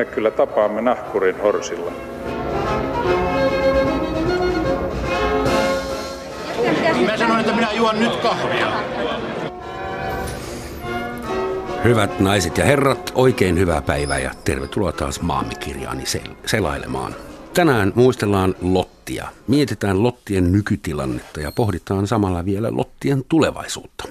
me 0.00 0.04
kyllä 0.04 0.30
tapaamme 0.30 0.80
nahkurin 0.82 1.40
horsilla. 1.40 1.92
Mä 7.06 7.16
sanoin, 7.16 7.40
että 7.40 7.52
minä 7.52 7.72
juon 7.72 7.98
nyt 7.98 8.16
kahvia. 8.16 8.72
Hyvät 11.84 12.20
naiset 12.20 12.58
ja 12.58 12.64
herrat, 12.64 13.12
oikein 13.14 13.58
hyvää 13.58 13.82
päivää 13.82 14.18
ja 14.18 14.30
tervetuloa 14.44 14.92
taas 14.92 15.20
maamme 15.20 15.54
kirjaani 15.54 16.04
sel- 16.04 16.34
selailemaan. 16.46 17.14
Tänään 17.54 17.92
muistellaan 17.94 18.54
Lottia, 18.62 19.28
mietitään 19.48 20.02
Lottien 20.02 20.52
nykytilannetta 20.52 21.40
ja 21.40 21.52
pohditaan 21.52 22.06
samalla 22.06 22.44
vielä 22.44 22.68
Lottien 22.70 23.24
tulevaisuutta. 23.28 24.04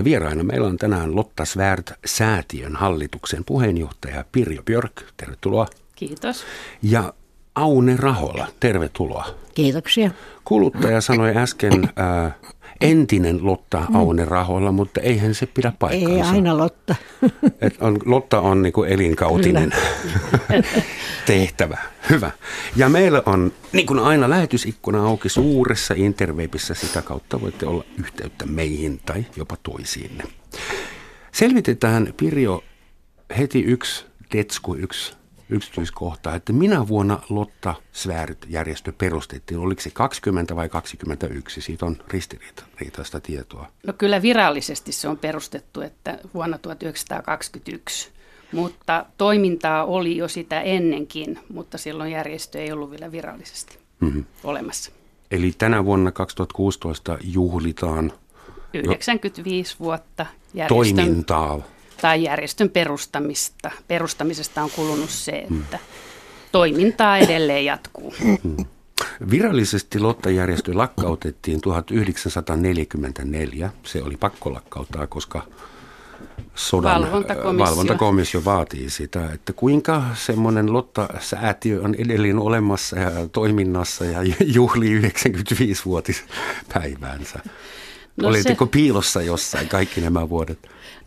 Ja 0.00 0.04
vieraina 0.04 0.44
meillä 0.44 0.66
on 0.66 0.76
tänään 0.76 1.16
Lotta 1.16 1.44
Svärt 1.44 1.92
säätiön 2.06 2.76
hallituksen 2.76 3.44
puheenjohtaja 3.44 4.24
Pirjo 4.32 4.62
Björk, 4.62 5.02
tervetuloa. 5.16 5.66
Kiitos. 5.96 6.44
Ja 6.82 7.14
Aune 7.54 7.96
Rahola, 7.96 8.46
tervetuloa. 8.60 9.26
Kiitoksia. 9.54 10.10
Kuluttaja 10.44 11.00
sanoi 11.00 11.36
äsken 11.36 11.88
ää, 11.96 12.32
entinen 12.80 13.46
Lotta 13.46 13.82
Aune 13.94 14.24
Rahola, 14.24 14.72
mutta 14.72 15.00
eihän 15.00 15.34
se 15.34 15.46
pidä 15.46 15.72
paikkaansa. 15.78 16.16
Ei 16.16 16.22
aina 16.22 16.58
Lotta. 16.58 16.94
Et 17.60 17.76
on, 17.80 17.98
Lotta 18.04 18.40
on 18.40 18.62
niin 18.62 18.72
elinkautinen 18.88 19.72
tehtävä. 21.26 21.78
Hyvä. 22.10 22.30
Ja 22.76 22.88
meillä 22.88 23.22
on 23.26 23.52
niin 23.72 23.86
kuin 23.86 23.98
aina 23.98 24.30
lähetysikkuna 24.30 25.06
auki 25.06 25.28
suuressa 25.28 25.94
interwebissä. 25.96 26.74
Sitä 26.74 27.02
kautta 27.02 27.40
voitte 27.40 27.66
olla 27.66 27.84
yhteyttä 27.98 28.46
meihin 28.46 29.00
tai 29.06 29.24
jopa 29.36 29.56
toisiinne. 29.62 30.24
Selvitetään 31.32 32.14
Pirjo 32.16 32.64
heti 33.38 33.62
yksi 33.62 34.06
detsku, 34.32 34.74
yksi 34.74 35.19
yksityiskohta, 35.50 36.34
että 36.34 36.52
minä 36.52 36.88
vuonna 36.88 37.18
Lotta 37.28 37.74
Svärt-järjestö 37.92 38.92
perustettiin? 38.92 39.60
Oliko 39.60 39.80
se 39.80 39.90
20 39.90 40.56
vai 40.56 40.68
21? 40.68 41.60
Siitä 41.60 41.86
on 41.86 41.96
ristiriitaista 42.08 43.20
tietoa. 43.20 43.66
No 43.86 43.92
kyllä 43.92 44.22
virallisesti 44.22 44.92
se 44.92 45.08
on 45.08 45.18
perustettu, 45.18 45.80
että 45.80 46.18
vuonna 46.34 46.58
1921. 46.58 48.10
Mutta 48.52 49.06
toimintaa 49.18 49.84
oli 49.84 50.16
jo 50.16 50.28
sitä 50.28 50.60
ennenkin, 50.60 51.38
mutta 51.52 51.78
silloin 51.78 52.12
järjestö 52.12 52.58
ei 52.58 52.72
ollut 52.72 52.90
vielä 52.90 53.12
virallisesti 53.12 53.78
mm-hmm. 54.00 54.24
olemassa. 54.44 54.92
Eli 55.30 55.52
tänä 55.58 55.84
vuonna 55.84 56.12
2016 56.12 57.18
juhlitaan 57.22 58.12
95 58.74 59.76
vuotta 59.80 60.26
järjestön, 60.54 60.96
toimintaa 60.96 61.62
tai 62.00 62.22
järjestön 62.22 62.70
perustamista. 62.70 63.70
Perustamisesta 63.88 64.62
on 64.62 64.70
kulunut 64.70 65.10
se, 65.10 65.32
että 65.32 65.78
toimintaa 66.52 67.18
edelleen 67.18 67.64
jatkuu. 67.64 68.14
Virallisesti 69.30 69.98
Lotta-järjestö 69.98 70.72
lakkautettiin 70.74 71.60
1944. 71.60 73.70
Se 73.82 74.02
oli 74.02 74.16
pakko 74.16 74.52
lakkauttaa, 74.52 75.06
koska 75.06 75.42
sodan 76.54 77.02
valvontakomissio. 77.02 77.66
valvontakomissio 77.66 78.44
vaatii 78.44 78.90
sitä, 78.90 79.32
että 79.32 79.52
kuinka 79.52 80.02
semmoinen 80.14 80.72
Lotta-säätiö 80.72 81.80
on 81.82 81.94
edelleen 81.94 82.38
olemassa 82.38 82.98
ja 82.98 83.10
toiminnassa 83.32 84.04
ja 84.04 84.20
juhli 84.54 85.00
95-vuotispäiväänsä. 85.00 87.40
No 88.16 88.28
Olitteko 88.28 88.64
se... 88.64 88.70
piilossa 88.70 89.22
jossain 89.22 89.68
kaikki 89.68 90.00
nämä 90.00 90.28
vuodet? 90.28 90.58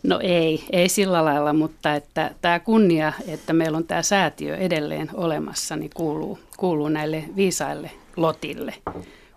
No 0.02 0.20
ei, 0.22 0.64
ei 0.72 0.88
sillä 0.88 1.24
lailla, 1.24 1.52
mutta 1.52 1.94
että 1.94 2.34
tämä 2.40 2.58
kunnia, 2.58 3.12
että 3.28 3.52
meillä 3.52 3.76
on 3.76 3.84
tämä 3.84 4.02
säätiö 4.02 4.56
edelleen 4.56 5.10
olemassa, 5.14 5.76
niin 5.76 5.90
kuuluu, 5.94 6.38
kuuluu 6.56 6.88
näille 6.88 7.24
viisaille 7.36 7.90
lotille, 8.16 8.74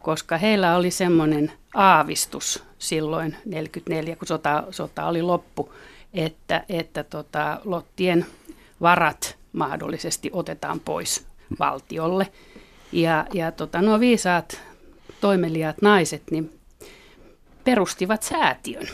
koska 0.02 0.38
heillä 0.38 0.76
oli 0.76 0.92
semmoinen 0.92 1.52
aavistus 1.74 2.64
silloin 2.80 3.36
44, 3.46 4.16
kun 4.16 4.28
sota, 4.28 4.64
sota 4.72 5.06
oli 5.06 5.22
loppu, 5.22 5.74
että, 6.14 6.64
että 6.70 7.04
tota, 7.04 7.62
lottien 7.66 8.26
varat 8.82 9.38
mahdollisesti 9.54 10.30
otetaan 10.34 10.80
pois 10.80 11.26
valtiolle. 11.60 12.28
Ja, 12.92 13.26
ja 13.34 13.52
tota, 13.52 13.82
nuo 13.82 14.00
viisaat 14.00 14.62
toimeliaat 15.22 15.82
naiset 15.82 16.24
niin 16.32 16.57
perustivat 17.68 18.24
säätiön. 18.24 18.88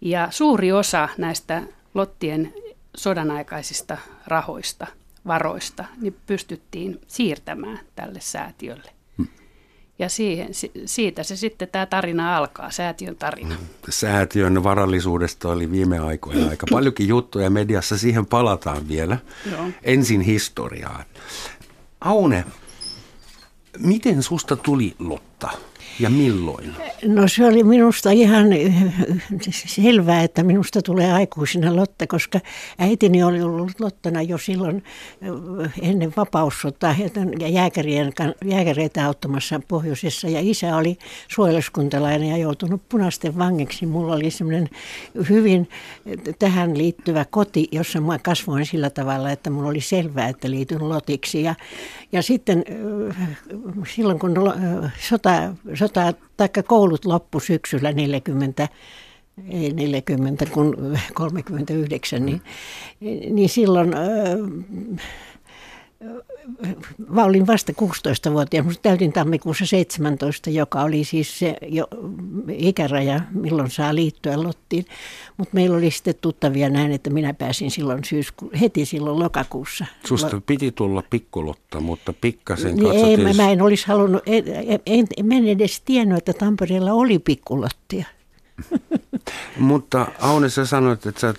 Ja 0.00 0.28
suuri 0.30 0.72
osa 0.72 1.08
näistä 1.18 1.62
Lottien 1.94 2.54
sodanaikaisista 2.96 3.96
rahoista, 4.26 4.86
varoista, 5.26 5.84
niin 6.00 6.16
pystyttiin 6.26 7.00
siirtämään 7.06 7.80
tälle 7.96 8.20
säätiölle. 8.22 8.90
Hmm. 9.18 9.26
Ja 9.98 10.08
siihen, 10.08 10.48
siitä 10.84 11.22
se 11.22 11.36
sitten 11.36 11.68
tämä 11.68 11.86
tarina 11.86 12.36
alkaa, 12.36 12.70
säätiön 12.70 13.16
tarina. 13.16 13.54
Hmm. 13.54 13.66
Säätiön 13.88 14.64
varallisuudesta 14.64 15.48
oli 15.48 15.70
viime 15.70 15.98
aikoina 15.98 16.48
aika 16.48 16.66
paljonkin 16.70 17.08
juttuja 17.08 17.50
mediassa, 17.50 17.98
siihen 17.98 18.26
palataan 18.26 18.88
vielä. 18.88 19.18
Joo. 19.50 19.64
Ensin 19.82 20.20
historiaan. 20.20 21.04
Aune, 22.00 22.44
miten 23.78 24.22
susta 24.22 24.56
tuli 24.56 24.94
Lotta? 24.98 25.50
Ja 26.00 26.10
milloin? 26.10 26.74
No 27.06 27.28
se 27.28 27.46
oli 27.46 27.62
minusta 27.64 28.10
ihan 28.10 28.46
selvää, 29.66 30.22
että 30.22 30.42
minusta 30.42 30.82
tulee 30.82 31.12
aikuisena 31.12 31.76
Lotta, 31.76 32.06
koska 32.06 32.40
äitini 32.78 33.22
oli 33.22 33.42
ollut 33.42 33.80
Lottana 33.80 34.22
jo 34.22 34.38
silloin 34.38 34.84
ennen 35.82 36.12
vapaussotaa 36.16 36.94
ja 37.38 37.48
jääkärien, 37.48 38.12
jääkäreitä 38.44 39.06
auttamassa 39.06 39.60
pohjoisessa. 39.68 40.28
Ja 40.28 40.40
isä 40.42 40.76
oli 40.76 40.98
suojeluskuntalainen 41.28 42.28
ja 42.28 42.36
joutunut 42.36 42.82
punaisten 42.88 43.38
vangiksi. 43.38 43.86
Mulla 43.86 44.14
oli 44.14 44.30
semmoinen 44.30 44.68
hyvin 45.28 45.68
tähän 46.38 46.78
liittyvä 46.78 47.24
koti, 47.30 47.68
jossa 47.72 48.00
mä 48.00 48.18
kasvoin 48.18 48.66
sillä 48.66 48.90
tavalla, 48.90 49.30
että 49.30 49.50
mulla 49.50 49.68
oli 49.68 49.80
selvää, 49.80 50.28
että 50.28 50.50
liityn 50.50 50.88
Lotiksi. 50.88 51.42
Ja, 51.42 51.54
ja 52.12 52.22
sitten 52.22 52.64
silloin 53.94 54.18
kun 54.18 54.34
sota, 55.08 55.54
sota 55.74 55.89
sota, 55.94 56.14
taikka 56.36 56.62
koulut 56.62 57.04
loppu 57.04 57.40
syksyllä 57.40 57.92
40, 57.92 58.68
ei 59.48 59.72
40, 59.72 60.46
kun 60.46 60.96
39, 61.14 62.26
niin, 62.26 62.42
niin 63.30 63.48
silloin 63.48 63.94
mä 67.08 67.24
olin 67.24 67.46
vasta 67.46 67.72
16-vuotias, 67.72 68.64
mutta 68.64 68.82
täytin 68.82 69.12
tammikuussa 69.12 69.66
17, 69.66 70.50
joka 70.50 70.82
oli 70.82 71.04
siis 71.04 71.38
se 71.38 71.56
jo 71.68 71.88
ikäraja, 72.48 73.20
milloin 73.30 73.70
saa 73.70 73.94
liittyä 73.94 74.42
Lottiin. 74.42 74.86
Mutta 75.36 75.54
meillä 75.54 75.76
oli 75.76 75.90
sitten 75.90 76.14
tuttavia 76.20 76.70
näin, 76.70 76.92
että 76.92 77.10
minä 77.10 77.34
pääsin 77.34 77.70
silloin 77.70 78.04
syysku- 78.04 78.50
heti 78.60 78.84
silloin 78.84 79.18
lokakuussa. 79.18 79.86
Susta 80.06 80.40
piti 80.46 80.72
tulla 80.72 81.02
pikkulotta, 81.10 81.80
mutta 81.80 82.12
pikkasen 82.12 82.76
niin 82.76 82.92
Ei, 82.92 83.16
mä, 83.16 83.32
mä 83.32 83.50
en 83.50 83.62
olisi 83.62 83.86
halunnut, 83.86 84.22
en, 84.26 84.44
en, 84.86 85.06
en 85.32 85.48
edes 85.48 85.80
tiennyt, 85.80 86.18
että 86.18 86.32
Tampereella 86.32 86.92
oli 86.92 87.18
pikkulottia. 87.18 88.06
mutta 89.58 90.06
Aune, 90.20 90.48
sä 90.48 90.66
sanoit, 90.66 91.06
että 91.06 91.20
sä 91.20 91.34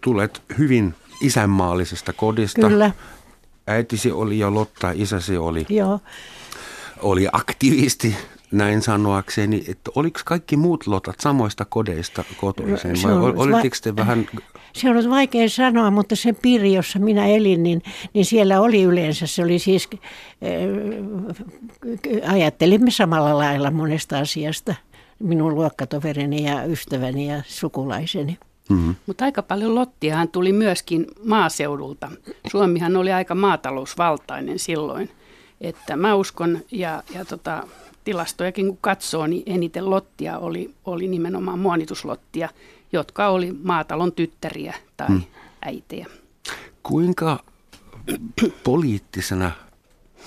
tulet 0.00 0.42
hyvin 0.58 0.94
isänmaallisesta 1.20 2.12
kodista. 2.12 2.68
Kyllä 2.68 2.90
äitisi 3.66 4.12
oli 4.12 4.38
jo 4.38 4.54
Lotta, 4.54 4.90
isäsi 4.94 5.36
oli, 5.36 5.66
Joo. 5.68 6.00
oli 7.02 7.28
aktivisti, 7.32 8.16
näin 8.52 8.82
sanoakseni, 8.82 9.64
että 9.68 9.90
oliko 9.94 10.20
kaikki 10.24 10.56
muut 10.56 10.86
lotat 10.86 11.20
samoista 11.20 11.64
kodeista 11.64 12.24
kotoisin? 12.36 12.92
Vai 13.02 13.32
olitteko 13.36 13.76
te 13.82 13.96
vähän... 13.96 14.28
Se 14.72 14.90
on 14.90 15.10
vaikea 15.10 15.48
sanoa, 15.48 15.90
mutta 15.90 16.16
se 16.16 16.32
piiri, 16.32 16.74
jossa 16.74 16.98
minä 16.98 17.26
elin, 17.26 17.62
niin, 17.62 17.82
niin 18.14 18.24
siellä 18.24 18.60
oli 18.60 18.82
yleensä, 18.82 19.26
se 19.26 19.42
oli 19.42 19.58
siis, 19.58 19.88
äh, 19.92 20.00
ajattelimme 22.32 22.90
samalla 22.90 23.38
lailla 23.38 23.70
monesta 23.70 24.18
asiasta, 24.18 24.74
minun 25.18 25.54
luokkatoverini 25.54 26.44
ja 26.44 26.64
ystäväni 26.64 27.28
ja 27.28 27.42
sukulaiseni. 27.46 28.38
Mm-hmm. 28.68 28.94
Mutta 29.06 29.24
aika 29.24 29.42
paljon 29.42 29.74
lottiahan 29.74 30.28
tuli 30.28 30.52
myöskin 30.52 31.06
maaseudulta. 31.24 32.10
Suomihan 32.50 32.96
oli 32.96 33.12
aika 33.12 33.34
maatalousvaltainen 33.34 34.58
silloin. 34.58 35.10
Että 35.60 35.96
mä 35.96 36.14
uskon, 36.14 36.58
ja, 36.70 37.02
ja 37.14 37.24
tota, 37.24 37.66
tilastojakin 38.04 38.66
kun 38.66 38.78
katsoo, 38.80 39.26
niin 39.26 39.42
eniten 39.46 39.90
lottia 39.90 40.38
oli, 40.38 40.74
oli 40.84 41.08
nimenomaan 41.08 41.58
muonituslottia, 41.58 42.48
jotka 42.92 43.28
oli 43.28 43.52
maatalon 43.62 44.12
tyttäriä 44.12 44.74
tai 44.96 45.08
mm. 45.08 45.22
äitejä. 45.62 46.06
Kuinka 46.82 47.44
poliittisena 48.64 49.50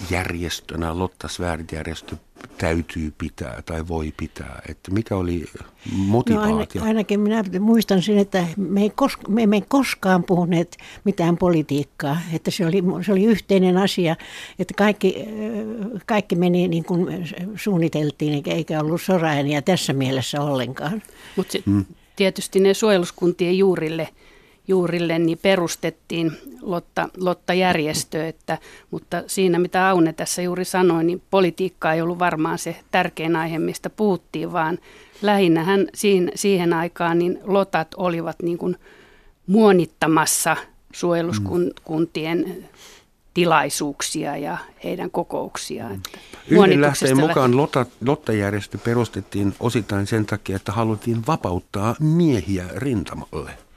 järjestönä 0.10 1.00
Lotta 1.00 1.28
Svärd-järjestö 1.28 2.16
täytyy 2.58 3.14
pitää 3.18 3.62
tai 3.66 3.88
voi 3.88 4.14
pitää? 4.18 4.62
Että 4.70 4.92
mikä 4.92 5.16
oli 5.16 5.46
motivaatio? 5.92 6.82
No 6.82 6.88
ainakin 6.88 7.20
minä 7.20 7.44
muistan 7.60 8.02
sen, 8.02 8.18
että 8.18 8.48
me 8.58 8.82
ei, 8.82 8.90
kos, 8.90 9.18
me 9.28 9.44
emme 9.44 9.62
koskaan 9.68 10.24
puhuneet 10.24 10.78
mitään 11.04 11.38
politiikkaa. 11.38 12.18
Että 12.34 12.52
se 12.52 12.66
oli, 12.66 12.84
se 13.06 13.12
oli 13.12 13.24
yhteinen 13.24 13.78
asia, 13.78 14.16
että 14.60 14.74
kaikki, 14.78 15.16
kaikki 16.06 16.36
meni 16.36 16.68
niin 16.68 16.84
kuin 16.84 17.30
suunniteltiin 17.56 18.44
eikä 18.46 18.80
ollut 18.80 19.02
soraääniä 19.02 19.62
tässä 19.62 19.94
mielessä 19.94 20.42
ollenkaan. 20.42 21.04
Mutta 21.36 21.58
hmm. 21.66 21.86
tietysti 22.16 22.60
ne 22.60 22.74
suojeluskuntien 22.74 23.58
juurille– 23.58 24.10
juurille 24.70 25.20
niin 25.20 25.40
perustettiin 25.42 26.32
Lotta, 26.62 27.10
Lotta-järjestö, 27.18 28.28
että, 28.28 28.58
mutta 28.92 29.24
siinä 29.28 29.60
mitä 29.60 29.90
Aune 29.90 30.14
tässä 30.14 30.42
juuri 30.42 30.66
sanoi, 30.66 31.04
niin 31.04 31.22
politiikka 31.32 31.94
ei 31.94 32.02
ollut 32.02 32.20
varmaan 32.20 32.58
se 32.58 32.76
tärkein 32.92 33.36
aihe, 33.36 33.60
mistä 33.60 33.90
puhuttiin, 33.90 34.54
vaan 34.54 34.78
lähinnähän 35.22 35.88
siihen, 35.94 36.32
siihen 36.36 36.74
aikaan 36.74 37.20
niin 37.20 37.40
Lotat 37.44 37.88
olivat 37.98 38.36
niin 38.44 38.58
kuin 38.58 38.76
muonittamassa 39.48 40.58
suojeluskuntien 40.94 42.66
tilaisuuksia 43.34 44.38
ja 44.38 44.58
heidän 44.84 45.12
kokouksiaan. 45.12 45.94
Että 45.94 46.10
Yhden 46.48 46.82
lähteen 46.82 47.20
mukaan 47.20 47.58
Lotta, 47.58 47.86
Lotta-järjestö 48.06 48.78
perustettiin 48.78 49.54
osittain 49.60 50.08
sen 50.08 50.26
takia, 50.26 50.56
että 50.56 50.72
haluttiin 50.72 51.28
vapauttaa 51.28 51.96
miehiä 52.00 52.66
rintamalle. 52.76 53.69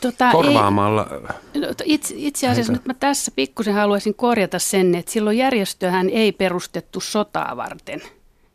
Tota, 0.00 0.32
korvaamalla. 0.32 1.06
Ei, 1.54 1.60
no, 1.60 1.68
itse, 1.84 2.14
itse 2.16 2.48
asiassa 2.48 2.72
heitä. 2.72 2.82
nyt 2.82 2.86
mä 2.86 2.94
tässä 2.94 3.30
pikkusen 3.36 3.74
haluaisin 3.74 4.14
korjata 4.14 4.58
sen, 4.58 4.94
että 4.94 5.12
silloin 5.12 5.38
järjestöhän 5.38 6.10
ei 6.10 6.32
perustettu 6.32 7.00
sotaa 7.00 7.56
varten. 7.56 8.02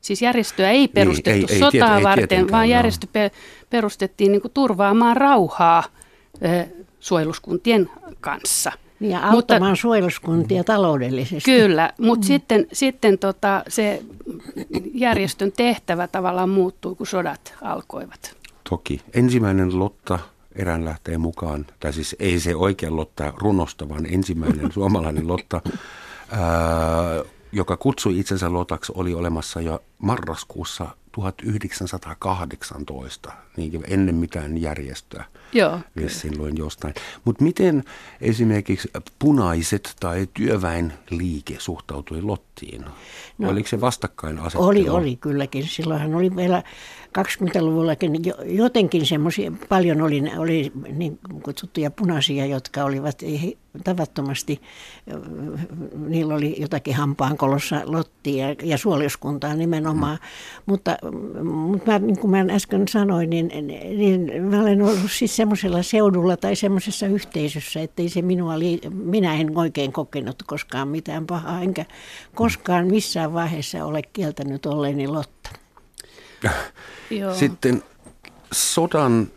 Siis 0.01 0.21
järjestöä 0.21 0.71
ei 0.71 0.87
perustettu 0.87 1.47
niin, 1.47 1.51
ei, 1.51 1.59
sotaa 1.59 1.97
ei, 1.97 2.03
varten, 2.03 2.39
ei 2.39 2.51
vaan 2.51 2.69
järjestö 2.69 3.07
no. 3.13 3.29
perustettiin 3.69 4.31
niin 4.31 4.41
kuin 4.41 4.51
turvaamaan 4.53 5.17
rauhaa 5.17 5.83
eh, 6.41 6.67
suojeluskuntien 6.99 7.89
kanssa. 8.21 8.71
Niin 8.99 9.11
ja 9.11 9.29
auttamaan 9.29 9.71
mutta, 9.71 9.81
suojeluskuntia 9.81 10.63
taloudellisesti. 10.63 11.51
Kyllä, 11.51 11.89
mutta 11.97 12.25
mm. 12.25 12.27
sitten, 12.27 12.67
sitten 12.73 13.17
tota, 13.17 13.63
se 13.67 14.01
järjestön 14.93 15.51
tehtävä 15.51 16.07
tavallaan 16.07 16.49
muuttui, 16.49 16.95
kun 16.95 17.07
sodat 17.07 17.53
alkoivat. 17.61 18.37
Toki. 18.69 19.01
Ensimmäinen 19.13 19.79
Lotta 19.79 20.19
erään 20.55 20.85
lähteen 20.85 21.21
mukaan, 21.21 21.65
tai 21.79 21.93
siis 21.93 22.15
ei 22.19 22.39
se 22.39 22.55
oikein 22.55 22.95
Lotta 22.95 23.33
runosta, 23.37 23.89
vaan 23.89 24.05
ensimmäinen 24.05 24.71
suomalainen 24.77 25.27
Lotta, 25.27 25.61
ää, 26.31 26.41
joka 27.51 27.77
kutsui 27.77 28.19
itsensä 28.19 28.53
Lotaksi, 28.53 28.91
oli 28.95 29.13
olemassa 29.13 29.61
jo 29.61 29.83
marraskuussa 29.97 30.87
1918, 31.11 33.31
niin 33.57 33.83
ennen 33.87 34.15
mitään 34.15 34.61
järjestöä. 34.61 35.25
Joo. 35.53 35.79
Silloin 36.07 36.57
jostain. 36.57 36.93
Mutta 37.25 37.43
miten 37.43 37.83
esimerkiksi 38.21 38.89
punaiset 39.19 39.95
tai 39.99 40.27
työväenliike 40.33 41.55
suhtautui 41.59 42.21
Lottiin? 42.21 42.85
No, 43.37 43.49
Oliko 43.49 43.67
se 43.67 43.81
vastakkain 43.81 44.39
asettelu? 44.39 44.67
Oli, 44.67 44.89
oli 44.89 45.15
kylläkin. 45.15 45.67
Silloinhan 45.67 46.15
oli 46.15 46.35
vielä 46.35 46.63
20-luvullakin 47.19 48.13
jotenkin 48.45 49.05
semmoisia, 49.05 49.51
paljon 49.69 50.01
oli, 50.01 50.23
oli 50.37 50.71
niin 50.91 51.19
kutsuttuja 51.43 51.91
punaisia, 51.91 52.45
jotka 52.45 52.83
olivat 52.83 53.21
tavattomasti, 53.83 54.61
niillä 56.07 56.35
oli 56.35 56.55
jotakin 56.59 56.95
hampaankolossa 56.95 57.81
lottia 57.85 58.49
ja, 58.49 58.55
ja 58.63 58.77
suoliuskuntaa 58.77 59.53
nimenomaan. 59.55 60.17
Mm. 60.17 60.63
Mutta, 60.65 60.97
mutta 61.43 61.91
mä, 61.91 61.99
niin 61.99 62.19
kuin 62.19 62.31
mä 62.31 62.53
äsken 62.55 62.87
sanoin, 62.87 63.29
niin, 63.29 63.42
niin 63.47 64.43
mä 64.43 64.61
olen 64.61 64.81
ollut 64.81 65.11
siis 65.11 65.35
semmoisella 65.35 65.83
seudulla 65.83 66.37
tai 66.37 66.55
semmoisessa 66.55 67.07
yhteisössä, 67.07 67.79
ei 67.97 68.09
se 68.09 68.21
minua, 68.21 68.59
li, 68.59 68.81
minä 68.89 69.33
en 69.33 69.57
oikein 69.57 69.91
kokenut 69.91 70.43
koskaan 70.47 70.87
mitään 70.87 71.27
pahaa, 71.27 71.61
enkä 71.61 71.85
koskaan 72.35 72.87
missään 72.87 73.33
vaiheessa 73.33 73.85
ole 73.85 74.01
kieltänyt 74.13 74.65
olleeni 74.65 75.07
Lotta. 75.07 75.49
Sitten 77.39 77.83
sodan 78.51 79.27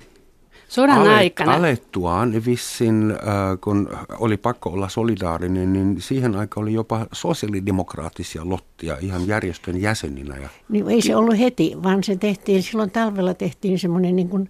Sodan 0.76 0.98
alet, 0.98 1.12
aikana. 1.12 1.54
Alettuaan 1.54 2.44
vissin, 2.46 3.10
äh, 3.10 3.16
kun 3.60 3.88
oli 4.18 4.36
pakko 4.36 4.70
olla 4.70 4.88
solidaarinen, 4.88 5.72
niin 5.72 6.00
siihen 6.00 6.36
aikaan 6.36 6.64
oli 6.64 6.72
jopa 6.72 7.06
sosiaalidemokraattisia 7.12 8.48
lottia 8.48 8.96
ihan 9.00 9.26
järjestön 9.26 9.80
jäseninä. 9.80 10.36
Ja... 10.36 10.48
Niin, 10.68 10.88
ei 10.88 11.02
se 11.02 11.16
ollut 11.16 11.38
heti, 11.38 11.72
vaan 11.82 12.04
se 12.04 12.16
tehtiin, 12.16 12.62
silloin 12.62 12.90
talvella 12.90 13.34
tehtiin 13.34 13.78
semmoinen, 13.78 14.16
niin 14.16 14.28
kuin, 14.28 14.48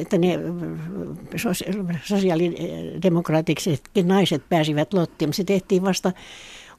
että 0.00 0.18
ne 0.18 0.38
sosiaalidemokraattisetkin 2.02 4.08
naiset 4.08 4.42
pääsivät 4.48 4.94
lottiin. 4.94 5.32
Se 5.32 5.44
tehtiin 5.44 5.84
vasta 5.84 6.12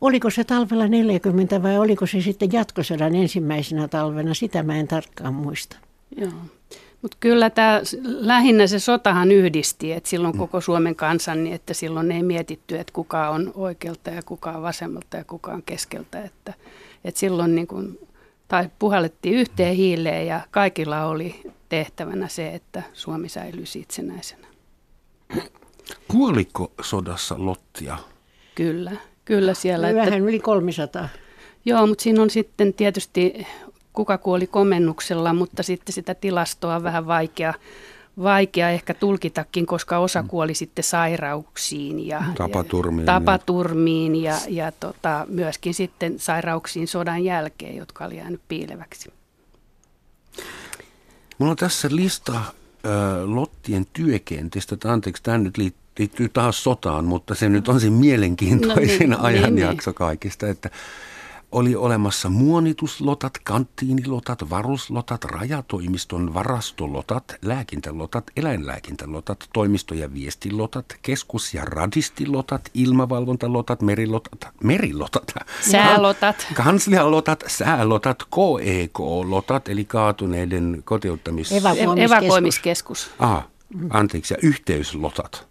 Oliko 0.01 0.29
se 0.29 0.43
talvella 0.43 0.87
40 0.87 1.63
vai 1.63 1.77
oliko 1.77 2.05
se 2.05 2.21
sitten 2.21 2.49
jatkosodan 2.51 3.15
ensimmäisenä 3.15 3.87
talvena, 3.87 4.33
sitä 4.33 4.63
mä 4.63 4.77
en 4.77 4.87
tarkkaan 4.87 5.33
muista. 5.33 5.77
Joo. 6.17 6.31
Mutta 7.01 7.17
kyllä 7.19 7.49
tämä, 7.49 7.81
lähinnä 8.03 8.67
se 8.67 8.79
sotahan 8.79 9.31
yhdisti, 9.31 9.91
että 9.91 10.09
silloin 10.09 10.35
mm. 10.35 10.39
koko 10.39 10.61
Suomen 10.61 10.95
kansan, 10.95 11.43
niin 11.43 11.55
että 11.55 11.73
silloin 11.73 12.11
ei 12.11 12.23
mietitty, 12.23 12.77
että 12.77 12.93
kuka 12.93 13.29
on 13.29 13.51
oikealta 13.55 14.09
ja 14.09 14.21
kuka 14.23 14.51
on 14.51 14.61
vasemmalta 14.61 15.17
ja 15.17 15.23
kuka 15.23 15.51
on 15.51 15.63
keskeltä. 15.63 16.23
Että, 16.23 16.53
että 17.03 17.19
silloin 17.19 17.55
niin 17.55 17.67
kuin, 17.67 17.99
tai 18.47 18.69
puhallettiin 18.79 19.35
yhteen 19.35 19.75
hiileen 19.75 20.27
ja 20.27 20.41
kaikilla 20.51 21.05
oli 21.05 21.41
tehtävänä 21.69 22.27
se, 22.27 22.49
että 22.49 22.83
Suomi 22.93 23.29
säilyisi 23.29 23.79
itsenäisenä. 23.79 24.47
Kuoliko 26.07 26.71
sodassa 26.81 27.35
Lottia? 27.37 27.97
Kyllä, 28.55 28.91
kyllä 29.25 29.53
siellä. 29.53 29.87
Vähän 29.87 30.13
että, 30.13 30.29
yli 30.29 30.39
300. 30.39 31.09
Joo, 31.65 31.87
mutta 31.87 32.01
siinä 32.01 32.21
on 32.21 32.29
sitten 32.29 32.73
tietysti 32.73 33.47
kuka 33.99 34.17
kuoli 34.17 34.47
komennuksella, 34.47 35.33
mutta 35.33 35.63
sitten 35.63 35.93
sitä 35.93 36.15
tilastoa 36.15 36.75
on 36.75 36.83
vähän 36.83 37.07
vaikea, 37.07 37.53
vaikea 38.23 38.69
ehkä 38.69 38.93
tulkitakin, 38.93 39.65
koska 39.65 39.97
osa 39.97 40.21
mm. 40.21 40.27
kuoli 40.27 40.53
sitten 40.53 40.83
sairauksiin 40.83 42.07
ja 42.07 42.23
tapaturmiin 42.37 43.05
ja, 43.05 43.05
tapaturmiin 43.05 44.15
ja, 44.15 44.35
ja 44.47 44.71
tota, 44.71 45.25
myöskin 45.29 45.73
sitten 45.73 46.19
sairauksiin 46.19 46.87
sodan 46.87 47.23
jälkeen, 47.23 47.77
jotka 47.77 48.05
oli 48.05 48.17
jäänyt 48.17 48.41
piileväksi. 48.47 49.13
Mulla 51.37 51.51
on 51.51 51.57
tässä 51.57 51.87
lista 51.91 52.35
äh, 52.35 52.43
Lottien 53.25 53.85
työkentistä. 53.93 54.75
Anteeksi, 54.85 55.23
tämä 55.23 55.37
nyt 55.37 55.57
liittyy 55.57 56.29
taas 56.29 56.63
sotaan, 56.63 57.05
mutta 57.05 57.35
se 57.35 57.49
nyt 57.49 57.67
on 57.67 57.79
se 57.79 57.89
mielenkiintoisin 57.89 59.09
no 59.09 59.17
niin, 59.17 59.25
ajanjakso 59.25 59.91
niin, 59.91 59.95
kaikista, 59.95 60.47
että 60.47 60.69
oli 61.51 61.75
olemassa 61.75 62.29
muonituslotat, 62.29 63.33
kanttiinilotat, 63.43 64.49
varuslotat, 64.49 65.25
rajatoimiston 65.25 66.33
varastolotat, 66.33 67.35
lääkintälotat, 67.41 68.31
eläinlääkintälotat, 68.35 69.49
toimisto- 69.53 69.93
ja 69.93 70.13
viestilotat, 70.13 70.85
keskus- 71.01 71.53
ja 71.53 71.65
radistilotat, 71.65 72.69
ilmavalvontalotat, 72.73 73.81
merilotat, 73.81 74.53
merilotat, 74.63 75.33
säälotat, 75.61 76.47
kanslialotat, 76.53 77.43
säälotat, 77.47 78.23
KEK-lotat, 78.23 79.69
eli 79.69 79.85
kaatuneiden 79.85 80.81
koteuttamis... 80.85 81.51
Evakuoimiskeskus. 81.51 82.11
Evakuoimiskeskus. 82.11 83.11
Ah, 83.19 83.47
anteeksi, 83.89 84.33
ja 84.33 84.37
yhteyslotat. 84.43 85.47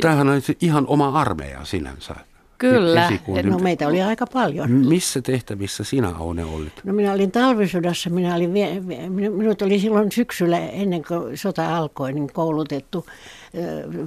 Tämähän 0.00 0.28
on 0.28 0.42
ihan 0.60 0.86
oma 0.86 1.20
armeija 1.20 1.64
sinänsä. 1.64 2.14
Kyllä. 2.58 3.12
No 3.42 3.58
meitä 3.58 3.88
oli 3.88 4.02
aika 4.02 4.26
paljon. 4.26 4.70
Missä 4.70 5.22
tehtävissä 5.22 5.84
sinä 5.84 6.08
Aune 6.08 6.44
olit? 6.44 6.72
No 6.84 6.92
minä 6.92 7.12
olin 7.12 7.30
talvisodassa. 7.30 8.10
Minä 8.10 8.34
olin, 8.34 8.50
minut 9.10 9.62
oli 9.62 9.78
silloin 9.78 10.12
syksyllä 10.12 10.58
ennen 10.58 11.04
kuin 11.04 11.38
sota 11.38 11.76
alkoi 11.76 12.12
niin 12.12 12.32
koulutettu 12.32 13.06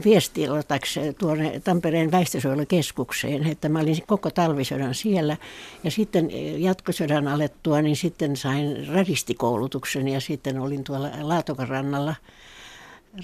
viestilotaksi 0.06 1.00
tuonne 1.20 1.60
Tampereen 1.60 2.12
väestösuojelukeskukseen, 2.12 3.48
että 3.48 3.70
mä 3.70 3.80
olin 3.80 3.98
koko 4.08 4.30
talvisodan 4.30 4.96
siellä. 4.96 5.38
Ja 5.84 5.92
sitten 5.92 6.30
jatkosodan 6.62 7.28
alettua, 7.28 7.82
niin 7.82 7.96
sitten 7.96 8.36
sain 8.36 8.88
radistikoulutuksen 8.88 10.08
ja 10.08 10.20
sitten 10.20 10.60
olin 10.60 10.84
tuolla 10.84 11.10
Laatokan 11.22 11.68
rannalla– 11.68 12.16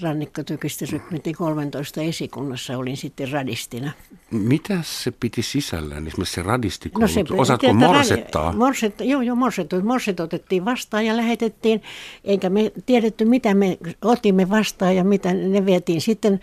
rannikkotykistysrykmentti 0.02 1.32
13 1.32 2.00
esikunnassa 2.00 2.78
olin 2.78 2.96
sitten 2.96 3.30
radistina. 3.30 3.92
Mitä 4.30 4.78
se 4.82 5.10
piti 5.10 5.42
sisällään, 5.42 6.06
esimerkiksi 6.06 6.34
se 6.34 6.42
radistikoulutus? 6.42 7.16
No 7.16 7.24
se, 7.26 7.34
Osaatko 7.34 7.72
morsettaa? 7.72 8.52
Morset, 8.52 8.94
joo, 9.00 9.22
joo, 9.22 9.36
morset, 9.36 9.70
morset 9.84 10.20
otettiin 10.20 10.64
vastaan 10.64 11.06
ja 11.06 11.16
lähetettiin, 11.16 11.82
eikä 12.24 12.50
me 12.50 12.72
tiedetty 12.86 13.24
mitä 13.24 13.54
me 13.54 13.78
otimme 14.02 14.50
vastaan 14.50 14.96
ja 14.96 15.04
mitä 15.04 15.34
ne 15.34 15.66
vietiin 15.66 16.00
sitten 16.00 16.40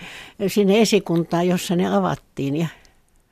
sinne 0.48 0.82
esikuntaan, 0.82 1.48
jossa 1.48 1.76
ne 1.76 1.96
avattiin 1.96 2.56
ja 2.56 2.68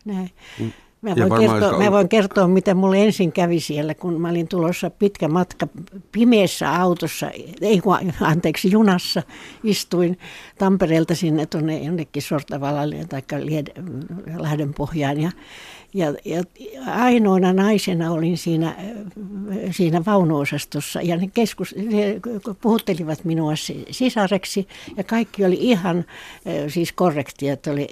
näin. 0.05 0.31
Mm. 0.59 0.71
Mä 1.01 1.15
voin, 1.15 1.41
kertoa, 1.41 1.77
mä 1.83 1.91
voin 1.91 2.09
kertoa, 2.09 2.47
mitä 2.47 2.73
mulle 2.73 3.03
ensin 3.03 3.31
kävi 3.31 3.59
siellä, 3.59 3.93
kun 3.93 4.21
mä 4.21 4.29
olin 4.29 4.47
tulossa 4.47 4.89
pitkä 4.89 5.27
matka 5.27 5.67
pimeässä 6.11 6.81
autossa, 6.81 7.31
ei 7.61 7.81
anteeksi, 8.21 8.71
junassa. 8.71 9.23
Istuin 9.63 10.19
Tampereelta 10.57 11.15
sinne 11.15 11.45
tuonne 11.45 11.77
jonnekin 11.77 12.21
Sortavalalle 12.21 13.05
tai 13.09 13.21
Lähdenpohjaan 14.37 15.21
ja 15.21 15.31
ja, 15.93 16.13
ja 16.25 16.43
ainoana 16.88 17.53
naisena 17.53 18.12
olin 18.12 18.38
siinä, 18.38 18.75
siinä 19.72 20.05
vaunuosastossa 20.05 21.01
ja 21.01 21.17
ne, 21.17 21.29
keskus, 21.34 21.75
ne 21.75 22.19
puhuttelivat 22.62 23.25
minua 23.25 23.53
sisareksi 23.91 24.67
ja 24.98 25.03
kaikki 25.03 25.46
oli 25.46 25.58
ihan 25.60 26.05
siis 26.67 26.91
korrektia. 26.91 27.58
Oli. 27.72 27.88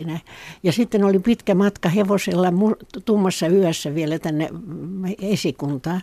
Ja 0.63 0.71
sitten 0.71 1.03
oli 1.03 1.19
pitkä 1.19 1.55
matka 1.55 1.89
hevosella 1.89 2.47
tummassa 3.05 3.47
yössä 3.47 3.95
vielä 3.95 4.19
tänne 4.19 4.49
esikuntaan. 5.21 6.01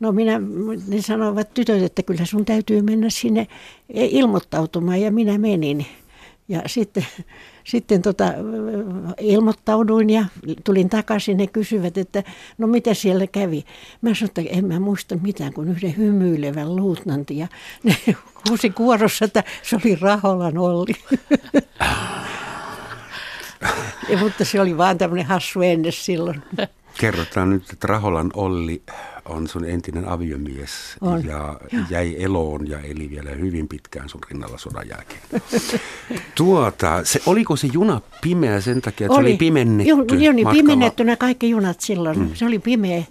No 0.00 0.12
minä, 0.12 0.40
ne 0.88 1.02
sanoivat 1.02 1.54
tytöt, 1.54 1.82
että 1.82 2.02
kyllä 2.02 2.24
sun 2.24 2.44
täytyy 2.44 2.82
mennä 2.82 3.10
sinne 3.10 3.46
ilmoittautumaan 3.88 5.00
ja 5.00 5.12
minä 5.12 5.38
menin. 5.38 5.86
Ja 6.48 6.62
sitten, 6.66 7.06
sitten 7.64 8.02
tota, 8.02 8.24
ilmoittauduin 9.20 10.10
ja 10.10 10.24
tulin 10.64 10.88
takaisin. 10.88 11.36
Ne 11.36 11.46
kysyvät, 11.46 11.98
että 11.98 12.22
no 12.58 12.66
mitä 12.66 12.94
siellä 12.94 13.26
kävi. 13.26 13.64
Mä 14.02 14.14
sanoin, 14.14 14.28
että 14.28 14.42
en 14.46 14.64
mä 14.64 14.80
muista 14.80 15.16
mitään 15.16 15.52
kuin 15.52 15.68
yhden 15.68 15.96
hymyilevän 15.96 16.76
luutnantin. 16.76 17.38
Ja 17.38 17.48
ne 17.82 17.96
huusi 18.48 18.70
kuorossa, 18.70 19.24
että 19.24 19.44
se 19.62 19.76
oli 19.76 19.96
Raholan 20.00 20.58
Olli. 20.58 20.94
ja, 24.08 24.18
mutta 24.18 24.44
se 24.44 24.60
oli 24.60 24.76
vaan 24.76 24.98
tämmöinen 24.98 25.26
hassu 25.26 25.62
ennen 25.62 25.92
silloin. 25.92 26.42
Kerrotaan 27.00 27.50
nyt, 27.50 27.70
että 27.72 27.86
Raholan 27.86 28.30
Olli 28.34 28.82
on 29.24 29.48
sun 29.48 29.64
entinen 29.64 30.08
aviomies 30.08 30.70
on. 31.00 31.24
ja 31.24 31.60
jäi 31.90 32.16
eloon 32.18 32.68
ja 32.68 32.80
eli 32.80 33.10
vielä 33.10 33.30
hyvin 33.30 33.68
pitkään 33.68 34.08
sun 34.08 34.20
rinnalla 34.30 34.58
sodan 34.58 34.88
jälkeen. 34.88 35.42
tuota, 36.34 37.04
se, 37.04 37.20
oliko 37.26 37.56
se 37.56 37.68
juna 37.72 38.00
pimeä 38.20 38.60
sen 38.60 38.80
takia, 38.80 39.06
että 39.06 39.18
oli. 39.18 39.24
se 39.24 39.30
oli 39.30 39.36
pimennetty 39.36 40.16
Joo, 40.16 40.32
niin 40.32 40.48
pimennettynä 40.48 41.16
kaikki 41.16 41.50
junat 41.50 41.80
silloin. 41.80 42.18
Mm. 42.18 42.30
Se 42.34 42.46
oli 42.46 42.58
pimeä. 42.58 43.02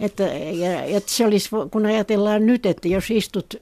Että, 0.00 0.22
ja, 0.52 0.82
että 0.82 1.12
se 1.12 1.26
olisi, 1.26 1.50
kun 1.70 1.86
ajatellaan 1.86 2.46
nyt, 2.46 2.66
että 2.66 2.88
jos 2.88 3.10
istut 3.10 3.54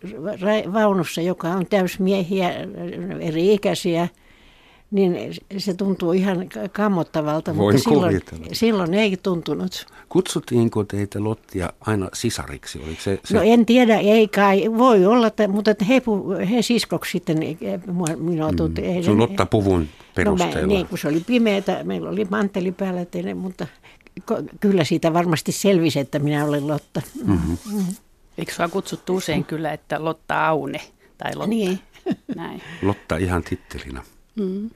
vaunussa, 0.73 1.21
joka 1.21 1.49
on 1.49 1.67
täysmiehiä, 1.67 2.55
eri 3.21 3.55
ikäisiä– 3.55 4.09
niin 4.93 5.35
se 5.59 5.75
tuntuu 5.75 6.13
ihan 6.13 6.49
kammottavalta, 6.73 7.57
Voin 7.57 7.77
mutta 7.77 7.91
silloin, 7.91 8.21
silloin 8.53 8.95
ei 8.95 9.17
tuntunut. 9.23 9.87
Kutsuttiinko 10.09 10.85
teitä 10.85 11.25
Lottia 11.25 11.73
aina 11.81 12.09
sisariksi? 12.15 12.79
Oliko 12.85 13.01
se, 13.01 13.21
se... 13.25 13.35
No 13.35 13.43
en 13.43 13.67
tiedä, 13.67 13.99
ei 13.99 14.29
kai. 14.29 14.65
Voi 14.79 15.07
olla, 15.07 15.27
että, 15.27 15.49
mutta 15.49 15.71
että 15.71 15.85
he, 15.85 16.03
he 16.51 16.63
siskoksi 16.63 17.11
sitten 17.11 17.39
minua 18.17 18.51
mm. 18.51 18.57
tunt, 18.57 18.79
mm. 18.79 19.03
Sun 19.03 19.19
Lotta 19.19 19.47
puvun 19.47 19.89
perusteella. 20.15 20.55
No 20.55 20.61
mä, 20.61 20.67
niin, 20.67 20.87
kun 20.87 20.99
se 20.99 21.09
oli 21.09 21.21
pimeätä, 21.21 21.85
meillä 21.85 22.11
oli 22.11 22.27
mantteli 22.31 22.73
päällä, 22.73 23.05
teille, 23.05 23.35
mutta 23.35 23.67
kyllä 24.61 24.85
siitä 24.85 25.13
varmasti 25.13 25.53
selvisi, 25.53 25.99
että 25.99 26.19
minä 26.19 26.45
olen 26.45 26.67
Lotta. 26.67 27.03
Mm-hmm. 27.25 27.57
Mm-hmm. 27.73 27.95
Eikö 28.39 28.53
sinua 28.53 28.69
kutsuttu 28.69 29.17
usein 29.17 29.45
kyllä, 29.45 29.73
että 29.73 30.05
Lotta 30.05 30.47
Aune 30.47 30.81
tai 31.19 31.35
Lotta? 31.35 31.49
Niin. 31.49 31.79
Näin. 32.37 32.63
Lotta 32.83 33.17
ihan 33.17 33.43
tittelinä. 33.43 34.03
Mm. 34.37 34.71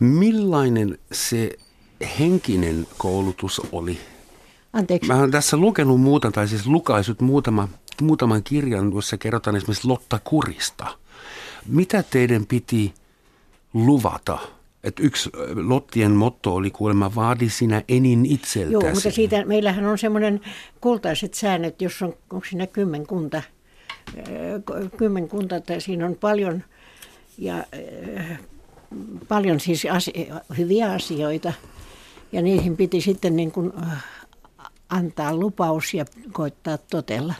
Millainen 0.00 0.98
se 1.12 1.50
henkinen 2.18 2.86
koulutus 2.98 3.62
oli? 3.72 3.98
Anteeksi. 4.72 5.08
Mä 5.08 5.18
olen 5.18 5.30
tässä 5.30 5.56
lukenut 5.56 6.00
muuta, 6.00 6.30
tai 6.30 6.48
siis 6.48 6.66
lukaisut 6.66 7.20
muutama, 7.20 7.68
muutaman 8.00 8.42
kirjan, 8.42 8.92
jossa 8.94 9.18
kerrotaan 9.18 9.56
esimerkiksi 9.56 9.88
Lotta 9.88 10.20
Kurista. 10.24 10.98
Mitä 11.66 12.02
teidän 12.02 12.46
piti 12.46 12.94
luvata? 13.74 14.38
Että 14.84 15.02
yksi 15.02 15.30
Lottien 15.54 16.12
motto 16.12 16.54
oli 16.54 16.70
kuulemma 16.70 17.14
vaadi 17.14 17.50
sinä 17.50 17.82
enin 17.88 18.26
itseltäsi. 18.26 18.72
Joo, 18.72 18.94
mutta 18.94 19.10
siitä 19.10 19.44
meillähän 19.44 19.86
on 19.86 19.98
semmoinen 19.98 20.40
kultaiset 20.80 21.34
säännöt, 21.34 21.82
jos 21.82 22.02
on, 22.02 22.14
onko 22.30 22.46
siinä 22.48 22.66
kymmenkunta, 22.66 23.42
kymmenkunta, 24.96 25.56
että 25.56 25.80
siinä 25.80 26.06
on 26.06 26.14
paljon 26.14 26.64
ja 27.38 27.64
äh, 28.18 28.40
paljon 29.28 29.60
siis 29.60 29.84
asio- 29.84 30.40
hyviä 30.58 30.92
asioita 30.92 31.52
ja 32.32 32.42
niihin 32.42 32.76
piti 32.76 33.00
sitten 33.00 33.36
niin 33.36 33.52
kuin 33.52 33.72
äh, 33.82 34.04
antaa 34.88 35.36
lupaus 35.36 35.94
ja 35.94 36.04
koittaa 36.32 36.78
totella. 36.78 37.34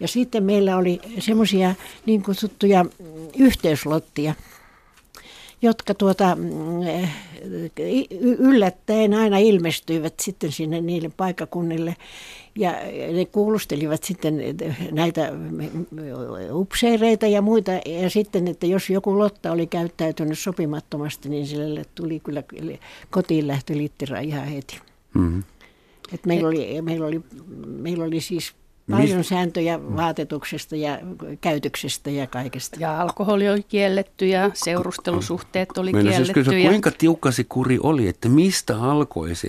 Ja 0.00 0.08
sitten 0.08 0.44
meillä 0.44 0.76
oli 0.76 1.00
semmoisia 1.18 1.74
niin 2.06 2.22
kutsuttuja 2.22 2.84
yhteyslottia, 3.38 4.34
jotka 5.62 5.94
tuota, 5.94 6.36
mm, 6.36 6.80
yllättäen 8.38 9.14
aina 9.14 9.38
ilmestyivät 9.38 10.14
sitten 10.20 10.52
sinne 10.52 10.80
niille 10.80 11.10
paikakunnille. 11.16 11.96
Ja 12.56 12.72
ne 13.12 13.24
kuulustelivat 13.24 14.02
sitten 14.04 14.40
näitä 14.92 15.32
upseereita 16.52 17.26
ja 17.26 17.42
muita. 17.42 17.72
Ja 17.86 18.10
sitten, 18.10 18.48
että 18.48 18.66
jos 18.66 18.90
joku 18.90 19.18
Lotta 19.18 19.52
oli 19.52 19.66
käyttäytynyt 19.66 20.38
sopimattomasti, 20.38 21.28
niin 21.28 21.46
sille 21.46 21.84
tuli 21.94 22.20
kyllä 22.20 22.42
kotiin 23.10 23.46
lähtölitterä 23.46 24.20
ihan 24.20 24.46
heti. 24.46 24.80
Mm-hmm. 25.14 25.42
Et 26.12 26.26
meillä, 26.26 26.48
oli, 26.48 26.82
meillä, 26.82 27.06
oli, 27.06 27.20
meillä 27.66 28.04
oli 28.04 28.20
siis 28.20 28.54
Paljon 28.90 29.24
sääntöjä 29.24 29.80
vaatetuksesta 29.96 30.76
ja 30.76 30.98
käytöksestä 31.40 32.10
ja 32.10 32.26
kaikesta. 32.26 32.76
Ja 32.80 33.00
alkoholi 33.00 33.48
oli 33.48 33.62
kielletty 33.62 34.26
ja 34.26 34.50
seurustelusuhteet 34.54 35.78
oli 35.78 35.92
Meillä 35.92 36.10
kielletty. 36.10 36.34
Siis 36.34 36.46
kysyä, 36.46 36.68
kuinka 36.70 36.90
tiukka 36.90 37.30
se 37.30 37.44
kuri 37.44 37.78
oli, 37.82 38.08
että 38.08 38.28
mistä 38.28 38.82
alkoi 38.82 39.34
se 39.34 39.48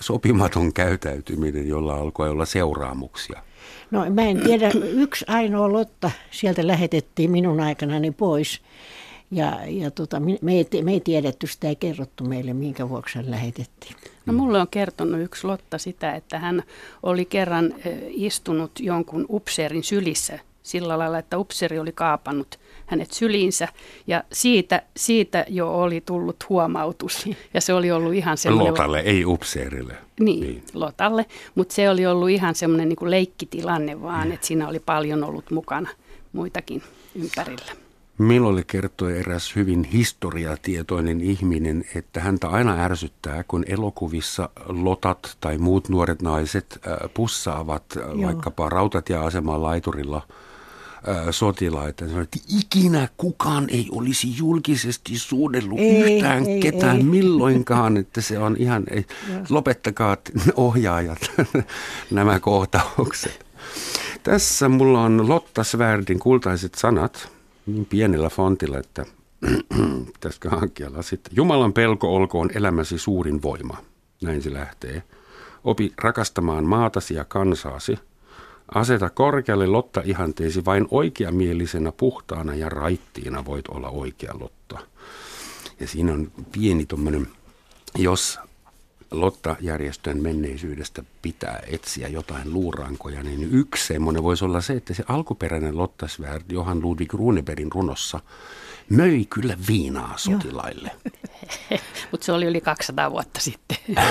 sopimaton 0.00 0.72
käytäytyminen, 0.72 1.68
jolla 1.68 1.94
alkoi 1.94 2.28
olla 2.28 2.44
seuraamuksia? 2.44 3.42
No 3.90 4.10
mä 4.10 4.22
en 4.22 4.40
tiedä, 4.40 4.70
yksi 4.82 5.24
ainoa 5.28 5.72
Lotta 5.72 6.10
sieltä 6.30 6.66
lähetettiin 6.66 7.30
minun 7.30 7.60
aikanani 7.60 8.10
pois. 8.10 8.60
Ja, 9.30 9.58
ja 9.66 9.90
tota, 9.90 10.20
me, 10.20 10.52
ei, 10.52 10.82
me 10.82 10.92
ei 10.92 11.00
tiedetty, 11.00 11.46
sitä 11.46 11.68
ei 11.68 11.76
kerrottu 11.76 12.24
meille, 12.24 12.52
minkä 12.52 12.88
vuoksi 12.88 13.16
hän 13.16 13.30
lähetettiin. 13.30 13.96
No 14.26 14.32
mulle 14.32 14.60
on 14.60 14.68
kertonut 14.70 15.20
yksi 15.20 15.46
Lotta 15.46 15.78
sitä, 15.78 16.14
että 16.14 16.38
hän 16.38 16.62
oli 17.02 17.24
kerran 17.24 17.74
istunut 18.08 18.70
jonkun 18.80 19.26
upseerin 19.28 19.84
sylissä 19.84 20.38
sillä 20.62 20.98
lailla, 20.98 21.18
että 21.18 21.38
upseeri 21.38 21.78
oli 21.78 21.92
kaapannut 21.92 22.58
hänet 22.86 23.12
syliinsä 23.12 23.68
ja 24.06 24.24
siitä, 24.32 24.82
siitä 24.96 25.44
jo 25.48 25.80
oli 25.80 26.00
tullut 26.00 26.36
huomautus 26.48 27.26
ja 27.54 27.60
se 27.60 27.74
oli 27.74 27.90
ollut 27.90 28.14
ihan 28.14 28.36
semmoinen... 28.36 28.72
Lotalle, 28.72 29.00
ei 29.00 29.24
upseerille. 29.24 29.94
Niin, 30.20 30.40
niin. 30.40 30.62
Lotalle, 30.74 31.26
mutta 31.54 31.74
se 31.74 31.90
oli 31.90 32.06
ollut 32.06 32.30
ihan 32.30 32.54
semmoinen 32.54 32.88
niin 32.88 33.10
leikkitilanne 33.10 34.02
vaan, 34.02 34.26
mm. 34.28 34.32
että 34.32 34.46
siinä 34.46 34.68
oli 34.68 34.78
paljon 34.78 35.24
ollut 35.24 35.50
mukana 35.50 35.88
muitakin 36.32 36.82
ympärillä. 37.14 37.72
Minulle 38.20 38.64
kertoi 38.66 39.18
eräs 39.18 39.56
hyvin 39.56 39.84
historiatietoinen 39.84 41.20
ihminen, 41.20 41.84
että 41.94 42.20
häntä 42.20 42.48
aina 42.48 42.84
ärsyttää, 42.84 43.44
kun 43.48 43.64
elokuvissa 43.66 44.48
lotat 44.66 45.36
tai 45.40 45.58
muut 45.58 45.88
nuoret 45.88 46.22
naiset 46.22 46.80
äh, 46.86 47.10
pussaavat 47.14 47.84
äh, 47.96 48.02
Joo. 48.02 48.22
vaikkapa 48.22 48.68
rautatieaseman 48.68 49.62
laiturilla 49.62 50.22
äh, 51.08 51.16
sotilaita. 51.30 52.04
että 52.04 52.38
ikinä 52.58 53.08
kukaan 53.16 53.66
ei 53.70 53.88
olisi 53.92 54.36
julkisesti 54.36 55.18
suudellut 55.18 55.78
ei, 55.78 56.14
yhtään 56.14 56.46
ei, 56.46 56.60
ketään 56.60 56.96
ei. 56.96 57.02
milloinkaan, 57.02 57.96
että 58.02 58.20
se 58.20 58.38
on 58.38 58.56
ihan, 58.58 58.84
ei, 58.90 59.06
lopettakaa 59.48 60.16
ohjaajat 60.54 61.30
nämä 62.10 62.40
kohtaukset. 62.40 63.46
Tässä 64.22 64.68
mulla 64.68 65.02
on 65.02 65.28
Lotta 65.28 65.64
Svärdin 65.64 66.18
kultaiset 66.18 66.74
sanat 66.74 67.39
niin 67.72 67.86
pienellä 67.86 68.28
fontilla, 68.28 68.78
että 68.78 69.06
pitäisikö 70.12 70.50
hankkia 70.50 70.92
lasit. 70.92 71.20
Jumalan 71.32 71.72
pelko 71.72 72.16
olkoon 72.16 72.50
elämäsi 72.54 72.98
suurin 72.98 73.42
voima. 73.42 73.76
Näin 74.22 74.42
se 74.42 74.52
lähtee. 74.52 75.02
Opi 75.64 75.92
rakastamaan 75.98 76.64
maatasi 76.64 77.14
ja 77.14 77.24
kansaasi. 77.24 77.98
Aseta 78.74 79.10
korkealle 79.10 79.66
Lotta 79.66 80.02
ihanteesi 80.04 80.64
vain 80.64 80.86
oikeamielisenä, 80.90 81.92
puhtaana 81.92 82.54
ja 82.54 82.68
raittiina 82.68 83.44
voit 83.44 83.68
olla 83.68 83.88
oikea 83.88 84.34
Lotta. 84.40 84.78
Ja 85.80 85.86
siinä 85.86 86.12
on 86.12 86.32
pieni 86.52 86.86
tuommoinen, 86.86 87.28
jos 87.98 88.38
Lotta-järjestön 89.10 90.22
menneisyydestä 90.22 91.02
pitää 91.22 91.62
etsiä 91.66 92.08
jotain 92.08 92.52
luurankoja, 92.52 93.22
niin 93.22 93.48
yksi 93.52 93.86
semmoinen 93.86 94.22
voisi 94.22 94.44
olla 94.44 94.60
se, 94.60 94.72
että 94.72 94.94
se 94.94 95.04
alkuperäinen 95.08 95.78
Lottasvärd 95.78 96.44
Johan 96.48 96.82
Ludwig 96.82 97.14
Runebergin 97.14 97.72
runossa 97.72 98.20
möi 98.88 99.26
kyllä 99.30 99.56
viinaa 99.68 100.14
sotilaille. 100.16 100.90
Mutta 102.10 102.24
se 102.24 102.32
oli 102.32 102.46
yli 102.46 102.60
200 102.60 103.10
vuotta 103.10 103.40
sitten. 103.40 103.76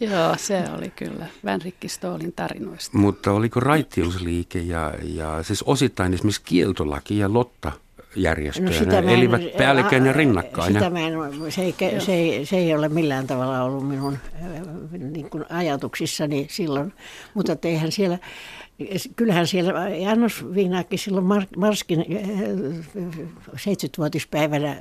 Joo, 0.00 0.34
se 0.36 0.64
oli 0.78 0.90
kyllä 0.90 1.26
Vänrikki 1.44 1.88
Stoolin 1.88 2.32
tarinoista. 2.32 2.98
Mutta 2.98 3.32
oliko 3.32 3.60
raittiusliike 3.60 4.58
ja, 4.58 4.92
ja 5.02 5.42
siis 5.42 5.62
osittain 5.62 6.14
esimerkiksi 6.14 6.42
kieltolaki 6.44 7.18
ja 7.18 7.32
Lotta 7.32 7.72
järjestöjä, 8.16 8.80
no 8.80 9.00
ne 9.00 9.14
elivät 9.14 9.42
en, 9.42 9.50
päällekkäin 9.58 10.06
ja 10.06 10.12
rinnakkain. 10.12 10.72
Sitä 10.72 10.90
mä 10.90 11.06
en, 11.06 11.14
se, 11.48 11.62
ei, 11.62 11.74
se, 12.00 12.14
ei, 12.14 12.46
se 12.46 12.56
ei 12.56 12.74
ole 12.74 12.88
millään 12.88 13.26
tavalla 13.26 13.62
ollut 13.62 13.88
minun 13.88 14.18
niin 14.98 15.30
kuin 15.30 15.44
ajatuksissani 15.50 16.46
silloin, 16.50 16.92
mutta 17.34 17.56
eihän 17.62 17.92
siellä 17.92 18.18
Kyllähän 19.16 19.46
siellä 19.46 19.72
annosviinaakin 20.10 20.98
silloin 20.98 21.26
Marskin 21.56 22.04
70-vuotispäivänä 23.52 24.70
äh, 24.70 24.78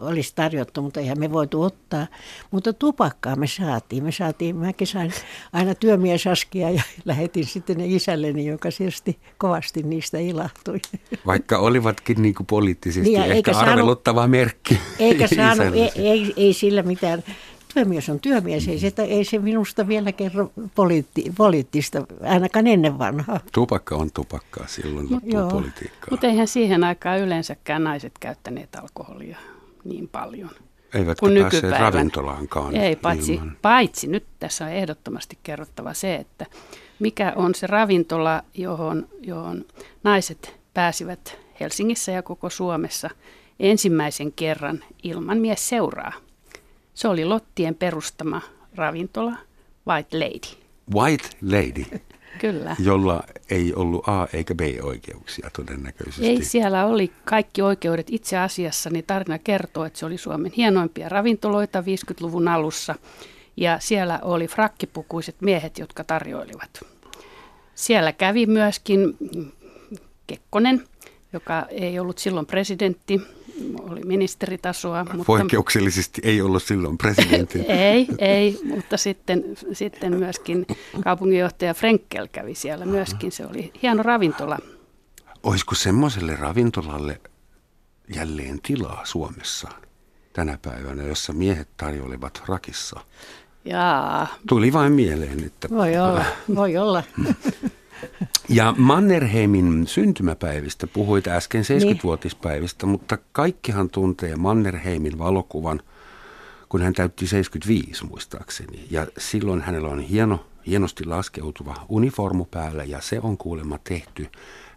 olisi 0.00 0.32
tarjottu, 0.34 0.82
mutta 0.82 1.00
eihän 1.00 1.18
me 1.18 1.32
voitu 1.32 1.62
ottaa. 1.62 2.06
Mutta 2.50 2.72
tupakkaa 2.72 3.36
me 3.36 3.46
saatiin. 3.46 4.04
Me 4.04 4.12
saatiin, 4.12 4.56
mäkin 4.56 4.86
sain 4.86 5.12
aina 5.52 5.74
työmiesaskia 5.74 6.70
ja 6.70 6.82
lähetin 7.04 7.46
sitten 7.46 7.78
ne 7.78 7.86
isälleni, 7.86 8.46
joka 8.46 8.68
tietysti 8.78 9.18
kovasti 9.38 9.82
niistä 9.82 10.18
ilahtui. 10.18 10.80
Vaikka 11.26 11.58
olivatkin 11.58 12.22
niin 12.22 12.34
kuin 12.34 12.46
poliittisesti 12.46 13.10
niin, 13.10 13.22
ehkä 13.22 13.58
arveluttava 13.58 14.20
saanut, 14.20 14.30
merkki. 14.30 14.78
Eikä 14.98 15.26
saanut, 15.26 15.74
ei, 15.74 15.90
ei, 15.94 16.32
ei 16.36 16.52
sillä 16.52 16.82
mitään 16.82 17.24
työmies 17.74 18.08
on 18.08 18.20
työmies, 18.20 18.68
ei 18.68 18.78
se, 18.78 18.92
ei 18.98 19.24
se 19.24 19.38
minusta 19.38 19.88
vielä 19.88 20.12
kerro 20.12 20.52
poliitti, 20.74 21.32
poliittista, 21.36 22.06
ainakaan 22.22 22.66
ennen 22.66 22.98
vanhaa. 22.98 23.40
Tupakka 23.52 23.96
on 23.96 24.10
tupakkaa, 24.14 24.66
silloin 24.66 25.06
loppuu 25.10 25.50
politiikkaa. 25.50 26.08
Mutta 26.10 26.26
eihän 26.26 26.48
siihen 26.48 26.84
aikaan 26.84 27.20
yleensäkään 27.20 27.84
naiset 27.84 28.12
käyttäneet 28.20 28.76
alkoholia 28.76 29.38
niin 29.84 30.08
paljon. 30.08 30.50
Eivätkä 30.94 31.20
kuin 31.20 31.40
päässeet 31.40 31.78
ravintolaankaan. 31.78 32.76
Ei, 32.76 32.96
paitsi, 32.96 33.40
paitsi 33.62 34.06
nyt 34.06 34.24
tässä 34.38 34.64
on 34.64 34.70
ehdottomasti 34.70 35.38
kerrottava 35.42 35.94
se, 35.94 36.14
että 36.14 36.46
mikä 36.98 37.32
on 37.36 37.54
se 37.54 37.66
ravintola, 37.66 38.42
johon, 38.54 39.08
johon 39.20 39.64
naiset 40.02 40.56
pääsivät 40.74 41.38
Helsingissä 41.60 42.12
ja 42.12 42.22
koko 42.22 42.50
Suomessa 42.50 43.10
ensimmäisen 43.60 44.32
kerran 44.32 44.84
ilman 45.02 45.38
mies 45.38 45.68
seuraa. 45.68 46.12
Se 46.94 47.08
oli 47.08 47.24
Lottien 47.24 47.74
perustama 47.74 48.40
ravintola 48.74 49.32
White 49.88 50.18
Lady. 50.18 50.58
White 50.94 51.28
Lady? 51.42 51.84
Kyllä. 52.40 52.76
Jolla 52.78 53.22
ei 53.50 53.74
ollut 53.74 54.08
A- 54.08 54.28
eikä 54.32 54.54
B-oikeuksia 54.54 55.50
todennäköisesti. 55.56 56.26
Ei, 56.26 56.44
siellä 56.44 56.86
oli 56.86 57.12
kaikki 57.24 57.62
oikeudet. 57.62 58.06
Itse 58.10 58.38
asiassa 58.38 58.90
niin 58.90 59.04
tarina 59.06 59.38
kertoo, 59.38 59.84
että 59.84 59.98
se 59.98 60.06
oli 60.06 60.18
Suomen 60.18 60.52
hienoimpia 60.56 61.08
ravintoloita 61.08 61.80
50-luvun 61.80 62.48
alussa. 62.48 62.94
Ja 63.56 63.78
siellä 63.80 64.18
oli 64.22 64.48
frakkipukuiset 64.48 65.36
miehet, 65.40 65.78
jotka 65.78 66.04
tarjoilivat. 66.04 66.84
Siellä 67.74 68.12
kävi 68.12 68.46
myöskin 68.46 69.16
Kekkonen, 70.26 70.84
joka 71.32 71.66
ei 71.70 71.98
ollut 71.98 72.18
silloin 72.18 72.46
presidentti, 72.46 73.20
oli 73.90 74.00
ministeritasoa. 74.00 75.04
Mutta, 75.04 75.24
Poikkeuksellisesti 75.24 76.20
ei 76.24 76.40
ollut 76.42 76.62
silloin 76.62 76.98
presidentti. 76.98 77.58
ei, 77.68 78.08
ei, 78.18 78.60
mutta 78.64 78.96
sitten, 78.96 79.44
sitten 79.72 80.16
myöskin 80.16 80.66
kaupunginjohtaja 81.04 81.74
Frenkel 81.74 82.28
kävi 82.32 82.54
siellä 82.54 82.86
myöskin. 82.86 83.32
Se 83.32 83.46
oli 83.46 83.72
hieno 83.82 84.02
ravintola. 84.02 84.58
Olisiko 85.42 85.74
semmoiselle 85.74 86.36
ravintolalle 86.36 87.20
jälleen 88.14 88.60
tilaa 88.62 89.00
Suomessa 89.04 89.68
tänä 90.32 90.58
päivänä, 90.62 91.02
jossa 91.02 91.32
miehet 91.32 91.68
tarjoilevat 91.76 92.42
rakissa? 92.46 93.00
Jaa. 93.64 94.26
Tuli 94.48 94.72
vain 94.72 94.92
mieleen, 94.92 95.44
että... 95.44 95.68
Voi 95.70 95.96
olla, 95.96 96.24
voi 96.54 96.76
olla. 96.76 97.02
Ja 98.48 98.74
Mannerheimin 98.78 99.86
syntymäpäivistä 99.86 100.86
puhuit 100.86 101.28
äsken 101.28 101.64
70-vuotispäivistä, 101.64 102.86
niin. 102.86 102.90
mutta 102.90 103.18
kaikkihan 103.32 103.90
tuntee 103.90 104.36
Mannerheimin 104.36 105.18
valokuvan, 105.18 105.80
kun 106.68 106.82
hän 106.82 106.92
täytti 106.92 107.26
75 107.26 108.04
muistaakseni. 108.04 108.86
Ja 108.90 109.06
silloin 109.18 109.60
hänellä 109.60 109.88
on 109.88 110.00
hieno, 110.00 110.46
hienosti 110.66 111.04
laskeutuva 111.04 111.74
uniformu 111.88 112.44
päällä 112.44 112.84
ja 112.84 113.00
se 113.00 113.20
on 113.22 113.36
kuulemma 113.36 113.78
tehty 113.84 114.28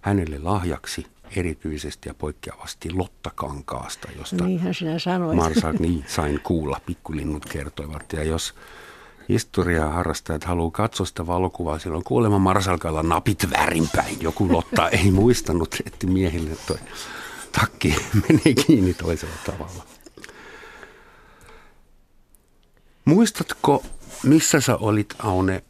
hänelle 0.02 0.40
lahjaksi 0.40 1.06
erityisesti 1.36 2.10
ja 2.10 2.14
poikkeavasti 2.14 2.92
Lottakankaasta, 2.92 4.08
josta 4.18 4.46
Niinhän 4.46 4.74
sinä 4.74 5.00
sanoit. 5.00 5.36
Marsa, 5.36 5.72
niin, 5.80 6.04
sain 6.08 6.40
kuulla, 6.44 6.82
pikkulinnut 6.86 7.46
kertoivat. 7.46 8.14
Ja 8.14 8.24
jos 8.24 8.54
historiaa 9.30 9.92
harrastajat 9.92 10.44
haluaa 10.44 10.72
katsoa 10.72 11.06
sitä 11.06 11.28
valokuvaa. 11.28 11.80
Silloin 11.80 12.04
kuolema 12.04 12.40
Marsalkalla 12.40 13.04
napit 13.04 13.52
väärinpäin. 13.52 14.18
Joku 14.22 14.52
Lotta 14.52 14.90
ei 15.04 15.12
muistanut, 15.12 15.76
että 15.86 16.08
miehille 16.08 16.58
toi 16.68 16.78
takki 17.52 17.96
meni 18.30 18.56
kiinni 18.56 18.94
toisella 18.94 19.36
tavalla. 19.46 19.84
Muistatko, 23.06 23.84
missä 24.24 24.62
sä 24.62 24.78
olit, 24.78 25.14
Aune, 25.20 25.64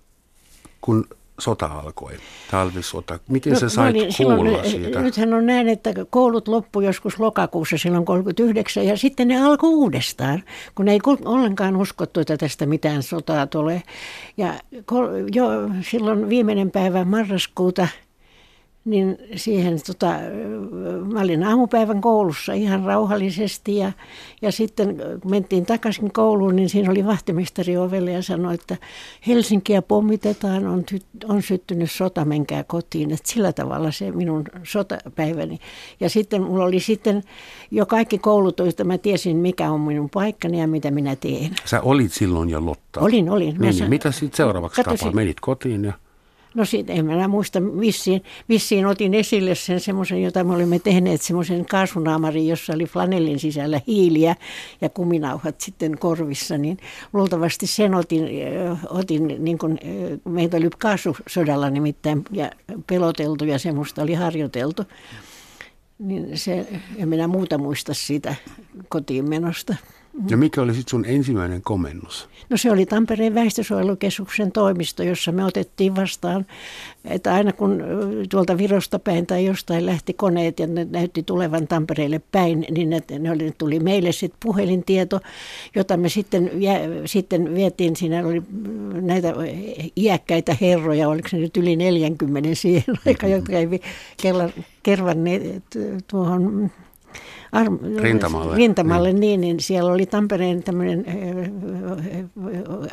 kun 0.81 1.07
sota 1.39 1.65
alkoi, 1.65 2.13
talvisota. 2.51 3.19
Miten 3.29 3.53
no, 3.53 3.59
sä 3.59 3.69
sait 3.69 3.95
olin, 3.95 4.13
kuulla 4.17 4.63
silloin, 4.63 4.69
siitä? 4.69 5.01
Nythän 5.01 5.33
on 5.33 5.45
näin, 5.45 5.67
että 5.67 5.93
koulut 6.09 6.47
loppu 6.47 6.81
joskus 6.81 7.19
lokakuussa 7.19 7.77
silloin 7.77 8.05
39 8.05 8.85
ja 8.85 8.97
sitten 8.97 9.27
ne 9.27 9.43
alkoi 9.43 9.69
uudestaan, 9.69 10.43
kun 10.75 10.87
ei 10.87 10.99
ollenkaan 11.25 11.75
uskottu, 11.75 12.19
että 12.19 12.37
tästä 12.37 12.65
mitään 12.65 13.03
sotaa 13.03 13.47
tulee. 13.47 13.83
Ja 14.37 14.53
jo 15.33 15.45
silloin 15.81 16.29
viimeinen 16.29 16.71
päivä 16.71 17.05
marraskuuta– 17.05 17.87
niin 18.87 19.17
siihen, 19.35 19.79
tota, 19.87 20.13
mä 21.13 21.21
olin 21.21 21.43
aamupäivän 21.43 22.01
koulussa 22.01 22.53
ihan 22.53 22.83
rauhallisesti 22.83 23.77
ja, 23.77 23.91
ja 24.41 24.51
sitten 24.51 24.95
mentiin 25.29 25.65
takaisin 25.65 26.13
kouluun, 26.13 26.55
niin 26.55 26.69
siinä 26.69 26.91
oli 26.91 27.05
vahtimestari 27.05 27.77
ovelle 27.77 28.11
ja 28.11 28.21
sanoi, 28.21 28.53
että 28.53 28.77
Helsinkiä 29.27 29.81
pommitetaan, 29.81 30.67
on, 30.67 30.83
ty, 30.83 30.99
on 31.25 31.41
syttynyt 31.41 31.91
sota, 31.91 32.25
menkää 32.25 32.63
kotiin. 32.63 33.11
Että 33.11 33.31
sillä 33.31 33.53
tavalla 33.53 33.91
se 33.91 34.11
minun 34.11 34.43
sotapäiväni. 34.63 35.59
Ja 35.99 36.09
sitten 36.09 36.43
mulla 36.43 36.63
oli 36.63 36.79
sitten 36.79 37.23
jo 37.71 37.85
kaikki 37.85 38.17
koulut, 38.17 38.59
joista 38.59 38.83
mä 38.83 38.97
tiesin, 38.97 39.37
mikä 39.37 39.71
on 39.71 39.81
minun 39.81 40.09
paikkani 40.09 40.59
ja 40.59 40.67
mitä 40.67 40.91
minä 40.91 41.15
teen. 41.15 41.55
Sä 41.65 41.81
olit 41.81 42.13
silloin 42.13 42.49
jo 42.49 42.65
Lotta. 42.65 42.99
Olin, 42.99 43.29
olin. 43.29 43.55
Niin, 43.59 43.75
niin, 43.75 43.89
mitä 43.89 44.11
sitten 44.11 44.37
seuraavaksi 44.37 44.83
tapahtuu? 44.83 45.11
Menit 45.11 45.39
kotiin 45.39 45.85
ja... 45.85 45.93
No 46.57 46.65
siitä 46.65 46.93
en 46.93 47.05
minä 47.05 47.27
muista, 47.27 47.59
vissiin, 47.79 48.23
vissiin 48.49 48.85
otin 48.85 49.13
esille 49.13 49.55
sen 49.55 49.79
semmoisen, 49.79 50.23
jota 50.23 50.43
me 50.43 50.53
olimme 50.53 50.79
tehneet, 50.79 51.21
semmoisen 51.21 51.65
kaasunaamarin, 51.65 52.47
jossa 52.47 52.73
oli 52.73 52.85
flanellin 52.85 53.39
sisällä 53.39 53.81
hiiliä 53.87 54.35
ja 54.81 54.89
kuminauhat 54.89 55.61
sitten 55.61 55.97
korvissa, 55.97 56.57
niin 56.57 56.77
luultavasti 57.13 57.67
sen 57.67 57.95
otin, 57.95 58.23
otin 58.89 59.35
niin 59.39 59.57
kuin, 59.57 59.79
meitä 60.25 60.57
oli 60.57 60.69
kaasusodalla 60.77 61.69
nimittäin 61.69 62.23
ja 62.31 62.51
peloteltu 62.87 63.45
ja 63.45 63.59
semmoista 63.59 64.01
oli 64.01 64.13
harjoiteltu. 64.13 64.83
Niin 65.99 66.37
se, 66.37 66.67
en 66.97 67.09
minä 67.09 67.27
muuta 67.27 67.57
muista 67.57 67.93
siitä 67.93 68.35
kotiin 68.89 69.29
menosta. 69.29 69.75
Ja 70.29 70.37
mikä 70.37 70.61
oli 70.61 70.73
sitten 70.73 70.89
sun 70.89 71.05
ensimmäinen 71.05 71.61
komennus? 71.61 72.29
No 72.49 72.57
se 72.57 72.71
oli 72.71 72.85
Tampereen 72.85 73.35
väestösuojelukeskuksen 73.35 74.51
toimisto, 74.51 75.03
jossa 75.03 75.31
me 75.31 75.45
otettiin 75.45 75.95
vastaan, 75.95 76.45
että 77.05 77.33
aina 77.33 77.53
kun 77.53 77.83
tuolta 78.29 78.57
Virosta 78.57 78.99
päin 78.99 79.27
tai 79.27 79.45
jostain 79.45 79.85
lähti 79.85 80.13
koneet 80.13 80.59
ja 80.59 80.67
ne 80.67 80.87
näytti 80.91 81.23
tulevan 81.23 81.67
Tampereelle 81.67 82.21
päin, 82.31 82.65
niin 82.71 82.89
ne, 82.89 83.01
ne 83.19 83.31
oli, 83.31 83.53
tuli 83.57 83.79
meille 83.79 84.11
sitten 84.11 84.39
puhelintieto, 84.43 85.19
jota 85.75 85.97
me 85.97 86.09
sitten, 86.09 86.51
jä, 86.61 86.79
sitten 87.05 87.55
vietiin, 87.55 87.95
siinä 87.95 88.27
oli 88.27 88.41
näitä 89.01 89.33
iäkkäitä 89.97 90.57
herroja, 90.61 91.09
oliko 91.09 91.27
se 91.27 91.37
nyt 91.37 91.57
yli 91.57 91.75
40 91.75 92.49
siihen 92.53 92.83
aikaan, 93.07 93.31
jotka 93.31 93.51
kävi 93.51 93.81
kervanneet 94.83 95.63
tuohon 96.07 96.71
Ar- 97.57 98.01
rintamalle. 98.01 98.55
Rintamalle, 98.55 99.13
niin. 99.13 99.19
niin, 99.19 99.41
niin 99.41 99.59
siellä 99.59 99.91
oli 99.91 100.05
Tampereen 100.05 100.63
tämmöinen 100.63 101.05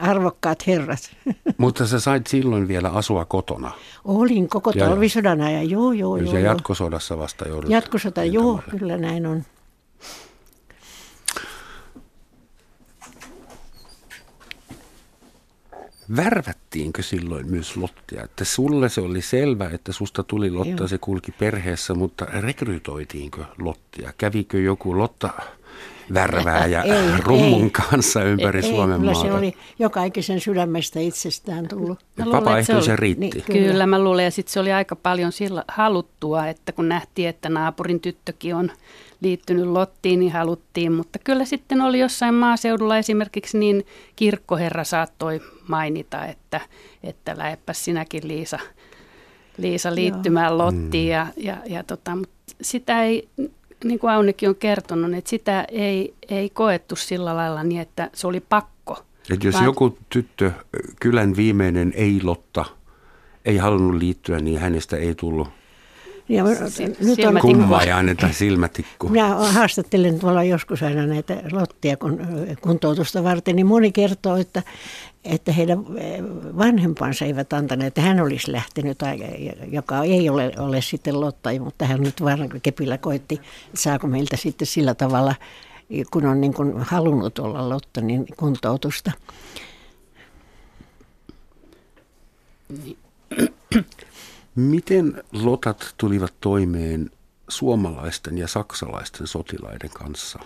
arvokkaat 0.00 0.66
herrat. 0.66 1.10
Mutta 1.58 1.86
sä 1.86 2.00
sait 2.00 2.26
silloin 2.26 2.68
vielä 2.68 2.88
asua 2.88 3.24
kotona. 3.24 3.70
Olin 4.04 4.48
koko 4.48 4.72
talvisodan 4.72 5.40
ajan, 5.40 5.70
joo, 5.70 5.92
joo, 5.92 6.16
joo. 6.16 6.34
Ja 6.34 6.40
jatkosodassa 6.40 7.18
vasta 7.18 7.48
joudut 7.48 7.70
Jatkosota, 7.70 8.24
joo, 8.24 8.60
kyllä 8.70 8.96
näin 8.96 9.26
on. 9.26 9.42
Värvättiinkö 16.16 17.02
silloin 17.02 17.50
myös 17.50 17.76
Lottia? 17.76 18.22
Että 18.22 18.44
sulle 18.44 18.88
se 18.88 19.00
oli 19.00 19.22
selvä, 19.22 19.70
että 19.72 19.92
susta 19.92 20.22
tuli 20.22 20.50
Lotta, 20.50 20.82
Joo. 20.82 20.88
se 20.88 20.98
kulki 20.98 21.32
perheessä, 21.32 21.94
mutta 21.94 22.24
rekrytoitiinko 22.24 23.44
Lottia? 23.58 24.12
Kävikö 24.18 24.60
joku 24.60 24.98
Lotta 24.98 25.30
värvääjä 26.14 26.82
ei, 26.82 26.92
rummun 27.18 27.64
ei, 27.64 27.70
kanssa 27.70 28.22
ympäri 28.22 28.60
ei, 28.60 28.70
Suomen 28.70 29.00
kyllä 29.00 29.12
maata? 29.12 29.28
se 29.28 29.34
oli 29.34 29.54
joka 29.78 30.04
ikisen 30.04 30.40
sydämestä 30.40 31.00
itsestään 31.00 31.68
tullut. 31.68 31.98
Vapaaehtoisen 32.32 32.98
riitti. 32.98 33.20
Niin, 33.20 33.44
kyllä. 33.44 33.68
kyllä 33.70 33.86
mä 33.86 33.98
luulen, 33.98 34.24
ja 34.24 34.30
sitten 34.30 34.52
se 34.52 34.60
oli 34.60 34.72
aika 34.72 34.96
paljon 34.96 35.32
sillä 35.32 35.64
haluttua, 35.68 36.46
että 36.46 36.72
kun 36.72 36.88
nähtiin, 36.88 37.28
että 37.28 37.48
naapurin 37.48 38.00
tyttökin 38.00 38.54
on 38.54 38.70
liittynyt 39.20 39.66
Lottiin, 39.66 40.20
niin 40.20 40.32
haluttiin, 40.32 40.92
mutta 40.92 41.18
kyllä 41.18 41.44
sitten 41.44 41.80
oli 41.80 41.98
jossain 41.98 42.34
maaseudulla 42.34 42.98
esimerkiksi 42.98 43.58
niin 43.58 43.86
kirkkoherra 44.16 44.84
saattoi 44.84 45.40
mainita, 45.68 46.26
että, 46.26 46.60
että 47.02 47.34
lähepäs 47.38 47.84
sinäkin 47.84 48.28
Liisa, 48.28 48.58
Liisa 49.56 49.94
liittymään 49.94 50.50
Joo. 50.50 50.58
Lottiin, 50.58 51.06
mm. 51.06 51.12
ja, 51.12 51.26
ja, 51.36 51.56
ja 51.66 51.82
tota, 51.82 52.16
mutta 52.16 52.34
sitä 52.60 53.02
ei, 53.02 53.28
niin 53.84 53.98
kuin 53.98 54.10
Aunikin 54.10 54.48
on 54.48 54.56
kertonut, 54.56 55.14
että 55.14 55.30
sitä 55.30 55.64
ei, 55.72 56.14
ei 56.28 56.50
koettu 56.50 56.96
sillä 56.96 57.36
lailla 57.36 57.62
niin, 57.62 57.80
että 57.80 58.10
se 58.12 58.26
oli 58.26 58.40
pakko. 58.40 58.98
Et 59.30 59.44
jos 59.44 59.54
vaan... 59.54 59.64
joku 59.64 59.98
tyttö, 60.08 60.52
kylän 61.00 61.36
viimeinen 61.36 61.92
ei-Lotta, 61.96 62.64
ei 63.44 63.56
halunnut 63.56 63.94
liittyä, 63.94 64.38
niin 64.38 64.58
hänestä 64.58 64.96
ei 64.96 65.14
tullut 65.14 65.48
ja 66.28 66.44
nyt 67.00 67.18
on 67.28 67.40
kumma 67.40 67.82
ja 67.82 67.96
annetaan 67.98 68.32
silmätikku. 68.32 69.08
Minä 69.08 69.28
haastattelen 69.28 70.18
tuolla 70.18 70.44
joskus 70.44 70.82
aina 70.82 71.06
näitä 71.06 71.42
Lottia 71.52 71.96
kun, 71.96 72.20
kuntoutusta 72.60 73.24
varten, 73.24 73.56
niin 73.56 73.66
moni 73.66 73.92
kertoo, 73.92 74.36
että, 74.36 74.62
että 75.24 75.52
heidän 75.52 75.84
vanhempansa 76.58 77.24
eivät 77.24 77.52
antaneet, 77.52 77.86
että 77.86 78.00
hän 78.00 78.20
olisi 78.20 78.52
lähtenyt, 78.52 78.98
joka 79.70 80.04
ei 80.04 80.28
ole, 80.28 80.52
ole 80.58 80.82
sitten 80.82 81.20
Lotta, 81.20 81.50
mutta 81.60 81.84
hän 81.84 82.00
nyt 82.00 82.22
vaan 82.22 82.48
kepillä 82.62 82.98
koitti, 82.98 83.40
saako 83.74 84.06
meiltä 84.06 84.36
sitten 84.36 84.66
sillä 84.66 84.94
tavalla, 84.94 85.34
kun 86.10 86.26
on 86.26 86.40
niin 86.40 86.54
kuin 86.54 86.78
halunnut 86.78 87.38
olla 87.38 87.68
Lotta, 87.68 88.00
niin 88.00 88.26
kuntoutusta. 88.36 89.12
Miten 94.54 95.22
lotat 95.32 95.94
tulivat 95.96 96.34
toimeen 96.40 97.10
suomalaisten 97.48 98.38
ja 98.38 98.48
saksalaisten 98.48 99.26
sotilaiden 99.26 99.90
kanssa? 99.90 100.38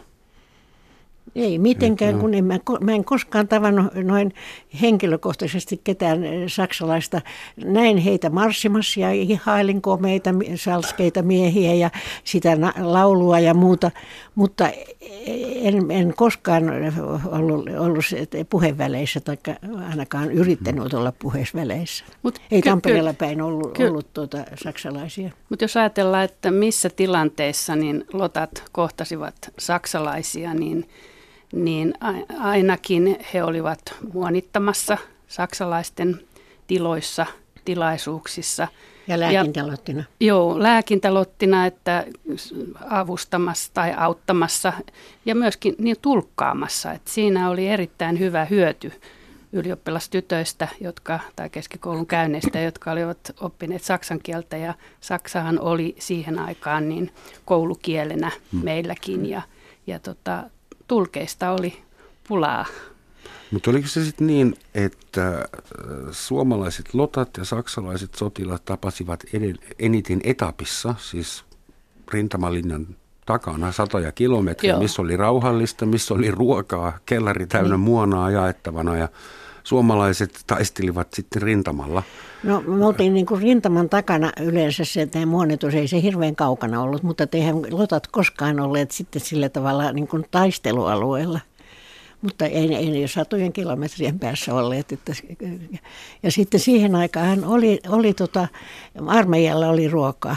Ei 1.39 1.59
mitenkään, 1.59 2.15
no. 2.15 2.21
kun 2.21 2.35
en, 2.35 2.45
mä, 2.45 2.59
mä 2.81 2.93
en 2.93 3.05
koskaan 3.05 3.49
tavannut 3.49 3.95
noin 3.95 4.35
henkilökohtaisesti 4.81 5.81
ketään 5.85 6.21
saksalaista. 6.47 7.21
Näin 7.65 7.99
heitä 7.99 8.31
marssimassa 8.31 9.01
ja 9.01 9.13
ihailin 9.13 9.83
komeita, 9.83 10.31
salskeita 10.55 11.23
miehiä 11.23 11.75
ja 11.75 11.91
sitä 12.25 12.59
laulua 12.81 13.39
ja 13.39 13.55
muuta, 13.55 13.91
mutta 14.35 14.71
en, 15.63 15.91
en 15.91 16.15
koskaan 16.17 16.65
ollut, 17.27 17.69
ollut 17.79 18.05
puheväleissä 18.51 19.21
tai 19.21 19.37
ainakaan 19.91 20.31
yrittänyt 20.31 20.95
olla 20.95 21.13
puheväleissä. 21.19 22.05
Mut 22.23 22.39
Ei 22.51 22.63
ky- 22.63 22.69
Tampereella 22.69 23.13
päin 23.13 23.43
ollut, 23.43 23.73
ky- 23.73 23.89
ollut 23.89 24.13
tuota 24.13 24.39
saksalaisia. 24.65 25.31
Mutta 25.49 25.65
jos 25.65 25.77
ajatellaan, 25.77 26.25
että 26.25 26.51
missä 26.51 26.91
tilanteissa 26.91 27.77
niin 27.77 28.05
lotat 28.13 28.65
kohtasivat 28.73 29.35
saksalaisia, 29.59 30.55
niin 30.55 30.89
niin 31.53 31.95
ainakin 32.39 33.19
he 33.35 33.43
olivat 33.45 33.95
muonittamassa 34.13 34.99
saksalaisten 35.29 36.21
tiloissa, 36.67 37.27
tilaisuuksissa. 37.65 38.69
Ja 39.09 39.21
lääkintälottina. 39.21 40.01
Ja, 40.01 40.27
joo, 40.27 40.63
lääkintälottina, 40.63 41.67
että 41.67 42.05
avustamassa 42.91 43.71
tai 43.75 43.95
auttamassa 43.97 44.73
ja 45.27 45.35
myöskin 45.35 45.75
niin 45.79 45.97
tulkkaamassa. 46.03 46.93
Että 46.93 47.11
siinä 47.11 47.51
oli 47.51 47.69
erittäin 47.69 48.19
hyvä 48.19 48.45
hyöty 48.45 48.93
ylioppilastytöistä, 49.53 50.69
jotka, 50.81 51.21
tai 51.37 51.51
keskikoulun 51.51 52.07
käynneistä, 52.07 52.61
jotka 52.61 52.93
olivat 52.93 53.19
oppineet 53.41 53.85
saksan 53.85 54.21
kieltä. 54.23 54.57
Ja 54.57 54.75
Saksahan 55.01 55.61
oli 55.61 55.95
siihen 55.99 56.39
aikaan 56.39 56.89
niin 56.89 57.11
koulukielenä 57.45 58.31
hmm. 58.53 58.65
meilläkin. 58.65 59.27
Ja, 59.27 59.43
ja 59.87 59.99
tota, 59.99 60.45
tulkeista 60.89 61.51
oli 61.51 61.83
pulaa. 62.29 62.67
Mutta 63.51 63.71
oliko 63.71 63.89
se 63.89 64.05
sitten 64.05 64.27
niin, 64.27 64.57
että 64.75 65.29
äh, 65.29 65.45
suomalaiset 66.11 66.95
lotat 66.95 67.37
ja 67.37 67.45
saksalaiset 67.45 68.15
sotilaat 68.15 68.65
tapasivat 68.65 69.25
eniten 69.79 70.21
etapissa, 70.25 70.95
siis 70.99 71.45
rintamalinjan 72.13 72.87
takana 73.27 73.73
satoja 73.73 74.13
kilometriä, 74.13 74.73
Joo. 74.73 74.81
missä 74.81 75.03
oli 75.03 75.17
rauhallista, 75.17 75.87
missä 75.87 76.15
oli 76.15 76.31
ruokaa, 76.31 76.99
kellari 77.07 77.47
täynnä 77.47 77.77
niin. 77.77 77.81
muonaa 77.81 78.31
jaettavana 78.31 78.97
ja 78.97 79.09
suomalaiset 79.69 80.41
taistelivat 80.47 81.15
sitten 81.15 81.43
rintamalla. 81.43 82.03
No 82.43 82.61
me 82.61 82.87
oltiin 82.87 83.15
niin 83.15 83.27
kuin 83.27 83.43
rintaman 83.43 83.89
takana 83.89 84.33
yleensä 84.41 84.85
se, 84.85 85.03
että 85.03 85.27
muonitus 85.27 85.75
ei 85.75 85.89
se 85.89 86.03
hirveän 86.03 86.37
kaukana 86.37 86.83
ollut, 86.83 87.03
mutta 87.03 87.27
eihän 87.33 87.57
lotat 87.71 88.07
koskaan 88.07 88.61
olleet 88.61 88.91
sitten 88.91 89.23
sillä 89.23 89.49
tavalla 89.49 89.93
niin 89.93 90.09
kuin 90.09 90.25
taistelualueella. 90.31 91.41
Mutta 92.23 92.47
ei, 92.47 92.75
ei 92.75 92.91
ne 92.91 93.09
satojen 93.09 93.53
kilometrien 93.53 94.19
päässä 94.19 94.55
olleet. 94.55 94.93
Että, 94.93 95.13
ja 96.23 96.33
sitten 96.33 96.61
siihen 96.61 96.95
aikaan 96.95 97.45
oli, 97.45 97.81
oli 97.89 98.15
tota, 98.15 98.49
armeijalla 99.07 99.69
oli 99.69 99.89
ruokaa. 99.89 100.37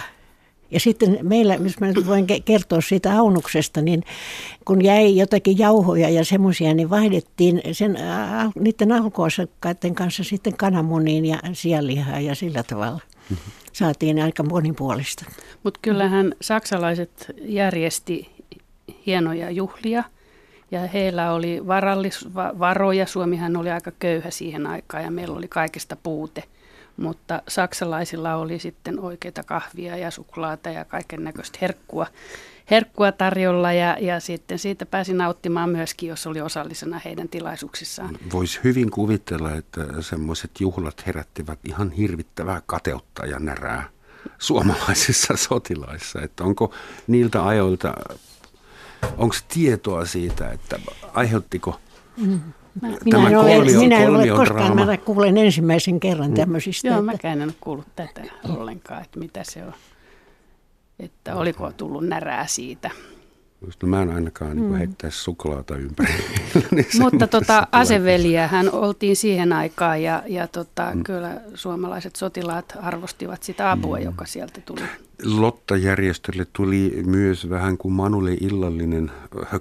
Ja 0.71 0.79
sitten 0.79 1.19
meillä, 1.21 1.55
jos 1.55 1.79
mä 1.79 1.87
nyt 1.87 2.07
voin 2.07 2.27
kertoa 2.45 2.81
siitä 2.81 3.17
aunuksesta, 3.17 3.81
niin 3.81 4.03
kun 4.65 4.83
jäi 4.83 5.17
jotakin 5.17 5.57
jauhoja 5.57 6.09
ja 6.09 6.25
semmoisia, 6.25 6.73
niin 6.73 6.89
vaihdettiin 6.89 7.61
sen, 7.71 7.97
niiden 8.59 8.91
alkuosakkaiden 8.91 9.95
kanssa 9.95 10.23
sitten 10.23 10.57
kananmuniin 10.57 11.25
ja 11.25 11.39
sianlihaa 11.53 12.19
ja 12.19 12.35
sillä 12.35 12.63
tavalla. 12.63 13.01
Saatiin 13.73 14.23
aika 14.23 14.43
monipuolista. 14.43 15.25
Mutta 15.63 15.79
kyllähän 15.83 16.35
saksalaiset 16.41 17.31
järjesti 17.41 18.29
hienoja 19.05 19.49
juhlia 19.49 20.03
ja 20.71 20.87
heillä 20.87 21.33
oli 21.33 21.67
varallis, 21.67 22.25
varoja. 22.35 23.05
Suomihan 23.05 23.57
oli 23.57 23.71
aika 23.71 23.91
köyhä 23.99 24.31
siihen 24.31 24.67
aikaan 24.67 25.03
ja 25.03 25.11
meillä 25.11 25.37
oli 25.37 25.47
kaikesta 25.47 25.95
puute– 25.95 26.43
mutta 26.97 27.41
saksalaisilla 27.47 28.35
oli 28.35 28.59
sitten 28.59 28.99
oikeita 28.99 29.43
kahvia 29.43 29.97
ja 29.97 30.11
suklaata 30.11 30.69
ja 30.69 30.85
kaiken 30.85 31.23
näköistä 31.23 31.57
herkkua, 31.61 32.07
herkkua 32.71 33.11
tarjolla 33.11 33.73
ja, 33.73 33.97
ja 33.99 34.19
sitten 34.19 34.59
siitä 34.59 34.85
pääsi 34.85 35.13
nauttimaan 35.13 35.69
myöskin, 35.69 36.09
jos 36.09 36.27
oli 36.27 36.41
osallisena 36.41 37.01
heidän 37.05 37.29
tilaisuuksissaan. 37.29 38.17
Voisi 38.33 38.59
hyvin 38.63 38.91
kuvitella, 38.91 39.55
että 39.55 39.81
semmoiset 39.99 40.51
juhlat 40.59 41.05
herättivät 41.05 41.59
ihan 41.63 41.91
hirvittävää 41.91 42.61
kateutta 42.65 43.25
ja 43.25 43.39
närää 43.39 43.89
suomalaisissa 44.39 45.37
sotilaissa. 45.47 46.21
Että 46.21 46.43
onko 46.43 46.73
niiltä 47.07 47.45
ajoilta, 47.45 47.93
onko 49.17 49.35
tietoa 49.53 50.05
siitä, 50.05 50.51
että 50.51 50.79
aiheuttiko 51.13 51.79
mm 52.17 52.41
minä 52.81 52.97
Tämä 53.09 53.29
en 53.29 53.37
ole, 53.37 53.55
kolmio, 53.55 53.79
minä 53.79 53.97
en 53.97 54.09
ole 54.09 54.27
koskaan, 54.27 54.75
mä 54.75 54.97
kuulen 54.97 55.37
ensimmäisen 55.37 55.99
kerran 55.99 56.29
mm. 56.29 56.35
tämmöisistä. 56.35 56.87
Joo, 56.87 56.99
että... 56.99 57.11
mäkään 57.11 57.41
en 57.41 57.47
ole 57.47 57.55
kuullut 57.61 57.95
tätä 57.95 58.21
ollenkaan, 58.49 59.01
että 59.01 59.19
mitä 59.19 59.43
se 59.43 59.63
on. 59.65 59.73
Että 60.99 61.35
oliko 61.35 61.71
tullut 61.71 62.07
närää 62.07 62.47
siitä. 62.47 62.91
No 63.81 63.87
mä 63.87 64.01
en 64.01 64.09
ainakaan 64.09 64.55
niin 64.55 64.69
mm. 64.69 64.75
heittäisi 64.75 65.17
suklaata 65.17 65.75
ympäri. 65.75 66.13
niin 66.71 66.85
Mutta 66.99 67.27
tota, 67.27 67.67
aseveliä 67.71 68.47
hän 68.47 68.71
oltiin 68.71 69.15
siihen 69.15 69.53
aikaan 69.53 70.03
ja, 70.03 70.23
ja 70.27 70.47
tota, 70.47 70.91
mm. 70.93 71.03
kyllä 71.03 71.41
suomalaiset 71.53 72.15
sotilaat 72.15 72.77
arvostivat 72.81 73.43
sitä 73.43 73.71
apua, 73.71 73.97
mm. 73.97 74.03
joka 74.03 74.25
sieltä 74.25 74.61
tuli. 74.61 74.81
Lotta-järjestölle 75.23 76.47
tuli 76.53 77.03
myös 77.05 77.49
vähän 77.49 77.77
kuin 77.77 77.91
Manulle 77.91 78.33
illallinen 78.33 79.11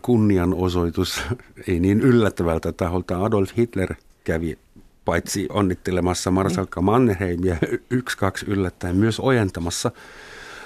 kunnianosoitus, 0.02 1.22
ei 1.68 1.80
niin 1.80 2.00
yllättävältä 2.00 2.72
taholta. 2.72 3.24
Adolf 3.24 3.50
Hitler 3.56 3.94
kävi 4.24 4.58
paitsi 5.04 5.46
onnittelemassa 5.50 6.30
Marsalkka 6.30 6.80
Mannerheimia 6.80 7.56
yksi 7.90 8.18
kaksi 8.18 8.46
yllättäen 8.48 8.96
myös 8.96 9.20
ojentamassa 9.20 9.90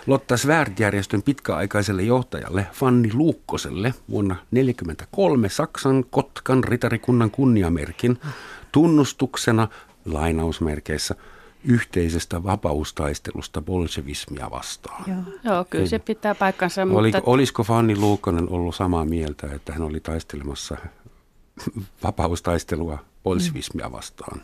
Lotta 0.06 0.36
Svärd-järjestön 0.36 1.22
pitkäaikaiselle 1.22 2.02
johtajalle 2.02 2.66
Fanni 2.72 3.10
Luukkoselle 3.14 3.94
vuonna 4.10 4.34
1943 4.34 5.48
Saksan 5.48 6.04
Kotkan 6.10 6.64
ritarikunnan 6.64 7.30
kunniamerkin 7.30 8.18
tunnustuksena 8.72 9.68
lainausmerkeissä 10.04 11.14
yhteisestä 11.64 12.42
vapaustaistelusta 12.42 13.62
bolshevismia 13.62 14.50
vastaan. 14.50 15.04
Joo, 15.06 15.18
Joo 15.44 15.64
kyllä 15.70 15.86
se 15.86 15.98
pitää 15.98 16.34
paikkansa. 16.34 16.82
Oli, 16.82 17.12
mutta... 17.12 17.30
Olisiko 17.30 17.64
Fanni 17.64 17.96
Luukkonen 17.96 18.48
ollut 18.48 18.74
samaa 18.74 19.04
mieltä, 19.04 19.46
että 19.54 19.72
hän 19.72 19.82
oli 19.82 20.00
taistelemassa 20.00 20.76
vapaustaistelua 22.04 22.98
bolshevismia 23.24 23.92
vastaan? 23.92 24.42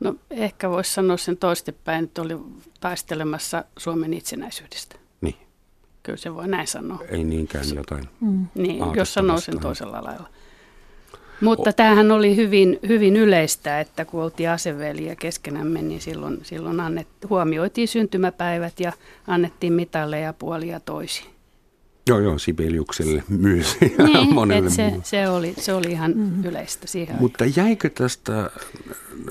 No 0.00 0.14
ehkä 0.30 0.70
voisi 0.70 0.94
sanoa 0.94 1.16
sen 1.16 1.36
toistepäin, 1.36 2.04
että 2.04 2.22
oli 2.22 2.36
taistelemassa 2.80 3.64
Suomen 3.78 4.14
itsenäisyydestä. 4.14 4.96
Niin, 5.20 5.36
Kyllä 6.02 6.16
se 6.16 6.34
voi 6.34 6.48
näin 6.48 6.66
sanoa. 6.66 6.98
ei 7.08 7.24
niinkään 7.24 7.64
jotain. 7.74 8.08
Niin, 8.54 8.82
aatetta 8.82 9.00
jos 9.00 9.14
sanoo 9.14 9.40
sen 9.40 9.60
toisella 9.60 10.04
lailla. 10.04 10.28
Mutta 11.40 11.72
tämähän 11.72 12.10
oli 12.10 12.36
hyvin, 12.36 12.78
hyvin 12.88 13.16
yleistä, 13.16 13.80
että 13.80 14.04
kun 14.04 14.22
oltiin 14.22 14.50
aseveliä 14.50 15.16
keskenämme, 15.16 15.82
niin 15.82 16.00
silloin, 16.00 16.38
silloin 16.42 16.80
annet, 16.80 17.08
huomioitiin 17.28 17.88
syntymäpäivät 17.88 18.80
ja 18.80 18.92
annettiin 19.26 19.72
mitalleja 19.72 20.32
puolia 20.32 20.80
toisiin. 20.80 21.37
Joo, 22.08 22.20
joo, 22.20 22.38
Sibeliukselle 22.38 23.22
myös 23.28 23.76
ja 23.98 24.04
Niin, 24.04 24.34
monelle 24.34 24.66
et 24.68 24.72
se, 24.74 24.88
muulle. 24.88 25.04
se, 25.04 25.28
oli, 25.28 25.54
se 25.58 25.72
oli 25.72 25.90
ihan 25.90 26.12
mm. 26.16 26.44
yleistä 26.44 26.86
siihen 26.86 27.16
Mutta 27.20 27.44
jäikö 27.44 27.90
tästä 27.90 28.50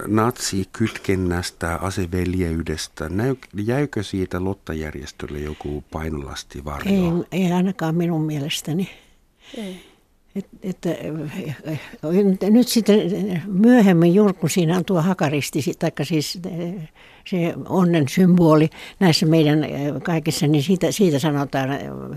natsikytkennästä, 0.08 1.76
aseveljeydestä, 1.76 3.10
jäikö 3.66 4.04
siitä 4.04 4.44
Lotta-järjestölle 4.44 5.40
joku 5.40 5.84
painolasti 5.92 6.58
Ei, 6.60 6.66
varjo? 6.66 7.26
ei 7.32 7.52
ainakaan 7.52 7.96
minun 7.96 8.22
mielestäni. 8.26 8.90
Ei. 9.58 9.97
Et, 10.38 10.48
että, 10.64 10.92
eh, 10.92 11.58
eh, 11.64 12.50
nyt 12.50 12.68
sitten 12.68 13.00
myöhemmin 13.48 14.14
juuri 14.14 14.34
kun 14.34 14.50
siinä 14.50 14.78
on 14.78 14.86
tuo 14.86 15.02
hakaristi, 15.02 15.60
tai 15.80 15.92
siis 16.04 16.40
eh, 16.46 16.90
se 17.30 17.54
onnen 17.70 18.08
symboli 18.10 18.70
näissä 19.00 19.26
meidän 19.26 19.60
kaikissa, 20.04 20.48
niin 20.48 20.64
siitä, 20.64 20.92
siitä 20.92 21.20
sanotaan 21.20 21.70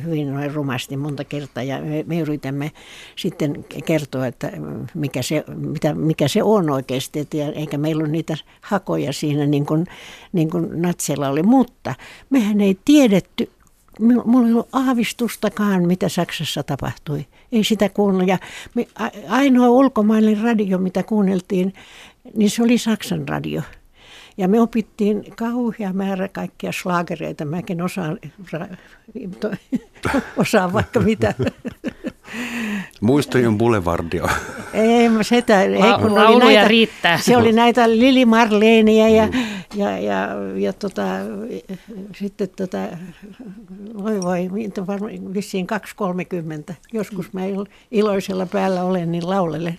hyvin 0.04 0.34
noin 0.34 0.54
rumasti 0.54 0.96
monta 0.96 1.24
kertaa. 1.24 1.62
Ja 1.62 1.82
me, 1.82 2.04
me 2.06 2.20
yritämme 2.20 2.72
sitten 3.16 3.64
kertoa, 3.84 4.26
että 4.26 4.52
mikä 4.94 5.22
se, 5.22 5.44
mitä, 5.56 5.94
mikä 5.94 6.28
se 6.28 6.42
on 6.42 6.70
oikeasti, 6.70 7.18
että, 7.18 7.36
eikä 7.54 7.78
meillä 7.78 8.00
ole 8.00 8.08
niitä 8.08 8.36
hakoja 8.60 9.12
siinä 9.12 9.46
niin 9.46 9.66
kuin, 9.66 9.86
niin 10.32 10.50
kuin 10.50 10.82
natseilla 10.82 11.28
oli. 11.28 11.42
Mutta 11.42 11.94
mehän 12.30 12.60
ei 12.60 12.78
tiedetty 12.84 13.50
Mulla 14.00 14.46
ei 14.46 14.52
ollut 14.52 14.68
aavistustakaan, 14.72 15.86
mitä 15.86 16.08
Saksassa 16.08 16.62
tapahtui. 16.62 17.26
Ei 17.52 17.64
sitä 17.64 17.88
kuunnella. 17.88 18.32
Ja 18.32 18.38
ainoa 19.28 19.68
ulkomainen 19.68 20.40
radio, 20.40 20.78
mitä 20.78 21.02
kuunneltiin, 21.02 21.74
niin 22.34 22.50
se 22.50 22.62
oli 22.62 22.78
Saksan 22.78 23.28
radio. 23.28 23.62
Ja 24.36 24.48
me 24.48 24.60
opittiin 24.60 25.24
kauhea 25.36 25.92
määrä 25.92 26.28
kaikkia 26.28 26.72
slaagereita. 26.72 27.44
Mäkin 27.44 27.82
osaan, 27.82 28.18
osaan 30.36 30.72
vaikka 30.72 31.00
mitä. 31.00 31.34
Muistojen 33.00 33.58
boulevardia. 33.58 34.28
Ei, 34.72 35.08
sitä, 35.22 35.62
ei, 35.62 35.78
kun 36.02 36.18
oli 36.18 36.44
näitä, 36.44 36.68
riittää. 36.68 37.18
Se 37.18 37.36
oli 37.36 37.52
näitä 37.52 37.90
Lili 37.90 38.24
Marleenia 38.24 39.08
ja, 39.08 39.28
ja, 39.74 39.98
ja, 39.98 40.28
ja 40.56 40.72
tota, 40.72 41.02
sitten 42.16 42.48
tota, 42.48 42.78
voi 44.02 44.20
voi, 44.22 44.50
vissiin 45.34 45.66
2.30. 46.68 46.74
Joskus 46.92 47.32
mä 47.32 47.40
il- 47.40 47.70
iloisella 47.90 48.46
päällä 48.46 48.82
olen, 48.84 49.12
niin 49.12 49.30
laulelen. 49.30 49.78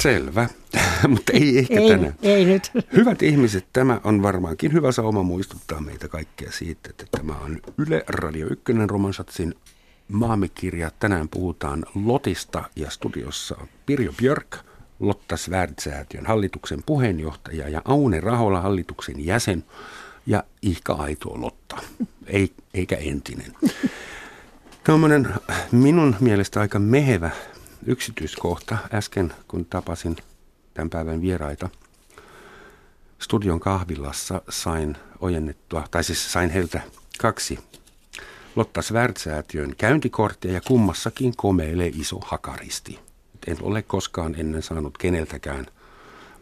Selvä, 0.00 0.48
mutta 1.08 1.32
ei 1.32 1.58
ehkä 1.58 1.80
Ei, 1.80 1.88
tänään. 1.88 2.14
ei 2.22 2.44
nyt. 2.44 2.70
Hyvät 2.96 3.22
ihmiset, 3.22 3.66
tämä 3.72 4.00
on 4.04 4.22
varmaankin 4.22 4.72
hyvä 4.72 4.92
sauma 4.92 5.22
muistuttaa 5.22 5.80
meitä 5.80 6.08
kaikkia 6.08 6.52
siitä, 6.52 6.90
että 6.90 7.04
tämä 7.10 7.34
on 7.44 7.58
Yle 7.78 8.04
Radio 8.08 8.46
1 8.46 8.62
Romansatsin 8.86 9.54
maamikirja. 10.08 10.90
Tänään 10.98 11.28
puhutaan 11.28 11.84
Lotista 11.94 12.64
ja 12.76 12.90
studiossa 12.90 13.56
on 13.60 13.68
Pirjo 13.86 14.12
Björk, 14.12 14.56
Lotta 15.00 15.36
Svärd-säätiön 15.36 16.26
hallituksen 16.26 16.82
puheenjohtaja 16.86 17.68
ja 17.68 17.82
Aune 17.84 18.20
Rahola 18.20 18.60
hallituksen 18.60 19.26
jäsen 19.26 19.64
ja 20.26 20.44
Ihka 20.62 20.92
Aito 20.92 21.40
Lotta, 21.40 21.76
ei, 22.26 22.52
eikä 22.74 22.96
entinen. 22.96 23.52
Tuommoinen 24.86 25.34
minun 25.72 26.16
mielestä 26.20 26.60
aika 26.60 26.78
mehevä 26.78 27.30
yksityiskohta 27.86 28.78
äsken, 28.94 29.32
kun 29.48 29.64
tapasin 29.64 30.16
tämän 30.74 30.90
päivän 30.90 31.22
vieraita 31.22 31.68
studion 33.18 33.60
kahvilassa 33.60 34.42
sain 34.48 34.96
ojennettua, 35.20 35.84
tai 35.90 36.04
siis 36.04 36.32
sain 36.32 36.50
heiltä 36.50 36.80
kaksi 37.18 37.58
Lotta 38.56 38.82
Svärd-säätiön 38.82 39.74
käyntikorttia 39.78 40.52
ja 40.52 40.60
kummassakin 40.60 41.36
komeilee 41.36 41.90
iso 41.94 42.18
hakaristi. 42.24 42.98
En 43.46 43.56
ole 43.62 43.82
koskaan 43.82 44.34
ennen 44.38 44.62
saanut 44.62 44.98
keneltäkään 44.98 45.66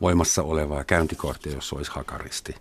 voimassa 0.00 0.42
olevaa 0.42 0.84
käyntikorttia, 0.84 1.52
jos 1.52 1.72
olisi 1.72 1.90
hakaristi. 1.94 2.54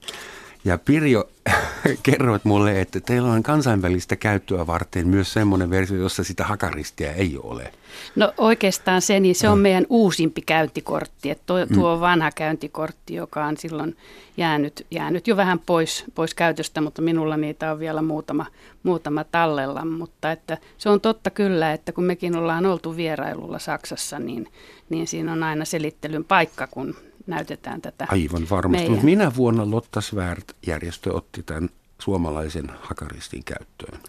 Ja 0.66 0.78
Pirjo, 0.78 1.30
kerroit 2.04 2.46
mulle, 2.46 2.82
että 2.82 3.00
teillä 3.00 3.32
on 3.32 3.44
kansainvälistä 3.44 4.16
käyttöä 4.16 4.68
varten 4.68 5.08
myös 5.08 5.34
semmoinen 5.34 5.70
versio, 5.70 5.98
jossa 5.98 6.24
sitä 6.24 6.44
hakaristia 6.44 7.14
ei 7.14 7.38
ole. 7.44 7.74
No 8.16 8.34
oikeastaan 8.38 9.02
se, 9.02 9.20
niin 9.20 9.36
se 9.36 9.50
on 9.50 9.60
meidän 9.60 9.86
uusimpi 9.90 10.42
käyntikortti. 10.42 11.30
Että 11.30 11.44
tuo, 11.46 11.66
tuo 11.66 12.00
vanha 12.00 12.32
käyntikortti, 12.32 13.16
joka 13.16 13.46
on 13.46 13.58
silloin 13.58 13.98
jäänyt, 14.38 14.88
jäänyt 14.92 15.28
jo 15.28 15.38
vähän 15.38 15.60
pois, 15.60 16.06
pois 16.16 16.34
käytöstä, 16.34 16.82
mutta 16.82 17.02
minulla 17.02 17.38
niitä 17.38 17.72
on 17.72 17.80
vielä 17.80 18.02
muutama, 18.02 18.46
muutama 18.84 19.24
tallella. 19.24 19.86
Mutta 19.86 20.32
että 20.32 20.58
se 20.78 20.90
on 20.90 21.02
totta 21.02 21.30
kyllä, 21.30 21.74
että 21.74 21.92
kun 21.92 22.04
mekin 22.04 22.36
ollaan 22.36 22.66
oltu 22.66 22.96
vierailulla 22.96 23.60
Saksassa, 23.60 24.20
niin, 24.20 24.48
niin 24.90 25.08
siinä 25.08 25.34
on 25.34 25.44
aina 25.44 25.66
selittelyn 25.66 26.24
paikka, 26.24 26.68
kun 26.68 26.96
näytetään 27.28 27.82
tätä 27.82 28.08
Aivan 28.12 28.48
varmasti. 28.50 28.88
meidän- 28.90 29.06
minä 29.06 29.32
vuonna 29.36 29.72
Lotta 29.72 30.02
Svärd-järjestö 30.02 31.14
otti 31.14 31.44
tämän 31.44 31.70
suomalaisen 32.02 32.72
hakaristin 32.82 33.44
käyttöön? 33.44 34.00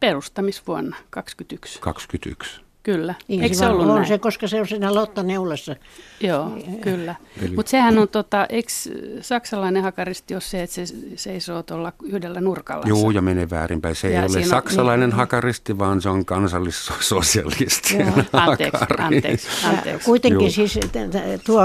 perustamisvuonna 0.00 0.96
21. 1.10 1.80
21. 1.80 2.60
Kyllä. 2.84 3.14
Niin 3.28 3.42
Eikö 3.42 3.54
se 3.54 3.58
se 3.58 3.66
ollut 3.66 3.88
on 3.88 3.94
näin? 3.94 4.06
se, 4.08 4.18
koska 4.18 4.48
se 4.48 4.60
on 4.60 4.68
siinä 4.68 4.94
Lotta-neulassa. 4.94 5.76
Joo, 6.20 6.50
kyllä. 6.80 7.14
Eli- 7.42 7.56
Mutta 7.56 7.70
sehän 7.70 7.98
on, 7.98 8.08
tota, 8.08 8.46
eikö 8.48 8.68
saksalainen 9.20 9.82
hakaristi 9.82 10.34
ole 10.34 10.40
se, 10.40 10.62
että 10.62 10.74
se 10.74 10.94
seisoo 11.16 11.62
tuolla 11.62 11.92
yhdellä 12.02 12.40
nurkalla? 12.40 12.84
Joo, 12.88 13.10
ja 13.10 13.22
menee 13.22 13.50
väärinpäin. 13.50 13.94
Se 13.94 14.10
Ja 14.10 14.20
ei 14.22 14.26
ole 14.30 14.38
on- 14.38 14.44
saksalainen 14.44 15.08
niin- 15.08 15.16
hakaristi, 15.16 15.78
vaan 15.78 16.00
se 16.02 16.08
on 16.08 16.24
kansallissosialisti. 16.24 17.96
Anteeksi, 18.32 18.84
anteeksi, 18.98 19.66
anteeksi. 19.66 20.04
Kuitenkin 20.04 20.40
Joo. 20.40 20.50
siis 20.50 20.78
tuo 21.46 21.62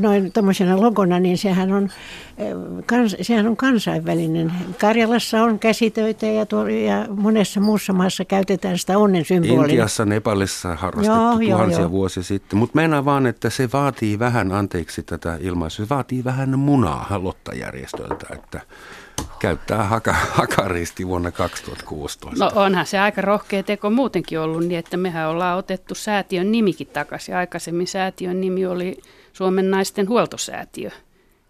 noin 0.00 0.32
tuommoisena 0.32 0.80
logona, 0.80 1.20
niin 1.20 1.38
sehän 1.38 1.72
on, 1.72 1.88
eh, 2.38 2.48
kans, 2.86 3.16
sehän 3.22 3.46
on 3.46 3.56
kansainvälinen. 3.56 4.52
Karjalassa 4.80 5.42
on 5.42 5.58
käsitöitä 5.58 6.26
ja, 6.26 6.46
tuo, 6.46 6.66
ja 6.68 7.06
monessa 7.16 7.60
muussa 7.60 7.92
maassa 7.92 8.24
käytetään 8.24 8.78
sitä 8.78 8.98
onnen 8.98 9.24
symbolia. 9.24 9.62
Intiassa, 9.62 10.04
Nepalissa 10.36 10.74
harrastettu 10.74 11.20
Joo, 11.20 11.40
joo, 11.40 11.50
tuhansia 11.58 11.80
joo. 11.80 11.90
vuosia 11.90 12.22
sitten. 12.22 12.58
Mutta 12.58 12.76
meinaa 12.76 13.04
vaan, 13.04 13.26
että 13.26 13.50
se 13.50 13.68
vaatii 13.72 14.18
vähän, 14.18 14.52
anteeksi 14.52 15.02
tätä 15.02 15.38
ilmaisua, 15.40 15.86
se 15.86 15.94
vaatii 15.94 16.24
vähän 16.24 16.58
munaa 16.58 17.06
Lotta-järjestöltä, 17.22 18.26
että 18.32 18.60
käyttää 19.38 19.84
haka, 19.84 20.12
hakaristi 20.12 21.06
vuonna 21.06 21.30
2016. 21.30 22.44
No 22.44 22.50
onhan 22.54 22.86
se 22.86 22.98
aika 22.98 23.22
rohkea 23.22 23.62
teko 23.62 23.90
muutenkin 23.90 24.40
ollut 24.40 24.64
niin, 24.64 24.78
että 24.78 24.96
mehän 24.96 25.28
ollaan 25.28 25.58
otettu 25.58 25.94
säätiön 25.94 26.52
nimikin 26.52 26.86
takaisin. 26.86 27.36
Aikaisemmin 27.36 27.86
säätiön 27.86 28.40
nimi 28.40 28.66
oli 28.66 28.98
Suomen 29.32 29.70
naisten 29.70 30.08
huoltosäätiö. 30.08 30.90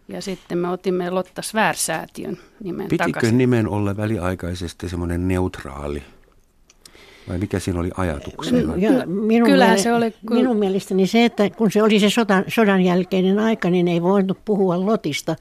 Ja 0.09 0.23
sitten 0.23 0.59
me 0.59 0.69
otimme 0.69 1.11
Lotta 1.11 1.43
Svär-säätiön 1.43 2.39
nimen 2.65 2.89
Pitikö 2.89 3.05
takaisin. 3.13 3.39
nimen 3.39 3.69
olla 3.69 3.97
väliaikaisesti 3.97 4.89
semmoinen 4.89 5.29
neutraali? 5.29 6.03
Vai 7.29 7.39
mikä 7.39 7.59
siinä 7.59 7.81
oli 7.81 7.91
ajatuksena? 7.97 8.77
Ja 8.77 9.07
minun, 9.07 9.49
Kyllähän 9.51 9.75
miele- 9.75 9.83
se 9.83 9.93
oli, 9.95 10.11
kun- 10.11 10.37
minun 10.37 10.57
mielestäni 10.57 11.07
se, 11.07 11.25
että 11.25 11.51
kun 11.51 11.71
se 11.71 11.83
oli 11.83 12.01
se 12.01 12.11
sodan, 12.11 12.45
sodan 12.49 12.83
jälkeinen 12.83 13.39
aika, 13.39 13.71
niin 13.71 13.89
ei 13.89 14.03
voinut 14.03 14.39
puhua 14.45 14.87
Lotista, 14.87 15.37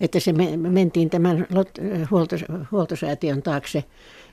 että 0.00 0.20
se 0.20 0.32
me, 0.32 0.56
me 0.56 0.70
mentiin 0.70 1.10
tämän 1.10 1.46
lot, 1.54 1.70
huoltos, 2.10 2.44
huoltosäätiön 2.72 3.42
taakse. 3.42 3.84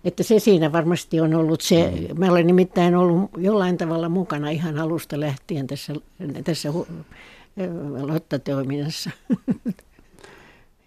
Että 0.05 0.23
se 0.23 0.39
siinä 0.39 0.71
varmasti 0.71 1.19
on 1.19 1.33
ollut 1.33 1.61
se, 1.61 1.93
mä 2.17 2.31
olen 2.31 2.47
nimittäin 2.47 2.95
ollut 2.95 3.29
jollain 3.37 3.77
tavalla 3.77 4.09
mukana 4.09 4.49
ihan 4.49 4.79
alusta 4.79 5.19
lähtien 5.19 5.67
tässä, 5.67 5.93
tässä 6.43 6.69
hu- 6.69 6.87
Lotta-toiminnassa. 8.01 9.09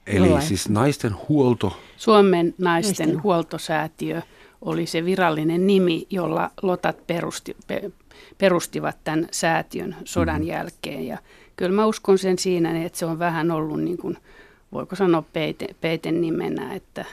Eli 0.06 0.16
jollain. 0.26 0.42
siis 0.46 0.68
naisten 0.68 1.12
huolto 1.28 1.76
Suomen 1.96 2.54
naisten 2.58 3.06
Naisten. 3.06 3.22
huoltosäätiö 3.22 4.22
oli 4.60 4.86
se 4.86 5.04
virallinen 5.04 5.66
nimi, 5.66 6.06
jolla 6.10 6.50
Lotat 6.62 7.06
perusti, 7.06 7.56
pe, 7.66 7.90
perustivat 8.38 8.96
tämän 9.04 9.28
säätiön 9.30 9.96
sodan 10.04 10.44
jälkeen. 10.44 11.06
Ja 11.06 11.18
kyllä 11.56 11.76
mä 11.76 11.86
uskon 11.86 12.18
sen 12.18 12.38
siinä, 12.38 12.84
että 12.84 12.98
se 12.98 13.06
on 13.06 13.18
vähän 13.18 13.50
ollut 13.50 13.82
niin 13.82 13.98
kuin, 13.98 14.16
voiko 14.72 14.96
sanoa 14.96 15.22
peite, 15.32 15.66
peiten 15.80 16.20
nimenä, 16.20 16.74
että, 16.74 17.04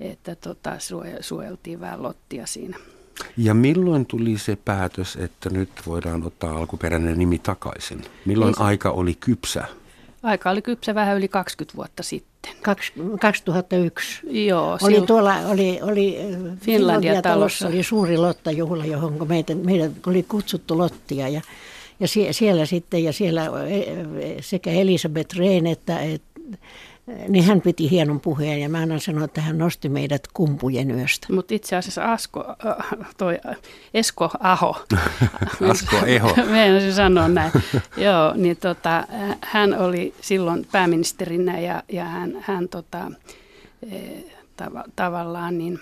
että 0.00 0.34
tota, 0.34 0.72
suojeltiin 1.20 1.80
vähän 1.80 2.02
Lottia 2.02 2.46
siinä. 2.46 2.76
Ja 3.36 3.54
milloin 3.54 4.06
tuli 4.06 4.38
se 4.38 4.56
päätös, 4.64 5.16
että 5.16 5.50
nyt 5.50 5.70
voidaan 5.86 6.22
ottaa 6.26 6.56
alkuperäinen 6.56 7.18
nimi 7.18 7.38
takaisin? 7.38 8.04
Milloin 8.26 8.48
Ei 8.50 8.54
se- 8.54 8.62
aika 8.62 8.90
oli 8.90 9.14
kypsä? 9.14 9.64
Aika 10.22 10.50
oli 10.50 10.62
kypsä 10.62 10.94
vähän 10.94 11.16
yli 11.16 11.28
20 11.28 11.76
vuotta 11.76 12.02
sitten. 12.02 12.52
Kaks, 12.62 12.92
2001. 13.20 14.20
Joo, 14.46 14.78
Oli 14.82 14.98
sil- 14.98 15.06
tuolla, 15.06 15.34
oli, 15.36 15.78
oli 15.82 16.18
äh, 16.20 16.58
Finlandia-talossa. 16.60 17.68
oli 17.68 17.82
suuri 17.82 18.16
lottajuhla, 18.16 18.84
johon 18.84 19.28
meitä, 19.28 19.54
meidän 19.54 19.92
oli 20.06 20.22
kutsuttu 20.22 20.78
lottia 20.78 21.28
ja, 21.28 21.40
ja 22.00 22.08
sie, 22.08 22.32
siellä 22.32 22.66
sitten, 22.66 23.04
ja 23.04 23.12
siellä 23.12 23.44
eh, 23.68 23.86
sekä 24.40 24.70
Elisabeth 24.70 25.36
Rehn 25.36 25.66
että, 25.66 26.00
et, 26.00 26.22
niin 27.28 27.44
hän 27.44 27.60
piti 27.60 27.90
hienon 27.90 28.20
puheen 28.20 28.60
ja 28.60 28.68
mä 28.68 28.78
annan 28.78 29.00
sanoa, 29.00 29.24
että 29.24 29.40
hän 29.40 29.58
nosti 29.58 29.88
meidät 29.88 30.22
kumpujen 30.34 30.90
yöstä. 30.90 31.26
Mutta 31.32 31.54
itse 31.54 31.76
asiassa 31.76 32.12
Asko, 32.12 32.44
äh, 32.66 33.08
toi 33.16 33.38
Esko 33.94 34.30
Aho. 34.40 34.84
Asko 35.70 35.96
Eho. 36.06 36.34
Meinasin 36.50 36.94
sanoa 36.94 37.28
näin. 37.28 37.52
Joo, 37.96 38.34
niin 38.34 38.56
tota, 38.56 39.04
hän 39.40 39.78
oli 39.78 40.14
silloin 40.20 40.66
pääministerinä 40.72 41.60
ja, 41.60 41.82
ja 41.92 42.04
hän, 42.04 42.36
hän 42.40 42.68
tota, 42.68 43.12
eh, 43.90 44.24
tava, 44.56 44.84
tavallaan 44.96 45.58
niin 45.58 45.78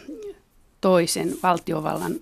toisen 0.81 1.35
valtiovallan 1.43 2.15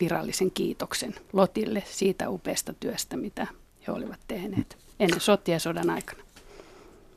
virallisen 0.00 0.50
kiitoksen 0.50 1.14
Lotille 1.32 1.82
siitä 1.86 2.30
upeasta 2.30 2.74
työstä, 2.80 3.16
mitä 3.16 3.46
he 3.86 3.92
olivat 3.92 4.20
tehneet 4.28 4.76
ennen 5.00 5.20
sotia 5.20 5.54
ja 5.54 5.60
sodan 5.60 5.90
aikana. 5.90 6.22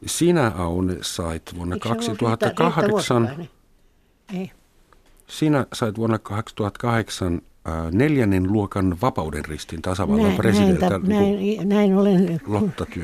Sinä, 0.05 0.51
Aune, 0.57 0.97
sait 1.01 1.43
vuonna 1.55 1.75
Eikö 1.75 1.87
se 1.89 1.89
ollut 1.89 2.07
Riitta- 2.07 2.25
2008, 2.27 2.81
Riitta 2.83 2.91
Vuosapainen? 2.91 3.49
Ei. 4.33 4.51
sinä 5.27 5.65
sait 5.73 5.97
vuonna 5.97 6.19
2008 6.19 7.41
äh, 7.67 7.91
neljännen 7.91 8.51
luokan 8.53 8.97
vapauden 9.01 9.45
ristin 9.45 9.81
tasavallan 9.81 10.25
Näin, 10.25 10.37
presidentiltä. 10.37 10.99
näin, 11.03 11.35
niin 11.39 11.57
näin, 11.57 11.69
näin 11.69 11.97
olen 11.97 12.41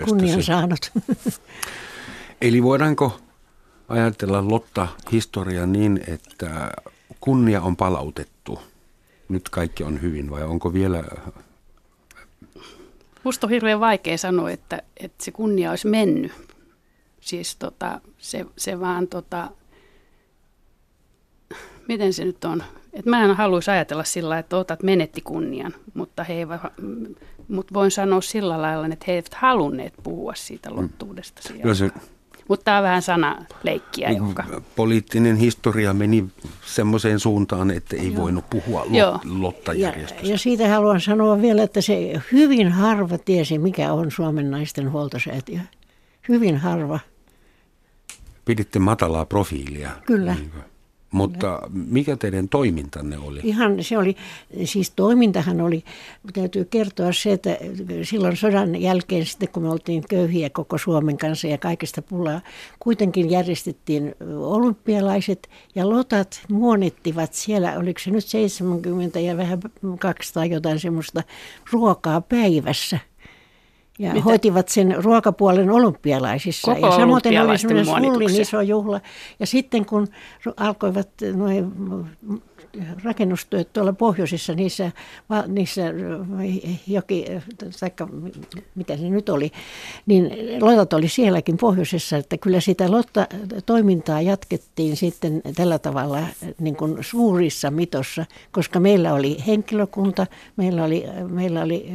kunnian 0.06 0.44
saanut. 0.44 0.92
Eli 2.42 2.64
voidaanko 2.64 3.20
ajatella 3.90 4.48
Lotta-historia 4.50 5.66
niin, 5.66 6.00
että 6.08 6.72
kunnia 7.20 7.62
on 7.62 7.76
palautettu? 7.76 8.60
Nyt 9.30 9.50
kaikki 9.50 9.84
on 9.84 10.02
hyvin 10.02 10.30
vai 10.30 10.44
onko 10.44 10.74
vielä... 10.74 11.04
Musta 13.24 13.48
on 13.48 13.52
hirveän 13.52 13.80
vaikea 13.80 14.18
sanoa, 14.18 14.52
että, 14.52 14.82
että 14.98 15.26
se 15.26 15.32
kunnia 15.32 15.70
olisi 15.70 15.88
mennyt. 15.88 16.32
Siis 17.28 17.56
tota, 17.56 18.02
se, 18.18 18.46
se 18.58 18.80
vaan, 18.80 19.08
tota, 19.08 19.52
miten 21.88 22.14
se 22.14 22.26
nyt 22.26 22.46
on? 22.46 22.64
Et 22.94 23.06
mä 23.06 23.24
en 23.24 23.36
haluaisi 23.36 23.72
ajatella 23.72 24.04
sillä 24.04 24.30
lailla, 24.30 24.40
että 24.40 24.58
otat 24.58 24.84
menetti 24.84 25.22
kunnian, 25.22 25.74
mutta, 25.94 26.24
he 26.24 26.34
eivät, 26.34 26.62
mutta 27.48 27.74
voin 27.74 27.92
sanoa 27.92 28.22
sillä 28.22 28.62
lailla, 28.62 28.88
että 28.88 29.06
he 29.08 29.14
eivät 29.14 29.34
halunneet 29.34 29.94
puhua 30.04 30.34
siitä 30.36 30.76
lottuudesta 30.76 31.42
siellä. 31.42 31.62
Kyllä 31.62 31.76
se 31.76 31.92
Mutta 32.48 32.64
tämä 32.64 32.78
on 32.78 32.84
vähän 32.84 33.02
sanaleikkiä, 33.02 34.10
niin 34.10 34.28
joka... 34.28 34.44
poliittinen 34.76 35.36
historia 35.36 35.94
meni 35.94 36.26
semmoiseen 36.66 37.20
suuntaan, 37.20 37.72
että 37.72 37.96
ei 37.96 38.16
voinut 38.16 38.50
puhua 38.50 38.86
Joo. 38.90 39.12
lot, 39.12 39.24
Ja, 39.24 39.42
Lotta-järjestöstä. 39.42 40.28
ja 40.28 40.38
siitä 40.38 40.68
haluan 40.68 41.02
sanoa 41.02 41.42
vielä, 41.42 41.64
että 41.64 41.82
se 41.82 42.22
hyvin 42.32 42.72
harva 42.72 43.18
tiesi, 43.18 43.60
mikä 43.60 43.94
on 43.94 44.12
Suomen 44.12 44.52
naisten 44.52 44.92
huoltosäätiö. 44.92 45.60
Hyvin 46.30 46.58
harva. 46.58 47.00
Piditte 48.48 48.80
matalaa 48.80 49.26
profiilia. 49.26 49.92
Kyllä. 50.06 50.34
Niin 50.34 50.52
kuin. 50.52 50.64
Mutta 51.12 51.62
mikä 51.72 52.16
teidän 52.18 52.50
toimintanne 52.50 53.18
oli? 53.18 53.40
Ihan 53.44 53.84
se 53.84 53.98
oli, 53.98 54.16
siis 54.66 54.92
toimintahan 54.92 55.62
oli, 55.62 55.84
täytyy 56.34 56.66
kertoa 56.66 57.12
se, 57.14 57.32
että 57.32 57.58
silloin 58.04 58.38
sodan 58.38 58.82
jälkeen 58.82 59.26
sitten 59.26 59.50
kun 59.50 59.64
me 59.64 59.70
oltiin 59.70 60.04
köyhiä 60.10 60.50
koko 60.50 60.78
Suomen 60.78 61.18
kanssa 61.18 61.48
ja 61.48 61.58
kaikesta 61.58 62.02
pulaa, 62.02 62.42
kuitenkin 62.80 63.30
järjestettiin 63.30 64.16
olympialaiset 64.38 65.50
ja 65.76 65.90
lotat 65.90 66.42
muonittivat 66.50 67.34
siellä, 67.34 67.78
oliko 67.78 68.00
se 68.00 68.12
nyt 68.12 68.26
70 68.26 69.20
ja 69.20 69.38
vähän 69.38 69.60
200 70.00 70.46
jotain 70.46 70.80
semmoista 70.80 71.24
ruokaa 71.72 72.22
päivässä. 72.22 73.00
Ja 74.00 74.14
Mitä? 74.14 74.24
hoitivat 74.24 74.68
sen 74.70 75.04
ruokapuolen 75.04 75.72
olympialaisissa. 75.72 76.76
Koko 76.76 76.88
ja 76.88 76.92
samoin 76.92 77.22
oli 77.42 77.58
semmoinen 77.58 78.42
iso 78.42 78.62
juhla. 78.62 79.02
Ja 79.40 79.46
sitten 79.46 79.86
kun 79.86 80.08
alkoivat 80.58 81.10
noin 81.36 81.72
rakennustyöt 83.04 83.74
tuolla 83.74 83.94
pohjoisissa, 83.94 84.54
niissä, 84.54 84.92
niissä 85.48 85.88
äh, 85.88 86.80
joki, 86.88 87.26
taikka 87.80 88.08
mitä 88.76 88.98
se 88.98 89.10
nyt 89.10 89.30
oli, 89.30 89.52
niin 90.06 90.32
Lotat 90.62 90.94
oli 90.94 91.08
sielläkin 91.08 91.58
pohjoisessa, 91.58 92.18
että 92.18 92.38
kyllä 92.38 92.60
sitä 92.60 92.92
Lotta-toimintaa 92.92 94.22
jatkettiin 94.22 94.96
sitten 94.96 95.42
tällä 95.56 95.80
tavalla 95.80 96.20
niin 96.60 96.76
kuin 96.76 96.98
suurissa 97.02 97.72
mitossa, 97.72 98.26
koska 98.52 98.80
meillä 98.80 99.14
oli 99.14 99.38
henkilökunta, 99.48 100.28
meillä 100.58 100.84
oli, 100.84 101.04
meillä 101.30 101.62
oli 101.62 101.92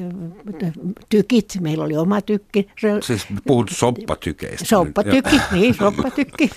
tykit, 1.09 1.59
meillä 1.61 1.85
oli 1.85 1.97
oma 1.97 2.21
tykki, 2.21 2.69
Siis 3.03 3.27
puhut 3.47 3.71
soppatykeistä. 3.71 4.65
Soppatykki, 4.65 5.41
niin 5.53 5.75
soppatykki. 5.75 6.51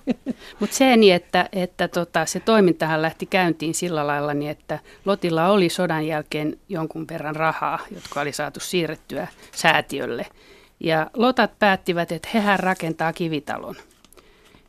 Mutta 0.60 0.76
se 0.76 0.96
niin, 0.96 1.14
että, 1.14 1.48
että 1.52 1.88
tota, 1.88 2.26
se 2.26 2.40
toimintahan 2.40 3.02
lähti 3.02 3.26
käyntiin 3.26 3.47
sillä 3.72 4.06
lailla, 4.06 4.34
niin 4.34 4.50
että 4.50 4.78
Lotilla 5.04 5.48
oli 5.48 5.68
sodan 5.68 6.06
jälkeen 6.06 6.56
jonkun 6.68 7.06
verran 7.10 7.36
rahaa, 7.36 7.78
jotka 7.94 8.20
oli 8.20 8.32
saatu 8.32 8.60
siirrettyä 8.60 9.28
säätiölle. 9.52 10.26
Ja 10.80 11.10
Lotat 11.14 11.58
päättivät, 11.58 12.12
että 12.12 12.28
hehän 12.34 12.60
rakentaa 12.60 13.12
kivitalon. 13.12 13.76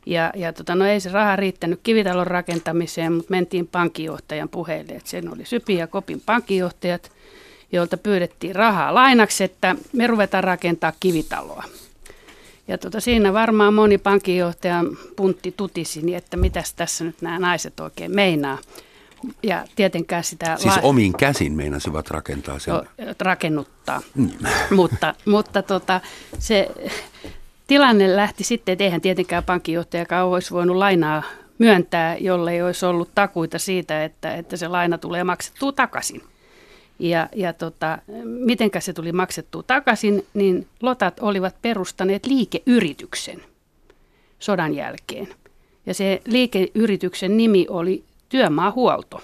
Ja, 0.06 0.32
ja 0.34 0.52
tota, 0.52 0.74
no 0.74 0.86
ei 0.86 1.00
se 1.00 1.10
raha 1.10 1.36
riittänyt 1.36 1.80
kivitalon 1.82 2.26
rakentamiseen, 2.26 3.12
mutta 3.12 3.30
mentiin 3.30 3.66
pankinjohtajan 3.66 4.48
puheille, 4.48 4.92
että 4.92 5.10
sen 5.10 5.32
oli 5.32 5.44
Sypi 5.44 5.74
ja 5.74 5.86
Kopin 5.86 6.22
pankinjohtajat, 6.26 7.12
joilta 7.72 7.96
pyydettiin 7.96 8.54
rahaa 8.54 8.94
lainaksi, 8.94 9.44
että 9.44 9.76
me 9.92 10.06
ruvetaan 10.06 10.44
rakentaa 10.44 10.92
kivitaloa. 11.00 11.64
Ja 12.70 12.78
tota, 12.78 13.00
siinä 13.00 13.32
varmaan 13.32 13.74
moni 13.74 13.98
pankinjohtajan 13.98 14.96
puntti 15.16 15.54
tutisi, 15.56 16.02
niin 16.02 16.18
että 16.18 16.36
mitäs 16.36 16.74
tässä 16.74 17.04
nyt 17.04 17.22
nämä 17.22 17.38
naiset 17.38 17.80
oikein 17.80 18.14
meinaa. 18.14 18.58
Ja 19.42 19.64
tietenkään 19.76 20.24
sitä 20.24 20.56
Siis 20.56 20.76
la- 20.76 20.82
omin 20.82 21.12
käsin 21.12 21.52
meinasivat 21.52 22.10
rakentaa 22.10 22.58
sen. 22.58 22.74
rakennuttaa. 23.20 24.00
mutta 24.76 25.14
mutta 25.24 25.62
tota, 25.62 26.00
se 26.38 26.68
tilanne 27.66 28.16
lähti 28.16 28.44
sitten, 28.44 28.72
että 28.72 28.84
eihän 28.84 29.00
tietenkään 29.00 29.44
pankinjohtajakaan 29.44 30.26
olisi 30.26 30.50
voinut 30.50 30.76
lainaa 30.76 31.22
myöntää, 31.58 32.16
jollei 32.16 32.62
olisi 32.62 32.86
ollut 32.86 33.14
takuita 33.14 33.58
siitä, 33.58 34.04
että, 34.04 34.34
että 34.34 34.56
se 34.56 34.68
laina 34.68 34.98
tulee 34.98 35.24
maksettua 35.24 35.72
takaisin. 35.72 36.22
Ja, 37.00 37.28
ja 37.36 37.52
tota, 37.52 37.98
mitenkä 38.24 38.80
se 38.80 38.92
tuli 38.92 39.12
maksettua 39.12 39.62
takaisin, 39.62 40.26
niin 40.34 40.66
Lotat 40.82 41.20
olivat 41.20 41.56
perustaneet 41.62 42.26
liikeyrityksen 42.26 43.42
sodan 44.38 44.74
jälkeen. 44.74 45.28
Ja 45.86 45.94
se 45.94 46.22
liikeyrityksen 46.26 47.36
nimi 47.36 47.66
oli 47.68 48.04
Työmaahuolto. 48.28 49.20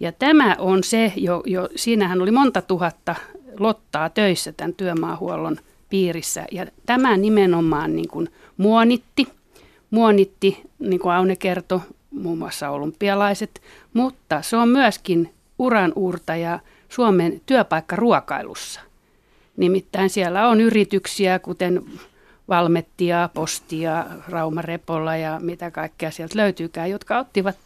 Ja 0.00 0.12
tämä 0.12 0.56
on 0.58 0.84
se, 0.84 1.12
jo, 1.16 1.42
jo, 1.46 1.68
siinähän 1.76 2.22
oli 2.22 2.30
monta 2.30 2.62
tuhatta 2.62 3.14
lottaa 3.58 4.10
töissä 4.10 4.52
tämän 4.52 4.74
työmaahuollon 4.74 5.56
piirissä. 5.90 6.44
Ja 6.52 6.66
tämä 6.86 7.16
nimenomaan 7.16 7.96
niin 7.96 8.08
kuin 8.08 8.28
muonitti, 8.56 9.28
muonitti, 9.90 10.62
niin 10.78 11.00
kuin 11.00 11.12
Aune 11.12 11.36
kertoi, 11.36 11.80
muun 12.10 12.38
muassa 12.38 12.70
olympialaiset, 12.70 13.62
mutta 13.92 14.42
se 14.42 14.56
on 14.56 14.68
myöskin 14.68 15.30
uranuurtaja 15.58 16.58
Suomen 16.88 17.40
työpaikkaruokailussa. 17.46 18.80
Nimittäin 19.56 20.10
siellä 20.10 20.48
on 20.48 20.60
yrityksiä, 20.60 21.38
kuten 21.38 21.82
Valmettia, 22.48 23.28
Postia, 23.34 24.06
Raumarepolla 24.28 25.16
ja 25.16 25.40
mitä 25.42 25.70
kaikkea 25.70 26.10
sieltä 26.10 26.38
löytyykään, 26.38 26.90
jotka 26.90 27.18
ottivat 27.18 27.56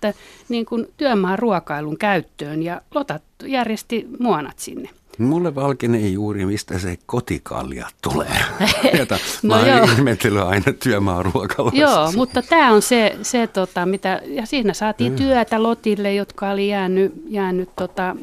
niin 0.48 0.66
kuin 0.66 0.86
työmaan 0.96 1.38
ruokailun 1.38 1.98
käyttöön 1.98 2.62
ja 2.62 2.80
Lotat 2.94 3.22
järjesti 3.44 4.06
muonat 4.18 4.58
sinne. 4.58 4.88
Mulle 5.20 5.54
valkenee 5.54 6.08
juuri, 6.08 6.46
mistä 6.46 6.78
se 6.78 6.98
kotikalja 7.06 7.86
tulee. 8.02 8.36
Jota 8.98 9.18
No 9.42 9.48
mä 9.48 9.78
oon 9.80 9.92
ihmetellyt 9.92 10.42
aina 10.42 10.72
työmaaruokalassa. 10.82 11.80
Joo, 11.80 12.12
mutta 12.12 12.42
tämä 12.42 12.72
on 12.72 12.82
se, 12.82 13.16
se 13.22 13.46
tota, 13.46 13.86
mitä, 13.86 14.20
ja 14.24 14.46
siinä 14.46 14.74
saatiin 14.74 15.16
työtä 15.16 15.62
Lotille, 15.62 16.14
jotka 16.14 16.50
oli 16.50 16.68
jäänyt, 16.68 17.12
jäänyt 17.28 17.68
tota, 17.76 18.16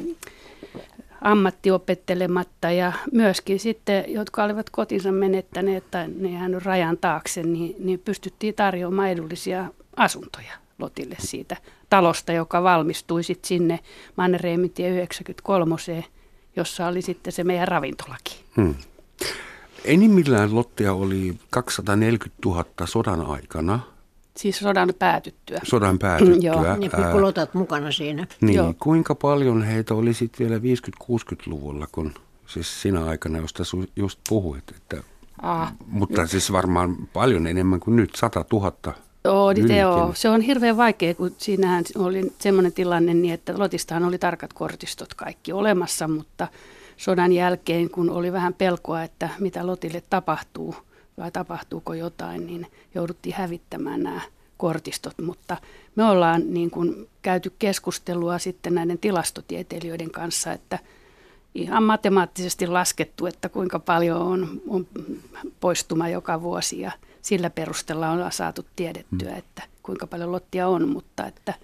ammattiopettelematta 1.20 2.70
ja 2.70 2.92
myöskin 3.12 3.60
sitten, 3.60 4.04
jotka 4.08 4.44
olivat 4.44 4.70
kotinsa 4.70 5.12
menettäneet 5.12 5.90
tai 5.90 6.08
ne 6.18 6.30
jäänyt 6.30 6.64
rajan 6.64 6.98
taakse, 6.98 7.42
niin, 7.42 7.76
niin 7.78 8.02
pystyttiin 8.04 8.54
tarjoamaan 8.54 9.08
edullisia 9.08 9.66
asuntoja 9.96 10.52
Lotille 10.78 11.16
siitä 11.18 11.56
talosta, 11.90 12.32
joka 12.32 12.62
valmistui 12.62 13.22
sitten 13.22 13.48
sinne 13.48 13.78
Mannerheimintie 14.16 14.88
93, 14.88 15.76
jossa 16.58 16.86
oli 16.86 17.02
sitten 17.02 17.32
se 17.32 17.44
meidän 17.44 17.68
ravintolaki. 17.68 18.44
Hmm. 18.56 18.74
enimmillään 19.84 20.54
lottia 20.54 20.92
oli 20.92 21.38
240 21.50 22.38
000 22.48 22.64
sodan 22.84 23.26
aikana. 23.26 23.80
Siis 24.36 24.58
sodan 24.58 24.94
päätyttyä. 24.98 25.60
Sodan 25.62 25.98
päätyttyä. 25.98 26.36
Joo. 26.52 26.76
Niin 26.76 26.90
ää, 26.94 27.12
kun 27.12 27.22
lotat 27.22 27.54
mukana 27.54 27.92
siinä. 27.92 28.26
niin, 28.40 28.56
Joo. 28.56 28.74
kuinka 28.78 29.14
paljon 29.14 29.62
heitä 29.62 29.94
oli 29.94 30.14
sitten 30.14 30.48
vielä 30.48 30.60
50-60-luvulla, 30.62 31.86
kun 31.92 32.14
siis 32.46 32.82
sinä 32.82 33.04
aikana, 33.04 33.38
josta 33.38 33.62
just 33.96 34.20
puhuit, 34.28 34.64
että 34.76 35.02
Ah. 35.42 35.72
mutta 35.86 36.26
siis 36.26 36.52
varmaan 36.52 36.96
paljon 37.12 37.46
enemmän 37.46 37.80
kuin 37.80 37.96
nyt, 37.96 38.14
100 38.14 38.44
000. 38.52 38.72
Joo, 39.28 39.50
joo, 39.78 40.12
se 40.14 40.28
on 40.28 40.40
hirveän 40.40 40.76
vaikea, 40.76 41.14
kun 41.14 41.34
siinähän 41.38 41.84
oli 41.96 42.32
semmoinen 42.38 42.72
tilanne 42.72 43.14
niin, 43.14 43.34
että 43.34 43.58
Lotistahan 43.58 44.04
oli 44.04 44.18
tarkat 44.18 44.52
kortistot 44.52 45.14
kaikki 45.14 45.52
olemassa, 45.52 46.08
mutta 46.08 46.48
sodan 46.96 47.32
jälkeen, 47.32 47.90
kun 47.90 48.10
oli 48.10 48.32
vähän 48.32 48.54
pelkoa, 48.54 49.02
että 49.02 49.28
mitä 49.38 49.66
Lotille 49.66 50.02
tapahtuu 50.10 50.74
vai 51.18 51.30
tapahtuuko 51.30 51.94
jotain, 51.94 52.46
niin 52.46 52.66
jouduttiin 52.94 53.34
hävittämään 53.34 54.02
nämä 54.02 54.20
kortistot, 54.56 55.14
mutta 55.22 55.56
me 55.96 56.04
ollaan 56.04 56.42
niin 56.54 56.70
kuin 56.70 57.08
käyty 57.22 57.52
keskustelua 57.58 58.38
sitten 58.38 58.74
näiden 58.74 58.98
tilastotieteilijöiden 58.98 60.10
kanssa, 60.10 60.52
että 60.52 60.78
ihan 61.54 61.82
matemaattisesti 61.82 62.66
laskettu, 62.66 63.26
että 63.26 63.48
kuinka 63.48 63.78
paljon 63.78 64.22
on, 64.22 64.60
on 64.68 64.86
poistuma 65.60 66.08
joka 66.08 66.42
vuosi 66.42 66.80
ja 66.80 66.92
sillä 67.28 67.50
perusteella 67.50 68.08
on 68.10 68.32
saatu 68.32 68.66
tiedettyä, 68.76 69.36
että 69.36 69.62
kuinka 69.82 70.06
paljon 70.06 70.32
lottia 70.32 70.68
on, 70.68 70.88
mutta 70.88 71.26
että, 71.26 71.54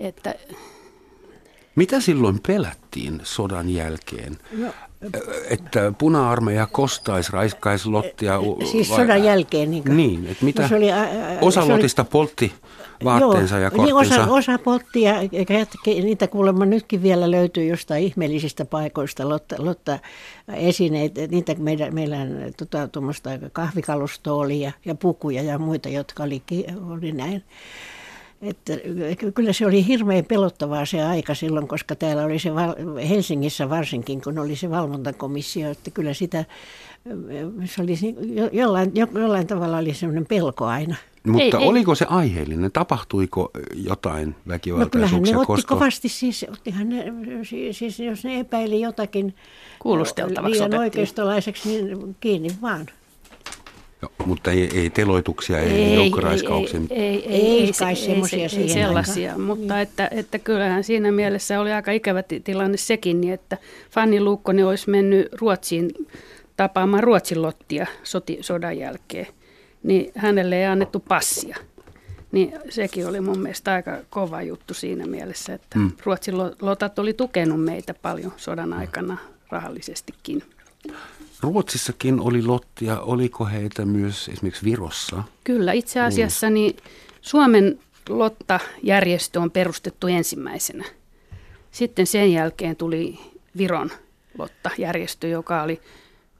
että 0.00 0.34
Mitä 1.76 2.00
silloin 2.00 2.40
pelättiin 2.46 3.20
sodan 3.22 3.70
jälkeen? 3.70 4.38
No, 4.58 4.72
Että 5.50 5.92
puna-armeija 5.98 6.66
kostaisi, 6.66 7.32
raiskaisi 7.32 7.88
lottia? 7.88 8.38
siis 8.70 8.90
vai- 8.90 8.98
sodan 8.98 9.24
jälkeen. 9.24 9.70
Niin, 9.70 9.96
Niin, 9.96 10.26
että 10.26 10.44
mitä 10.44 10.62
No 10.62 10.68
se 10.68 10.74
oli, 10.76 10.92
ä, 10.92 11.02
ä, 11.02 11.08
osa 11.40 11.60
se 11.60 11.64
oli- 11.64 11.72
lotista 11.72 12.04
poltti 12.04 12.52
vaatteensa 13.04 13.58
ja 13.58 13.68
niin 13.68 13.94
korttinsa. 13.94 14.22
osa, 14.22 14.32
osa 14.32 14.58
eikä 15.32 15.54
jätkä- 15.54 15.90
niitä 16.04 16.26
kuulemma 16.26 16.66
nytkin 16.66 17.02
vielä 17.02 17.30
löytyy 17.30 17.64
jostain 17.64 18.04
ihmeellisistä 18.04 18.64
paikoista, 18.64 19.28
lotta, 19.28 19.56
lotta 19.58 19.98
esineitä, 20.54 21.20
niitä 21.26 21.54
meidän, 21.54 21.94
meillä 21.94 22.16
tota, 22.56 22.88
tuommoista 22.88 23.30
kahvikalustoa 23.52 24.34
oli 24.34 24.60
ja, 24.60 24.72
ja 24.84 24.94
pukuja 24.94 25.42
ja 25.42 25.58
muita, 25.58 25.88
jotka 25.88 26.22
oli, 26.22 26.42
oli 26.90 27.12
näin. 27.12 27.44
Että 28.42 28.72
ky- 29.18 29.32
kyllä 29.32 29.52
se 29.52 29.66
oli 29.66 29.86
hirveän 29.86 30.24
pelottavaa 30.24 30.86
se 30.86 31.02
aika 31.02 31.34
silloin, 31.34 31.68
koska 31.68 31.94
täällä 31.94 32.24
oli 32.24 32.38
se, 32.38 32.50
Helsingissä 33.08 33.70
varsinkin, 33.70 34.20
kun 34.22 34.38
oli 34.38 34.56
se 34.56 34.70
valvontakomissio, 34.70 35.70
että 35.70 35.90
kyllä 35.90 36.14
sitä, 36.14 36.44
se 37.64 37.82
oli 37.82 37.94
jollain, 38.52 38.90
jo- 38.94 39.20
jollain 39.20 39.46
tavalla 39.46 39.78
oli 39.78 39.94
semmoinen 39.94 40.26
pelko 40.26 40.64
aina. 40.64 40.96
Mutta 41.26 41.56
Ei, 41.58 41.62
ei. 41.62 41.68
oliko 41.68 41.94
se 41.94 42.06
aiheellinen? 42.08 42.72
Tapahtuiko 42.72 43.50
jotain 43.74 44.28
No 44.28 44.32
kyllähän 44.34 44.48
väkivaltaisuuksia? 44.48 45.34
ne 45.34 45.38
otti 45.40 45.46
koska 45.46 45.74
kovasti, 45.74 46.08
siis, 46.08 46.46
ottihan 46.52 46.88
ne, 46.88 47.04
siis, 47.42 47.78
siis 47.78 47.98
jos 48.00 48.24
ne 48.24 48.40
epäili 48.40 48.80
jotakin 48.80 49.34
Kuulusteltavaksi 49.78 50.50
liian 50.52 50.64
otettiin. 50.64 50.80
oikeistolaiseksi, 50.80 51.68
niin 51.68 52.16
kiinni 52.20 52.48
vaan. 52.62 52.86
Joo, 54.02 54.10
mutta 54.26 54.50
ei, 54.50 54.68
ei 54.74 54.90
teloituksia, 54.90 55.58
ei, 55.60 55.70
ei 55.72 55.94
joukkoraiskauksia. 55.94 56.80
Ei, 56.90 56.96
ei, 57.00 57.26
ei, 57.26 57.46
Ei 57.50 57.60
ei, 57.64 57.72
kai 57.78 57.96
se- 57.96 58.04
semmoisia 58.06 58.36
ei, 58.38 58.42
ei 58.42 58.48
siihen 58.48 58.68
sellaisia, 58.68 59.30
aikaan. 59.30 59.40
mutta 59.46 59.80
että, 59.80 60.08
että 60.12 60.38
kyllähän 60.38 60.84
siinä 60.84 61.12
mielessä 61.12 61.60
oli 61.60 61.72
aika 61.72 61.92
ikävä 61.92 62.22
ti- 62.22 62.40
tilanne 62.40 62.76
sekin, 62.76 63.20
niin 63.20 63.34
että 63.34 63.58
Fanni 63.90 64.20
Luukkonen 64.20 64.66
olisi 64.66 64.90
mennyt 64.90 65.28
Ruotsiin 65.32 65.90
tapaamaan 66.56 67.02
Ruotsin 67.04 67.42
lottia 67.42 67.86
soti, 68.02 68.38
sodan 68.40 68.78
jälkeen, 68.78 69.26
niin 69.82 70.12
hänelle 70.16 70.56
ei 70.56 70.66
annettu 70.66 71.00
passia. 71.00 71.56
Niin 72.32 72.52
sekin 72.68 73.06
oli 73.06 73.20
mun 73.20 73.38
mielestä 73.38 73.72
aika 73.72 73.98
kova 74.10 74.42
juttu 74.42 74.74
siinä 74.74 75.06
mielessä, 75.06 75.54
että 75.54 75.78
mm. 75.78 75.92
Ruotsin 76.04 76.38
lo- 76.38 76.54
lotat 76.60 76.98
oli 76.98 77.12
tukenut 77.12 77.64
meitä 77.64 77.94
paljon 77.94 78.32
sodan 78.36 78.72
aikana 78.72 79.18
rahallisestikin. 79.50 80.42
Ruotsissakin 81.42 82.20
oli 82.20 82.42
lottia. 82.42 83.00
Oliko 83.00 83.46
heitä 83.46 83.84
myös 83.84 84.28
esimerkiksi 84.28 84.64
Virossa? 84.64 85.22
Kyllä, 85.44 85.72
itse 85.72 86.00
asiassa 86.00 86.50
niin 86.50 86.76
Suomen 87.20 87.78
Lotta-järjestö 88.08 89.40
on 89.40 89.50
perustettu 89.50 90.06
ensimmäisenä. 90.06 90.84
Sitten 91.70 92.06
sen 92.06 92.32
jälkeen 92.32 92.76
tuli 92.76 93.18
Viron 93.56 93.90
Lotta-järjestö, 94.38 95.28
joka 95.28 95.62
oli, 95.62 95.80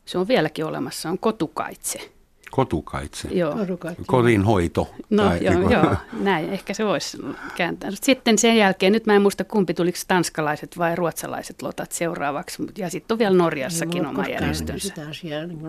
se 0.05 0.19
on 0.19 0.29
vieläkin 0.29 0.65
olemassa, 0.65 1.11
on 1.11 1.19
Kotukaitse. 1.19 2.11
Kotukaitse. 2.51 3.29
Joo. 3.29 3.53
Kotukaitse. 3.57 4.03
Kodin 4.07 4.45
hoito. 4.45 4.89
No 5.11 5.23
Tai 5.23 5.39
joo, 5.45 5.55
niinku- 5.55 5.73
joo, 5.73 5.97
näin, 6.21 6.51
ehkä 6.53 6.75
se 6.75 6.85
voisi 6.85 7.19
kääntää. 7.57 7.91
Sitten 7.95 8.39
sen 8.39 8.57
jälkeen, 8.57 8.93
nyt 8.93 9.07
mä 9.07 9.15
en 9.15 9.23
muista 9.23 9.45
kumpi, 9.45 9.75
tuliko 9.75 9.99
tanskalaiset 10.09 10.79
vai 10.79 10.97
ruotsalaiset 10.97 11.63
lotat 11.63 11.93
seuraavaksi, 11.93 12.63
mut- 12.63 12.79
ja 12.79 12.91
sitten 12.91 13.15
on 13.15 13.19
vielä 13.19 13.37
Norjassakin 13.37 14.03
Mulla 14.03 14.09
oma 14.19 14.29
järjestönsä. 14.29 14.95
Asiaa 15.11 15.47
niin 15.47 15.61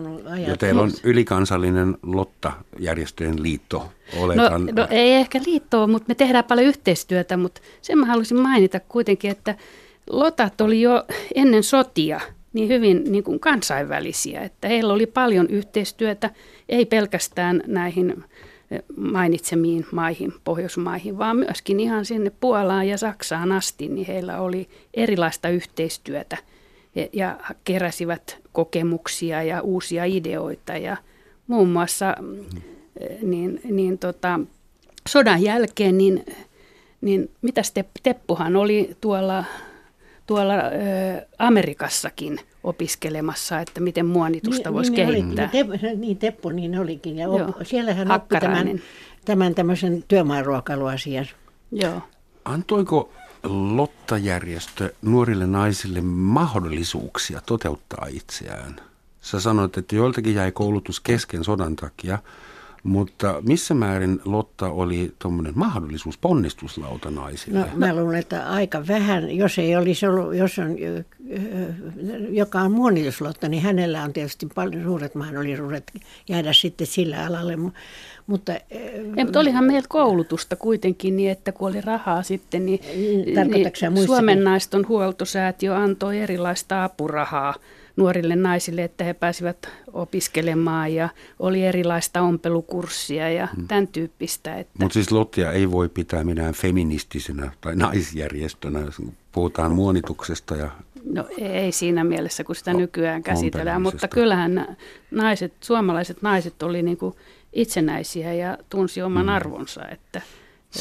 Ja 0.48 0.56
teillä 0.56 0.82
on 0.82 0.90
ylikansallinen 1.04 1.96
Lotta-järjestöjen 2.02 3.42
liitto, 3.42 3.78
No, 4.16 4.22
oletan. 4.22 4.66
no 4.66 4.86
ei 4.90 5.12
ehkä 5.12 5.40
liittoa, 5.46 5.86
mutta 5.86 6.08
me 6.08 6.14
tehdään 6.14 6.44
paljon 6.44 6.66
yhteistyötä, 6.66 7.36
mutta 7.36 7.60
sen 7.82 7.98
mä 7.98 8.06
haluaisin 8.06 8.40
mainita 8.40 8.80
kuitenkin, 8.80 9.30
että 9.30 9.54
lotat 10.10 10.60
oli 10.60 10.82
jo 10.82 11.04
ennen 11.34 11.62
sotia 11.62 12.20
niin 12.52 12.68
hyvin 12.68 13.04
niin 13.12 13.24
kuin 13.24 13.40
kansainvälisiä, 13.40 14.40
että 14.40 14.68
heillä 14.68 14.92
oli 14.92 15.06
paljon 15.06 15.46
yhteistyötä, 15.50 16.30
ei 16.68 16.86
pelkästään 16.86 17.62
näihin 17.66 18.24
mainitsemiin 18.96 19.86
maihin, 19.92 20.32
Pohjoismaihin, 20.44 21.18
vaan 21.18 21.36
myöskin 21.36 21.80
ihan 21.80 22.04
sinne 22.04 22.32
Puolaan 22.40 22.88
ja 22.88 22.98
Saksaan 22.98 23.52
asti, 23.52 23.88
niin 23.88 24.06
heillä 24.06 24.40
oli 24.40 24.68
erilaista 24.94 25.48
yhteistyötä. 25.48 26.36
Ja- 27.12 27.38
keräsivät 27.64 28.38
kokemuksia 28.52 29.42
ja 29.42 29.60
uusia 29.60 30.04
ideoita 30.04 30.76
ja 30.76 30.96
muun 31.46 31.68
muassa 31.68 32.14
niin, 33.22 33.60
niin 33.64 33.98
tota, 33.98 34.40
sodan 35.08 35.42
jälkeen, 35.42 35.98
niin, 35.98 36.24
niin 37.00 37.30
Tepp, 37.74 37.90
Teppuhan 38.02 38.56
oli 38.56 38.96
tuolla, 39.00 39.44
tuolla 40.30 40.54
ö, 40.54 41.26
Amerikassakin 41.38 42.40
opiskelemassa, 42.64 43.60
että 43.60 43.80
miten 43.80 44.06
muonitusta 44.06 44.72
voisi 44.72 44.92
ne 44.92 45.06
olikin. 45.06 45.34
kehittää. 45.36 45.78
Te, 45.78 45.94
niin 45.96 46.16
Teppo 46.16 46.52
niin 46.52 46.78
olikin. 46.78 47.18
Ja 47.18 47.24
Joo. 47.24 47.48
op, 47.48 47.56
siellähän 47.62 48.10
oppi 48.10 48.36
tämän, 48.40 48.80
tämän 49.24 49.54
tämmöisen 49.54 50.04
työmaaruokaluasian. 50.08 51.26
Joo. 51.72 52.02
Antoiko 52.44 53.12
Lotta-järjestö 53.42 54.92
nuorille 55.02 55.46
naisille 55.46 56.00
mahdollisuuksia 56.00 57.40
toteuttaa 57.46 58.06
itseään? 58.10 58.76
Sä 59.20 59.40
sanoit, 59.40 59.78
että 59.78 59.96
joiltakin 59.96 60.34
jäi 60.34 60.52
koulutus 60.52 61.00
kesken 61.00 61.44
sodan 61.44 61.76
takia, 61.76 62.18
mutta 62.82 63.42
missä 63.46 63.74
määrin 63.74 64.20
Lotta 64.24 64.68
oli 64.68 65.14
tuommoinen 65.18 65.52
mahdollisuus, 65.56 66.18
ponnistuslauta 66.18 67.10
naisille? 67.10 67.58
No, 67.58 67.66
mä 67.74 67.96
luulen, 67.96 68.18
että 68.18 68.48
aika 68.48 68.86
vähän, 68.88 69.36
jos 69.36 69.58
ei 69.58 69.76
olisi 69.76 70.06
ollut, 70.06 70.34
jos 70.34 70.58
on, 70.58 70.76
joka 72.30 72.60
on 72.60 72.72
muonituslotta, 72.72 73.48
niin 73.48 73.62
hänellä 73.62 74.02
on 74.02 74.12
tietysti 74.12 74.46
paljon 74.54 74.84
suuret 74.84 75.14
mahdollisuudet 75.14 75.92
jäädä 76.28 76.52
sitten 76.52 76.86
sillä 76.86 77.26
alalle, 77.26 77.54
mu- 77.54 77.72
mutta 78.26 78.52
Ei, 78.70 79.24
mutta 79.24 79.40
olihan 79.40 79.64
meillä 79.64 79.86
koulutusta 79.88 80.56
kuitenkin 80.56 81.16
niin, 81.16 81.30
että 81.30 81.52
kun 81.52 81.68
oli 81.68 81.80
rahaa 81.80 82.22
sitten, 82.22 82.66
niin, 82.66 82.80
muissakin? 83.90 84.06
Suomen 84.06 84.44
naiston 84.44 84.88
huoltosäätiö 84.88 85.76
antoi 85.76 86.18
erilaista 86.18 86.84
apurahaa 86.84 87.54
nuorille 88.00 88.36
naisille, 88.36 88.84
että 88.84 89.04
he 89.04 89.14
pääsivät 89.14 89.68
opiskelemaan 89.92 90.94
ja 90.94 91.08
oli 91.38 91.64
erilaista 91.64 92.22
ompelukurssia 92.22 93.30
ja 93.30 93.48
Mm. 93.56 93.68
tämän 93.68 93.88
tyyppistä. 93.88 94.54
Että, 94.58 94.72
Mutta 94.78 94.94
siis 94.94 95.12
Lottia 95.12 95.52
ei 95.52 95.70
voi 95.70 95.88
pitää 95.88 96.24
minään 96.24 96.54
feministisenä 96.54 97.52
tai 97.60 97.76
naisjärjestönä, 97.76 98.80
jos 98.80 99.02
puhutaan 99.32 99.72
muonituksesta 99.72 100.56
ja 100.56 100.70
No 101.12 101.24
ei 101.38 101.72
siinä 101.72 102.04
mielessä, 102.04 102.44
kun 102.44 102.54
sitä 102.54 102.72
nykyään 102.72 103.22
käsitellään, 103.22 103.82
mutta 103.82 104.08
kyllähän 104.08 104.76
naiset, 105.10 105.52
suomalaiset 105.60 106.22
naiset 106.22 106.62
oli 106.62 106.82
niin 106.82 106.96
kuin 106.96 107.14
itsenäisiä 107.52 108.32
ja 108.34 108.58
tunsi 108.70 109.02
oman 109.02 109.28
arvonsa, 109.28 109.88
että, 109.88 110.22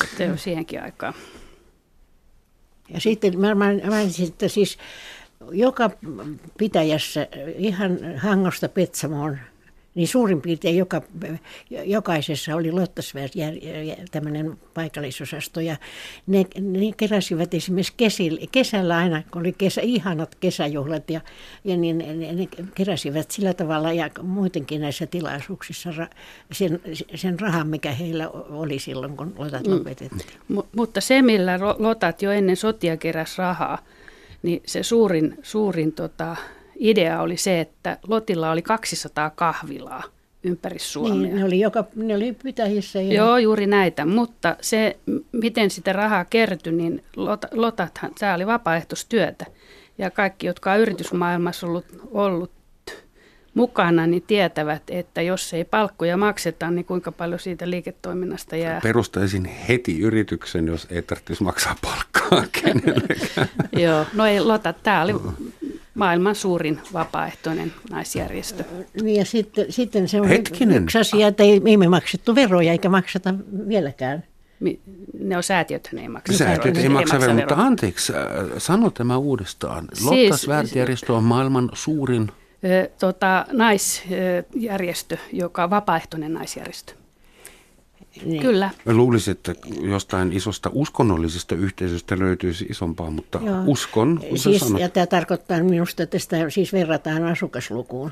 että 0.03 0.36
siihenkin 0.38 0.84
aikaan. 0.84 1.13
Ja 2.93 2.99
sitten 2.99 3.39
mä 3.39 3.55
mainitsin, 3.55 4.28
että 4.28 4.47
siis 4.47 4.78
joka 5.51 5.91
pitäjässä 6.57 7.27
ihan 7.57 7.99
Hangosta 8.17 8.69
Petsamoon, 8.69 9.37
niin 9.95 10.07
suurin 10.07 10.41
piirtein 10.41 10.77
joka, 10.77 11.01
jokaisessa 11.85 12.55
oli 12.55 12.71
Lottasväär 12.71 13.29
tämmöinen 14.11 14.57
paikallisosasto 14.73 15.59
ja 15.59 15.77
ne, 16.27 16.45
ne 16.61 16.91
keräsivät 16.97 17.53
esimerkiksi 17.53 17.93
kesällä, 17.97 18.39
kesällä 18.51 18.97
aina, 18.97 19.23
kun 19.31 19.41
oli 19.41 19.53
kesä, 19.57 19.81
ihanat 19.81 20.35
kesäjuhlat 20.35 21.09
ja, 21.09 21.21
ja 21.63 21.77
niin 21.77 21.97
ne, 21.97 22.33
ne 22.33 22.47
keräsivät 22.75 23.31
sillä 23.31 23.53
tavalla 23.53 23.93
ja 23.93 24.09
muutenkin 24.21 24.81
näissä 24.81 25.07
tilaisuuksissa 25.07 25.89
sen, 26.51 26.81
sen 27.15 27.39
rahan, 27.39 27.67
mikä 27.67 27.91
heillä 27.91 28.29
oli 28.29 28.79
silloin, 28.79 29.17
kun 29.17 29.33
lotat 29.37 29.67
mm. 29.67 29.73
lopetettiin. 29.73 30.29
M- 30.47 30.75
mutta 30.75 31.01
se, 31.01 31.21
millä 31.21 31.59
lotat 31.79 32.21
jo 32.21 32.31
ennen 32.31 32.55
sotia 32.55 32.97
keräs 32.97 33.37
rahaa, 33.37 33.77
niin 34.43 34.61
se 34.65 34.83
suurin, 34.83 35.37
suurin 35.41 35.91
tota, 35.91 36.35
idea 36.75 37.21
oli 37.21 37.37
se, 37.37 37.59
että 37.59 37.97
Lotilla 38.07 38.51
oli 38.51 38.61
200 38.61 39.29
kahvilaa 39.29 40.03
ympäri 40.43 40.79
Suomea. 40.79 41.13
Niin, 41.13 41.35
ne 41.35 41.45
oli, 41.45 41.59
joka, 41.59 41.85
ne 41.95 42.15
oli 42.15 42.35
pitäjissä. 42.43 43.01
Ja... 43.01 43.13
Joo, 43.13 43.37
juuri 43.37 43.67
näitä, 43.67 44.05
mutta 44.05 44.55
se, 44.61 44.97
miten 45.31 45.69
sitä 45.69 45.93
rahaa 45.93 46.25
kertyi, 46.25 46.73
niin 46.73 47.03
lot, 47.15 47.45
lotathan, 47.51 48.11
tämä 48.19 48.35
oli 48.35 48.47
vapaaehtoistyötä. 48.47 49.45
Ja 49.97 50.11
kaikki, 50.11 50.47
jotka 50.47 50.71
on 50.71 50.79
yritysmaailmassa 50.79 51.67
ollut, 51.67 51.85
ollut 52.11 52.51
mukana, 53.53 54.07
niin 54.07 54.23
tietävät, 54.27 54.83
että 54.89 55.21
jos 55.21 55.53
ei 55.53 55.65
palkkoja 55.65 56.17
makseta, 56.17 56.71
niin 56.71 56.85
kuinka 56.85 57.11
paljon 57.11 57.39
siitä 57.39 57.69
liiketoiminnasta 57.69 58.55
jää. 58.55 58.79
Perustaisin 58.83 59.45
heti 59.45 59.99
yrityksen, 59.99 60.67
jos 60.67 60.87
ei 60.89 61.01
tarvitsisi 61.01 61.43
maksaa 61.43 61.75
palkkaa 61.81 62.09
kenellekään. 62.51 63.49
Joo, 63.71 64.05
no 64.13 64.25
ei 64.25 64.41
Lota, 64.41 64.73
tämä 64.73 65.01
oli 65.01 65.15
maailman 65.93 66.36
suurin 66.36 66.80
vapaaehtoinen 66.93 67.73
naisjärjestö. 67.89 68.63
Niin 69.01 69.19
ja 69.19 69.25
sitten, 69.25 69.65
sitten 69.69 70.07
se 70.07 70.21
on 70.21 70.27
Hetkinen. 70.27 70.84
yksi 70.84 70.97
asia, 70.97 71.27
että 71.27 71.43
ei, 71.43 71.61
ei 71.65 71.77
me 71.77 71.88
maksettu 71.88 72.36
veroja 72.36 72.71
eikä 72.71 72.89
makseta 72.89 73.34
vieläkään. 73.67 74.23
Ne 75.19 75.38
on 75.38 75.43
säätiöt, 75.43 75.89
ne 75.91 76.01
ei 76.01 76.07
maksa 76.07 76.34
Säätiöt 76.34 76.77
ei, 76.77 76.84
ei 76.84 76.89
maksa 76.89 77.19
veroja, 77.19 77.36
mutta 77.36 77.55
anteeksi, 77.55 78.13
äh, 78.13 78.21
sano 78.57 78.89
tämä 78.89 79.17
uudestaan. 79.17 79.88
Siis, 79.93 80.47
Lottas 80.47 81.09
on 81.09 81.23
maailman 81.23 81.69
suurin 81.73 82.32
tota, 82.99 83.45
naisjärjestö, 83.51 85.17
joka 85.34 85.63
on 85.63 85.69
vapaaehtoinen 85.69 86.34
naisjärjestö. 86.34 86.93
Niin. 88.26 88.41
Kyllä. 88.41 88.70
Mä 88.86 88.93
luulisin, 88.93 89.32
että 89.32 89.55
jostain 89.82 90.34
isosta 90.34 90.70
uskonnollisesta 90.74 91.55
yhteisöstä 91.55 92.20
löytyisi 92.20 92.66
isompaa, 92.70 93.12
mutta 93.12 93.39
Joo. 93.45 93.64
uskon, 93.66 94.20
siis, 94.36 94.74
Ja 94.80 94.89
tämä 94.89 95.05
tarkoittaa 95.05 95.64
minusta, 95.64 96.03
että 96.03 96.20
sitä 96.20 96.49
siis 96.49 96.74
verrataan 96.74 97.24
asukaslukuun. 97.24 98.12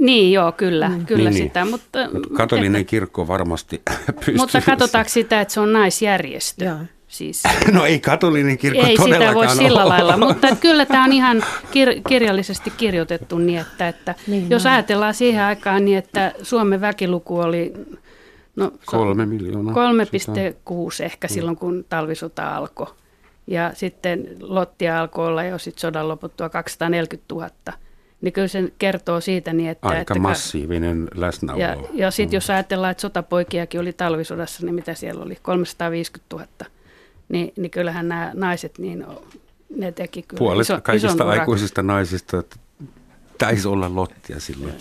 Niin, 0.00 0.32
joo, 0.32 0.52
kyllä, 0.52 0.88
mm. 0.88 1.06
kyllä 1.06 1.30
niin, 1.30 1.34
niin. 1.34 1.48
sitä. 1.48 1.60
Niin. 1.64 1.70
Mutta, 1.70 1.98
Katolinen 2.36 2.80
että, 2.80 2.90
kirkko 2.90 3.28
varmasti 3.28 3.82
pystyy. 4.16 4.36
Mutta 4.36 4.60
katsotaanko 4.60 5.08
sitä, 5.08 5.40
että 5.40 5.54
se 5.54 5.60
on 5.60 5.72
naisjärjestö. 5.72 6.64
Joo. 6.64 6.78
Siis, 7.08 7.42
no 7.72 7.84
ei 7.84 8.00
katolinen 8.00 8.58
kirkko 8.58 8.86
Ei 8.86 8.96
sitä 8.96 9.34
voi 9.34 9.48
sillä 9.48 9.82
ole. 9.82 9.88
lailla, 9.88 10.16
mutta 10.26 10.56
kyllä 10.56 10.86
tämä 10.86 11.04
on 11.04 11.12
ihan 11.12 11.44
kir- 11.64 12.08
kirjallisesti 12.08 12.72
kirjoitettu 12.76 13.38
niin, 13.38 13.60
että, 13.60 13.88
että 13.88 14.14
niin, 14.26 14.50
jos 14.50 14.64
no. 14.64 14.70
ajatellaan 14.70 15.14
siihen 15.14 15.42
aikaan 15.42 15.84
niin, 15.84 15.98
että 15.98 16.32
Suomen 16.42 16.80
väkiluku 16.80 17.38
oli 17.38 17.72
no, 18.56 18.72
kolme 18.86 19.26
miljoonaa. 19.26 19.74
3,6 19.74 21.04
ehkä 21.04 21.26
mm. 21.26 21.32
silloin, 21.34 21.56
kun 21.56 21.84
talvisota 21.88 22.56
alkoi. 22.56 22.86
Ja 23.46 23.70
sitten 23.74 24.36
Lottia 24.40 25.00
alkoi 25.00 25.26
olla 25.26 25.44
jo 25.44 25.58
sit 25.58 25.78
sodan 25.78 26.08
loputtua 26.08 26.48
240 26.48 27.34
000 27.34 27.50
niin 28.20 28.32
kyllä 28.32 28.48
se 28.48 28.72
kertoo 28.78 29.20
siitä 29.20 29.52
niin, 29.52 29.70
että... 29.70 29.88
Aika 29.88 30.00
että, 30.00 30.18
massiivinen 30.18 31.08
läsnäolo. 31.14 31.60
Ja, 31.60 31.76
ja 31.92 32.10
sitten 32.10 32.30
mm. 32.30 32.36
jos 32.36 32.50
ajatellaan, 32.50 32.90
että 32.90 33.00
sotapoikiakin 33.00 33.80
oli 33.80 33.92
talvisodassa, 33.92 34.66
niin 34.66 34.74
mitä 34.74 34.94
siellä 34.94 35.24
oli? 35.24 35.38
350 35.42 36.36
000 36.36 36.46
niin, 37.28 37.52
niin 37.56 37.70
kyllähän 37.70 38.08
nämä 38.08 38.30
naiset, 38.34 38.78
niin 38.78 39.06
ne 39.76 39.92
teki 39.92 40.22
kyllä 40.22 40.38
Puolet 40.38 40.64
iso, 40.64 40.80
kaikista 40.80 41.24
aikuisista 41.24 41.82
naisista 41.82 42.42
taisi 43.38 43.68
olla 43.68 43.94
lottia 43.94 44.40
silloin. 44.40 44.74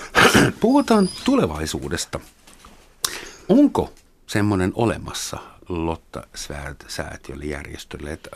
Puhutaan 0.60 1.08
tulevaisuudesta. 1.24 2.20
Onko 3.50 3.92
semmoinen 4.26 4.72
olemassa 4.74 5.38
Lotta-säätiölle 5.68 7.44
järjestölle, 7.44 8.12
että 8.12 8.30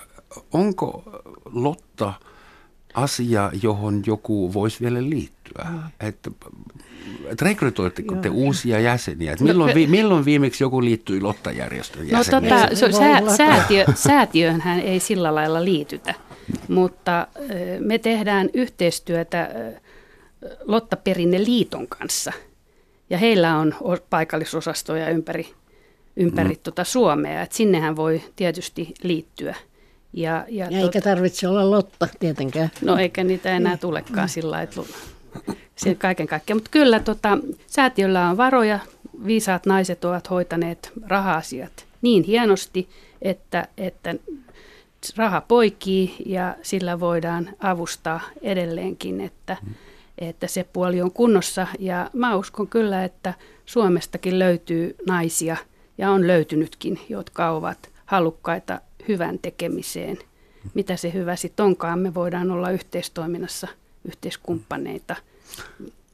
onko 0.52 1.02
Lotta 1.44 2.12
asia, 2.94 3.50
johon 3.62 4.02
joku 4.06 4.54
voisi 4.54 4.80
vielä 4.80 5.02
liittyä? 5.02 5.66
Mm. 5.70 5.80
Että 6.00 6.30
että 7.26 7.44
rekrytoitteko 7.44 8.14
te 8.14 8.28
uusia 8.28 8.80
jäseniä? 8.80 9.32
Että 9.32 9.44
milloin, 9.44 9.68
no, 9.68 9.74
vi, 9.74 9.86
milloin 9.86 10.24
viimeksi 10.24 10.64
joku 10.64 10.84
liittyi 10.84 11.20
Lotta-järjestön 11.20 12.08
No 12.08 12.24
tota, 12.24 12.76
so, 12.76 12.92
sää, 12.92 13.36
säätiö, 13.36 13.84
säätiöönhän 13.94 14.80
ei 14.80 15.00
sillä 15.00 15.34
lailla 15.34 15.64
liitytä, 15.64 16.14
mutta 16.68 17.26
me 17.78 17.98
tehdään 17.98 18.50
yhteistyötä 18.54 19.50
Lotta 20.64 20.96
Liiton 21.38 21.88
kanssa. 21.88 22.32
Ja 23.14 23.18
heillä 23.18 23.58
on 23.58 23.74
paikallisosastoja 24.10 25.10
ympäri, 25.10 25.54
ympäri 26.16 26.48
mm. 26.48 26.58
tuota 26.62 26.84
Suomea, 26.84 27.42
että 27.42 27.56
sinnehän 27.56 27.96
voi 27.96 28.22
tietysti 28.36 28.94
liittyä. 29.02 29.54
Ja, 30.12 30.44
ja, 30.48 30.66
ja 30.70 30.78
eikä 30.78 31.00
tarvitse 31.00 31.48
olla 31.48 31.70
Lotta 31.70 32.08
tietenkään. 32.20 32.70
No 32.82 32.96
eikä 32.96 33.24
niitä 33.24 33.50
enää 33.56 33.72
niin. 33.72 33.80
tulekaan 33.80 34.28
sillä 34.28 34.62
että 34.62 34.80
se 35.76 35.94
kaiken 35.94 36.26
kaikkiaan. 36.26 36.56
Mutta 36.56 36.70
kyllä 36.70 37.00
tota, 37.00 37.38
säätiöllä 37.66 38.28
on 38.28 38.36
varoja. 38.36 38.78
Viisaat 39.26 39.66
naiset 39.66 40.04
ovat 40.04 40.30
hoitaneet 40.30 40.92
raha-asiat 41.06 41.86
niin 42.02 42.22
hienosti, 42.22 42.88
että, 43.22 43.68
että 43.76 44.14
raha 45.16 45.40
poikii 45.40 46.16
ja 46.26 46.54
sillä 46.62 47.00
voidaan 47.00 47.50
avustaa 47.60 48.20
edelleenkin, 48.42 49.20
että, 49.20 49.56
että 50.18 50.46
se 50.46 50.64
puoli 50.72 51.02
on 51.02 51.12
kunnossa. 51.12 51.66
Ja 51.78 52.10
mä 52.12 52.36
uskon 52.36 52.68
kyllä, 52.68 53.04
että 53.04 53.34
Suomestakin 53.66 54.38
löytyy 54.38 54.96
naisia 55.06 55.56
ja 55.98 56.10
on 56.10 56.26
löytynytkin, 56.26 57.00
jotka 57.08 57.50
ovat 57.50 57.90
halukkaita 58.06 58.80
hyvän 59.08 59.38
tekemiseen. 59.38 60.18
Mitä 60.74 60.96
se 60.96 61.12
hyvä 61.12 61.36
sitten 61.36 61.66
onkaan, 61.66 61.98
me 61.98 62.14
voidaan 62.14 62.50
olla 62.50 62.70
yhteistoiminnassa 62.70 63.68
yhteiskumppaneita– 64.04 65.16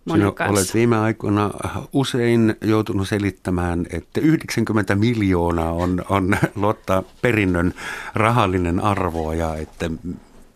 Sinä 0.09 0.33
olet 0.49 0.75
viime 0.75 0.99
aikoina 0.99 1.51
usein 1.93 2.57
joutunut 2.61 3.09
selittämään, 3.09 3.87
että 3.91 4.21
90 4.21 4.95
miljoonaa 4.95 5.73
on, 5.73 6.05
on 6.09 6.37
Lotta 6.57 7.03
perinnön 7.23 7.75
rahallinen 8.15 8.81
arvo 8.81 9.33
ja 9.33 9.57
että 9.57 9.91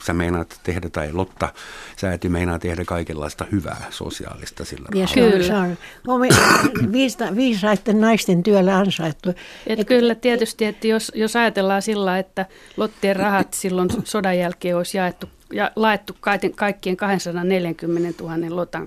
sä 0.06 0.12
meinaat 0.12 0.60
tehdä 0.62 0.88
tai 0.88 1.12
Lotta 1.12 1.48
sääti 1.96 2.28
meinaa 2.28 2.58
tehdä 2.58 2.84
kaikenlaista 2.84 3.46
hyvää 3.52 3.86
sosiaalista 3.90 4.64
sillä 4.64 4.88
ja 4.94 5.06
Kyllä. 5.14 5.46
Se 5.46 5.54
on, 5.54 5.76
on 6.06 6.20
viisa, 6.92 7.36
viisaiden 7.36 8.00
naisten 8.00 8.42
työllä 8.42 8.76
ansaittu. 8.76 9.30
Et, 9.30 9.80
et 9.80 9.86
kyllä 9.86 10.14
tietysti, 10.14 10.64
että 10.64 10.86
jos, 10.86 11.12
jos 11.14 11.36
ajatellaan 11.36 11.82
sillä, 11.82 12.18
että 12.18 12.46
Lottien 12.76 13.16
rahat 13.16 13.54
silloin 13.60 13.88
sodan 14.04 14.38
jälkeen 14.38 14.76
olisi 14.76 14.98
jaettu 14.98 15.28
ja 15.52 15.70
laettu 15.76 16.16
kaikkien 16.56 16.96
240 16.96 18.24
000 18.24 18.56
lotan 18.56 18.86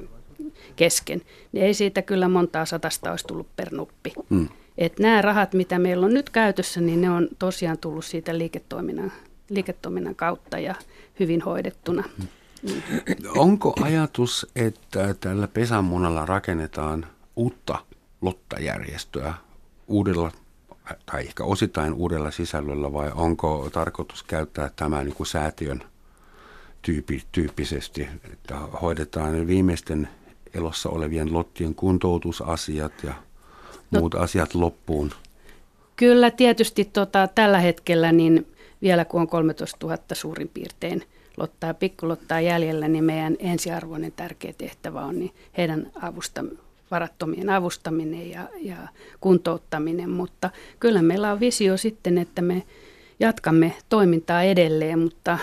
kesken, 0.76 1.22
niin 1.52 1.66
ei 1.66 1.74
siitä 1.74 2.02
kyllä 2.02 2.28
montaa 2.28 2.66
satasta 2.66 3.12
olisi 3.12 3.28
tullut 3.28 3.48
per 3.56 3.74
nuppi. 3.74 4.14
Mm. 4.30 4.50
Et 4.78 5.00
nämä 5.00 5.22
rahat, 5.22 5.54
mitä 5.54 5.80
meillä 5.80 6.06
on 6.06 6.14
nyt 6.14 6.30
käytössä, 6.30 6.82
niin 6.82 7.02
ne 7.02 7.10
on 7.10 7.28
tosiaan 7.40 7.78
tullut 7.78 8.06
siitä 8.06 8.38
liiketoiminnan, 8.38 9.12
liiketoiminnan 9.50 10.16
kautta 10.16 10.60
ja 10.60 10.76
hyvin 11.20 11.42
hoidettuna. 11.42 12.04
Mm. 12.18 12.78
Onko 13.38 13.74
ajatus, 13.82 14.48
että 14.56 15.14
tällä 15.14 15.48
pesämunalla 15.48 16.26
rakennetaan 16.26 17.06
uutta 17.36 17.78
lottajärjestöä 18.22 19.34
uudella 19.88 20.32
tai 21.06 21.22
ehkä 21.22 21.44
osittain 21.44 21.94
uudella 21.94 22.32
sisällöllä 22.32 22.94
vai 22.94 23.12
onko 23.16 23.70
tarkoitus 23.74 24.24
käyttää 24.24 24.70
tämä 24.76 25.04
niin 25.04 25.16
kuin 25.16 25.28
säätiön– 25.28 25.84
tyyppi, 26.88 27.24
tyyppisesti, 27.32 28.08
että 28.34 28.56
hoidetaan 28.56 29.48
viimeisten 29.48 30.10
elossa 30.54 30.90
olevien 30.90 31.34
lottien 31.34 31.76
kuntoutusasiat 31.76 32.94
ja 33.04 33.14
no, 33.92 34.00
muut 34.00 34.16
asiat 34.16 34.56
loppuun. 34.56 35.12
Kyllä 35.96 36.32
tietysti 36.32 36.86
tota, 36.86 37.28
tällä 37.36 37.60
hetkellä 37.60 38.12
niin 38.12 38.48
vielä 38.82 39.06
kun 39.06 39.22
on 39.22 39.28
13 39.28 39.78
000 39.88 39.98
suurin 40.14 40.50
piirtein 40.54 41.04
lottaa, 41.38 41.74
pikkulottaa 41.74 42.42
jäljellä, 42.42 42.88
niin 42.88 43.04
meidän 43.04 43.36
ensiarvoinen 43.40 44.12
tärkeä 44.12 44.54
tehtävä 44.58 45.06
on 45.06 45.20
niin 45.20 45.34
heidän 45.58 45.92
avusta, 46.02 46.44
varattomien 46.92 47.50
avustaminen 47.50 48.30
ja, 48.30 48.50
ja 48.62 48.78
kuntouttaminen, 49.22 50.10
mutta 50.10 50.50
kyllä 50.80 51.02
meillä 51.02 51.32
on 51.32 51.40
visio 51.40 51.78
sitten, 51.78 52.18
että 52.18 52.42
me 52.42 52.64
jatkamme 53.20 53.74
toimintaa 53.90 54.44
edelleen, 54.44 55.00
mutta 55.00 55.38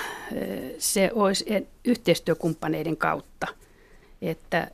se 0.79 1.11
olisi 1.15 1.45
yhteistyökumppaneiden 1.85 2.97
kautta, 2.97 3.47
että 4.23 4.71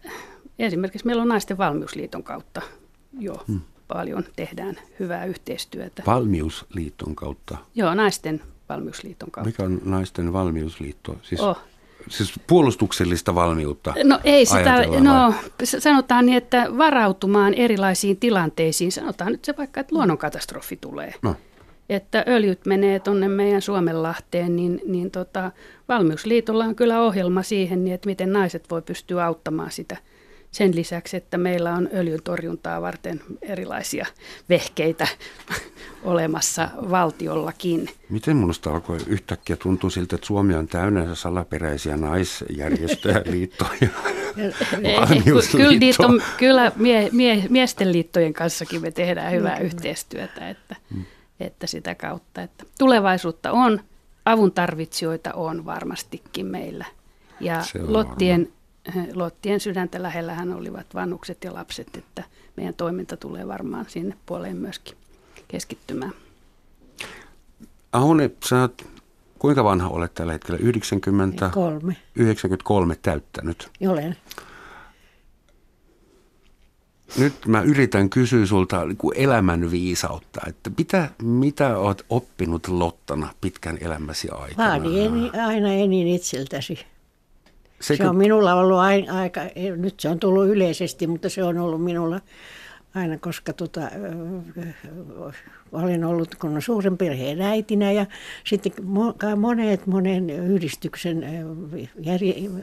esimerkiksi 0.58 1.06
meillä 1.06 1.22
on 1.22 1.28
naisten 1.28 1.58
valmiusliiton 1.58 2.22
kautta 2.22 2.62
jo 3.18 3.44
hmm. 3.48 3.60
paljon 3.88 4.24
tehdään 4.36 4.78
hyvää 5.00 5.24
yhteistyötä. 5.24 6.02
Valmiusliiton 6.06 7.14
kautta? 7.14 7.58
Joo, 7.74 7.94
naisten 7.94 8.42
valmiusliiton 8.70 9.30
kautta. 9.30 9.48
Mikä 9.48 9.62
on 9.62 9.80
naisten 9.84 10.32
valmiusliitto? 10.32 11.16
Siis, 11.22 11.40
oh. 11.40 11.58
siis 12.08 12.32
puolustuksellista 12.46 13.34
valmiutta? 13.34 13.94
No 14.04 14.20
ei 14.24 14.46
sitä, 14.46 14.84
no 15.00 15.34
sanotaan 15.64 16.26
niin, 16.26 16.38
että 16.38 16.66
varautumaan 16.78 17.54
erilaisiin 17.54 18.16
tilanteisiin. 18.16 18.92
Sanotaan 18.92 19.32
nyt 19.32 19.44
se 19.44 19.54
vaikka, 19.58 19.80
että 19.80 19.94
luonnonkatastrofi 19.94 20.76
tulee. 20.76 21.14
No 21.22 21.36
että 21.90 22.24
öljyt 22.28 22.66
menee 22.66 23.00
tuonne 23.00 23.28
meidän 23.28 23.62
Suomenlahteen, 23.62 24.56
niin, 24.56 24.80
niin 24.86 25.10
tota, 25.10 25.52
Valmiusliitolla 25.88 26.64
on 26.64 26.74
kyllä 26.74 27.02
ohjelma 27.02 27.42
siihen, 27.42 27.84
niin 27.84 27.94
että 27.94 28.08
miten 28.08 28.32
naiset 28.32 28.70
voi 28.70 28.82
pystyä 28.82 29.26
auttamaan 29.26 29.70
sitä 29.70 29.96
sen 30.50 30.74
lisäksi, 30.74 31.16
että 31.16 31.38
meillä 31.38 31.74
on 31.74 31.88
öljyntorjuntaa 31.94 32.82
varten 32.82 33.20
erilaisia 33.42 34.06
vehkeitä 34.48 35.08
olemassa 36.02 36.68
valtiollakin. 36.90 37.88
Miten 38.08 38.36
minusta 38.36 38.70
alkoi 38.70 38.98
yhtäkkiä 39.06 39.56
tuntua 39.56 39.90
siltä, 39.90 40.14
että 40.14 40.26
Suomi 40.26 40.54
on 40.54 40.68
täynnä 40.68 41.14
salaperäisiä 41.14 41.96
naisjärjestöjä, 41.96 43.22
liittoja, 43.32 43.70
kyllä, 45.52 45.78
niitä 45.78 46.06
on, 46.06 46.22
kyllä 46.36 46.72
mie, 46.76 47.08
mie, 47.12 47.44
miesten 47.48 47.92
liittojen 47.92 48.32
kanssakin 48.32 48.82
me 48.82 48.90
tehdään 48.90 49.32
hyvää 49.32 49.58
yhteistyötä. 49.58 50.48
Että. 50.48 50.76
Hmm 50.94 51.04
että 51.40 51.66
sitä 51.66 51.94
kautta, 51.94 52.42
että 52.42 52.64
tulevaisuutta 52.78 53.52
on, 53.52 53.80
avun 54.24 54.52
tarvitsijoita 54.52 55.32
on 55.32 55.64
varmastikin 55.64 56.46
meillä. 56.46 56.84
Ja 57.40 57.62
Lottien, 57.86 58.52
Lottien 59.14 59.60
sydäntä 59.60 60.02
lähellähän 60.02 60.52
olivat 60.52 60.94
vanhukset 60.94 61.44
ja 61.44 61.54
lapset, 61.54 61.96
että 61.96 62.24
meidän 62.56 62.74
toiminta 62.74 63.16
tulee 63.16 63.48
varmaan 63.48 63.84
sinne 63.88 64.16
puoleen 64.26 64.56
myöskin 64.56 64.96
keskittymään. 65.50 66.12
Aune, 67.92 68.30
sä 68.48 68.60
oot, 68.60 68.86
kuinka 69.38 69.64
vanha 69.64 69.88
olet 69.88 70.14
tällä 70.14 70.32
hetkellä? 70.32 70.58
90? 70.62 71.50
93 72.16 72.96
täyttänyt. 73.02 73.70
Olen 73.88 74.16
nyt 77.18 77.46
mä 77.46 77.62
yritän 77.62 78.10
kysyä 78.10 78.46
sulta 78.46 78.84
niin 78.84 78.98
elämän 79.14 79.70
viisautta, 79.70 80.40
että 80.48 80.70
mitä, 80.78 81.08
mitä 81.22 81.78
oot 81.78 82.04
oppinut 82.08 82.68
Lottana 82.68 83.28
pitkän 83.40 83.78
elämäsi 83.80 84.28
aikana? 84.28 84.68
Vaadi 84.68 85.00
eni, 85.00 85.30
aina 85.46 85.72
enin 85.72 86.08
itseltäsi. 86.08 86.78
Sekä... 87.80 88.04
Se 88.04 88.08
on 88.08 88.16
minulla 88.16 88.54
ollut 88.54 88.78
aika, 88.78 89.40
nyt 89.76 90.00
se 90.00 90.08
on 90.08 90.18
tullut 90.18 90.46
yleisesti, 90.46 91.06
mutta 91.06 91.28
se 91.28 91.44
on 91.44 91.58
ollut 91.58 91.84
minulla 91.84 92.20
aina, 92.94 93.18
koska 93.18 93.52
tota, 93.52 93.80
olen 95.72 96.04
ollut 96.04 96.34
kun 96.34 96.62
suuren 96.62 96.98
perheen 96.98 97.42
äitinä 97.42 97.92
ja 97.92 98.06
sitten 98.46 98.72
monet 99.36 99.86
monen 99.86 100.30
yhdistyksen 100.30 101.24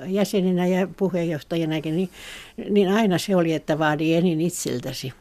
jäsenenä 0.06 0.68
ja 0.68 0.88
puheenjohtajanakin, 0.98 1.96
niin, 1.96 2.10
niin 2.70 2.90
aina 2.90 3.18
se 3.18 3.36
oli, 3.36 3.54
että 3.54 3.80
vaadi 3.80 4.14
enin 4.14 4.42
itseltäsi. 4.42 5.14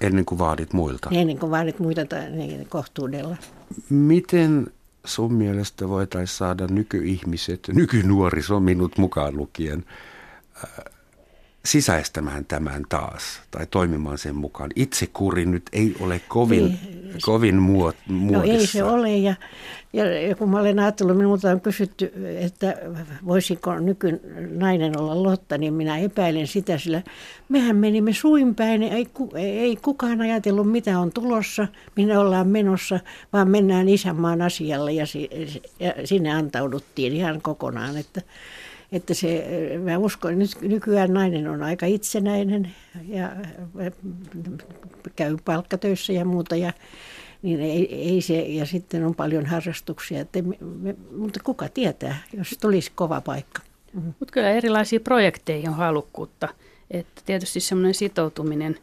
Ennen 0.00 0.24
kuin 0.24 0.38
vaadit 0.38 0.72
muilta? 0.72 1.10
Ennen 1.12 1.38
kuin 1.38 1.50
vaadit 1.50 1.78
muilta 1.78 2.04
niin, 2.30 2.66
kohtuudella. 2.68 3.36
Miten 3.90 4.66
sun 5.04 5.32
mielestä 5.32 5.88
voitaisiin 5.88 6.36
saada 6.36 6.66
nykyihmiset, 6.66 7.68
nykynuoriso 7.74 8.60
minut 8.60 8.98
mukaan 8.98 9.36
lukien, 9.36 9.84
sisäistämään 11.64 12.44
tämän 12.44 12.82
taas 12.88 13.42
tai 13.50 13.66
toimimaan 13.66 14.18
sen 14.18 14.36
mukaan. 14.36 14.70
Itse 14.76 15.06
kuri 15.06 15.46
nyt 15.46 15.62
ei 15.72 15.94
ole 16.00 16.20
kovin, 16.28 16.64
ei, 16.64 17.20
kovin 17.22 17.56
muot, 17.56 17.96
muodissa. 18.08 18.52
No 18.52 18.60
ei 18.60 18.66
se 18.66 18.84
ole 18.84 19.16
ja, 19.16 19.34
ja, 19.92 20.36
kun 20.36 20.50
mä 20.50 20.60
olen 20.60 20.78
ajatellut, 20.78 21.16
minulta 21.16 21.50
on 21.50 21.60
kysytty, 21.60 22.12
että 22.40 22.76
voisiko 23.26 23.78
nykynainen 23.78 25.00
olla 25.00 25.22
Lotta, 25.22 25.58
niin 25.58 25.74
minä 25.74 25.98
epäilen 25.98 26.46
sitä, 26.46 26.78
sillä 26.78 27.02
mehän 27.48 27.76
menimme 27.76 28.12
suinpäin, 28.12 28.82
ei, 28.82 29.06
ei 29.34 29.76
kukaan 29.76 30.20
ajatellut 30.20 30.70
mitä 30.70 30.98
on 30.98 31.12
tulossa, 31.12 31.68
minne 31.96 32.18
ollaan 32.18 32.48
menossa, 32.48 33.00
vaan 33.32 33.50
mennään 33.50 33.88
isänmaan 33.88 34.42
asialle 34.42 34.92
ja, 34.92 35.04
ja 35.80 35.94
sinne 36.04 36.32
antauduttiin 36.32 37.12
ihan 37.12 37.42
kokonaan, 37.42 37.96
että 37.96 38.22
että 38.94 39.14
se, 39.14 39.46
mä 39.84 39.98
uskon, 39.98 40.42
että 40.42 40.56
nykyään 40.62 41.14
nainen 41.14 41.48
on 41.48 41.62
aika 41.62 41.86
itsenäinen 41.86 42.74
ja 43.08 43.30
käy 45.16 45.36
palkkatöissä 45.44 46.12
ja 46.12 46.24
muuta 46.24 46.56
ja 46.56 46.72
niin 47.42 47.60
ei, 47.60 47.94
ei 47.94 48.20
se, 48.20 48.40
ja 48.40 48.66
sitten 48.66 49.06
on 49.06 49.14
paljon 49.14 49.46
harrastuksia, 49.46 50.20
että 50.20 50.42
me, 50.42 50.56
me, 50.60 50.94
mutta 51.16 51.40
kuka 51.44 51.68
tietää, 51.68 52.18
jos 52.32 52.58
tulisi 52.60 52.92
kova 52.94 53.20
paikka. 53.20 53.62
Mm-hmm. 53.92 54.14
Mutta 54.20 54.32
kyllä 54.32 54.50
erilaisia 54.50 55.00
projekteja 55.00 55.70
on 55.70 55.76
halukkuutta, 55.76 56.48
että 56.90 57.22
tietysti 57.26 57.60
semmoinen 57.60 57.94
sitoutuminen, 57.94 58.78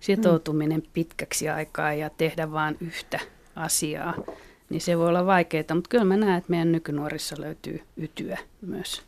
sitoutuminen 0.00 0.80
mm. 0.80 0.90
pitkäksi 0.92 1.48
aikaa 1.48 1.92
ja 1.94 2.10
tehdä 2.10 2.52
vain 2.52 2.76
yhtä 2.80 3.20
asiaa, 3.56 4.14
niin 4.70 4.80
se 4.80 4.98
voi 4.98 5.08
olla 5.08 5.26
vaikeaa, 5.26 5.74
mutta 5.74 5.88
kyllä 5.88 6.04
mä 6.04 6.16
näen, 6.16 6.38
että 6.38 6.50
meidän 6.50 6.72
nykynuorissa 6.72 7.36
löytyy 7.38 7.80
ytyä 7.96 8.38
myös 8.60 9.02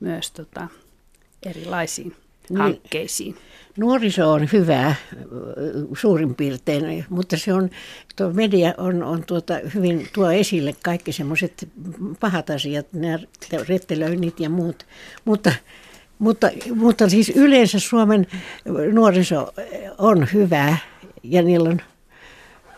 myös 0.00 0.30
tota, 0.30 0.68
erilaisiin 1.46 2.16
niin, 2.50 2.58
hankkeisiin. 2.58 3.36
Nuoriso 3.76 4.32
on 4.32 4.48
hyvää 4.52 4.94
suurin 5.96 6.34
piirtein, 6.34 7.04
mutta 7.08 7.36
se 7.36 7.52
on, 7.52 7.70
tuo 8.16 8.30
media 8.30 8.74
on, 8.78 9.02
on 9.02 9.24
tuota, 9.26 9.54
hyvin 9.74 10.08
tuo 10.12 10.30
esille 10.30 10.74
kaikki 10.82 11.12
semmoiset 11.12 11.68
pahat 12.20 12.50
asiat, 12.50 12.86
nämä 12.92 13.18
rettelöinnit 13.68 14.40
ja 14.40 14.50
muut. 14.50 14.86
Mutta, 15.24 15.52
mutta, 16.18 16.50
mutta 16.74 17.08
siis 17.08 17.32
yleensä 17.34 17.78
Suomen 17.78 18.26
nuoriso 18.92 19.54
on 19.98 20.28
hyvää 20.32 20.76
ja 21.22 21.42
niillä 21.42 21.68
on 21.68 21.80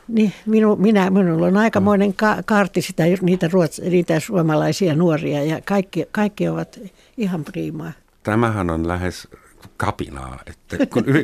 niin, 0.09 0.33
minu, 0.47 0.77
minä, 0.77 1.11
minulla 1.11 1.47
on 1.47 1.57
aikamoinen 1.57 2.15
ka- 2.15 2.43
kaarti 2.45 2.83
sitä, 2.83 3.05
niitä, 3.23 3.49
ruots, 3.53 3.81
niitä 3.81 4.21
suomalaisia 4.21 4.95
nuoria 4.95 5.45
ja 5.45 5.61
kaikki, 5.65 6.07
kaikki 6.13 6.49
ovat 6.49 6.81
ihan 7.23 7.45
priimaa. 7.45 7.93
Tämähän 8.23 8.71
on 8.71 8.89
lähes 8.89 9.29
kapinaa, 9.77 10.39
että 10.47 10.87
kun 10.87 11.05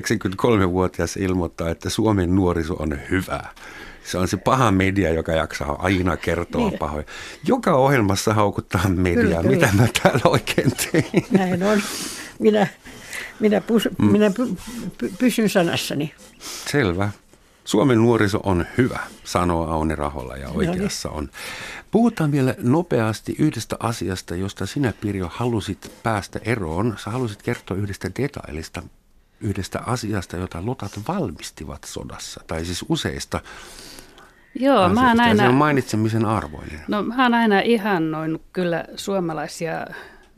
93-vuotias 0.65 1.17
ilmoittaa, 1.17 1.71
että 1.71 1.91
Suomen 1.91 2.35
nuoriso 2.35 2.75
on 2.75 2.99
hyvä. 3.11 3.45
Se 4.05 4.19
on 4.19 4.29
se 4.29 4.37
paha 4.37 4.71
media, 4.71 5.13
joka 5.13 5.33
jaksaa 5.33 5.77
aina 5.79 6.17
kertoa 6.17 6.69
niin. 6.69 6.79
pahoja. 6.79 7.05
Joka 7.45 7.75
ohjelmassa 7.75 8.35
haukuttaa 8.35 8.89
mediaa. 8.89 9.43
Kyllä, 9.43 9.57
Mitä 9.57 9.69
kyllä. 9.69 9.83
mä 9.83 9.89
täällä 10.03 10.21
oikein 10.25 10.73
tein? 10.93 11.27
Näin 11.31 11.63
on. 11.63 11.83
Minä, 12.39 12.67
minä, 13.41 13.61
pus, 13.61 13.89
mm. 13.99 14.07
minä 14.07 14.31
py, 14.31 14.49
py, 14.99 15.13
pysyn 15.19 15.49
sanassani. 15.49 16.15
Selvä. 16.71 17.11
Suomen 17.69 17.99
nuoriso 17.99 18.41
on 18.43 18.67
hyvä, 18.79 18.99
sanoo 19.25 19.67
Auni 19.67 19.97
Rahola 19.97 20.37
ja 20.37 20.49
oikeassa 20.49 21.11
on. 21.11 21.29
Puhutaan 21.91 22.33
vielä 22.33 22.55
nopeasti 22.59 23.37
yhdestä 23.39 23.77
asiasta, 23.81 24.35
josta 24.35 24.67
sinä 24.67 24.93
Pirjo 25.01 25.31
halusit 25.33 25.93
päästä 26.03 26.41
eroon. 26.45 26.95
Sä 27.05 27.11
halusit 27.11 27.43
kertoa 27.43 27.77
yhdestä 27.77 28.11
detailista, 28.19 28.83
yhdestä 29.41 29.81
asiasta, 29.87 30.37
jota 30.37 30.67
lotat 30.67 31.01
valmistivat 31.09 31.85
sodassa, 31.85 32.41
tai 32.47 32.65
siis 32.65 32.85
useista 32.89 33.41
Joo, 34.55 34.77
asioista. 34.77 35.01
mä 35.01 35.09
oon 35.09 35.21
aina... 35.21 35.43
Se 35.43 35.49
on 35.49 35.55
mainitsemisen 35.55 36.25
arvoinen. 36.25 36.81
No 36.89 37.03
mä 37.03 37.23
oon 37.23 37.35
aina 37.35 37.61
ihannoinut 37.61 38.43
kyllä 38.53 38.85
suomalaisia 38.97 39.87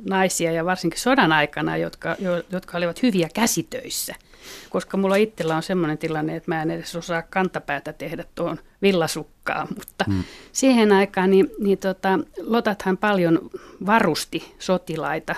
naisia 0.08 0.52
ja 0.52 0.64
varsinkin 0.64 1.00
sodan 1.00 1.32
aikana, 1.32 1.76
jotka, 1.76 2.16
jotka 2.50 2.78
olivat 2.78 3.02
hyviä 3.02 3.28
käsitöissä– 3.34 4.14
koska 4.70 4.96
mulla 4.96 5.16
itsellä 5.16 5.56
on 5.56 5.62
semmoinen 5.62 5.98
tilanne, 5.98 6.36
että 6.36 6.50
mä 6.50 6.62
en 6.62 6.70
edes 6.70 6.96
osaa 6.96 7.22
kantapäätä 7.22 7.92
tehdä 7.92 8.24
tuohon 8.34 8.58
villasukkaan, 8.82 9.68
mutta 9.74 10.04
hmm. 10.08 10.24
siihen 10.52 10.92
aikaan 10.92 11.30
niin, 11.30 11.50
niin 11.58 11.78
tota, 11.78 12.18
Lotathan 12.42 12.96
paljon 12.96 13.50
varusti 13.86 14.54
sotilaita, 14.58 15.34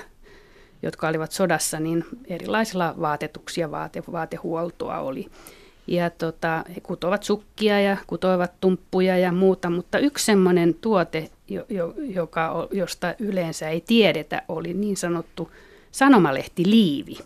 jotka 0.82 1.09
olivat 1.09 1.32
sodassa, 1.32 1.80
niin 1.80 2.05
erilaisilla 2.26 2.94
vaatetuksia, 3.00 3.70
vaate, 3.70 4.03
vaatehuoltoa 4.12 4.98
oli. 4.98 5.28
Ja 5.86 6.11
tota, 6.11 6.64
he 6.74 6.80
kutoivat 6.80 7.22
sukkia 7.22 7.80
ja 7.80 7.96
kutoivat 8.07 8.53
tumppuja 8.61 9.18
ja 9.18 9.32
muuta, 9.32 9.70
mutta 9.70 9.98
yksi 9.98 10.24
semmoinen 10.24 10.74
tuote, 10.74 11.30
jo, 11.48 11.64
jo, 11.68 11.94
joka, 11.98 12.68
josta 12.70 13.14
yleensä 13.18 13.68
ei 13.68 13.80
tiedetä, 13.80 14.42
oli 14.48 14.74
niin 14.74 14.96
sanottu 14.96 15.50
sanomalehti-liivi. 15.90 17.18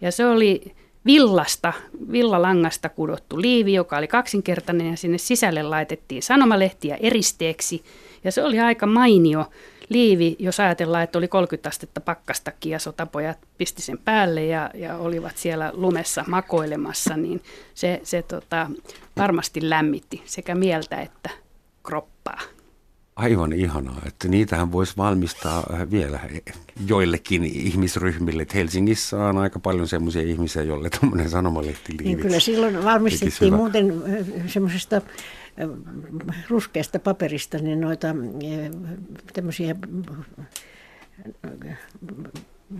Ja 0.00 0.12
se 0.12 0.26
oli 0.26 0.74
villasta, 1.06 1.72
villalangasta 2.12 2.88
kudottu 2.88 3.40
liivi, 3.40 3.74
joka 3.74 3.96
oli 3.96 4.08
kaksinkertainen 4.08 4.90
ja 4.90 4.96
sinne 4.96 5.18
sisälle 5.18 5.62
laitettiin 5.62 6.22
sanomalehtiä 6.22 6.96
eristeeksi. 7.00 7.84
Ja 8.24 8.32
se 8.32 8.42
oli 8.44 8.60
aika 8.60 8.86
mainio 8.86 9.50
liivi, 9.88 10.36
jos 10.38 10.60
ajatellaan, 10.60 11.02
että 11.02 11.18
oli 11.18 11.28
30 11.28 11.68
astetta 11.68 12.00
pakkastakin 12.00 12.72
ja 12.72 12.78
sotapojat 12.78 13.38
pisti 13.58 13.82
sen 13.82 13.98
päälle 13.98 14.44
ja, 14.44 14.70
ja 14.74 14.96
olivat 14.96 15.36
siellä 15.36 15.70
lumessa 15.74 16.24
makoilemassa, 16.28 17.16
niin 17.16 17.42
se, 17.74 18.00
se 18.02 18.22
tota, 18.22 18.70
varmasti 19.16 19.70
lämmitti 19.70 20.22
sekä 20.24 20.54
mieltä 20.54 21.00
että 21.00 21.30
kroppaa. 21.82 22.40
Aivan 23.16 23.52
ihanaa, 23.52 24.02
että 24.06 24.28
niitähän 24.28 24.72
voisi 24.72 24.96
valmistaa 24.96 25.66
vielä 25.90 26.20
joillekin 26.86 27.44
ihmisryhmille. 27.44 28.42
Että 28.42 28.58
Helsingissä 28.58 29.24
on 29.24 29.38
aika 29.38 29.58
paljon 29.58 29.88
semmoisia 29.88 30.22
ihmisiä, 30.22 30.62
joille 30.62 30.90
tuommoinen 30.90 31.30
sanomalehti 31.30 31.94
Niin 32.02 32.18
kyllä 32.18 32.40
silloin 32.40 32.84
valmistettiin 32.84 33.54
muuten 33.54 34.02
semmoisesta 34.46 35.02
ruskeasta 36.48 36.98
paperista 36.98 37.58
niin 37.58 37.80
noita 37.80 38.08
tämmöisiä 39.32 39.74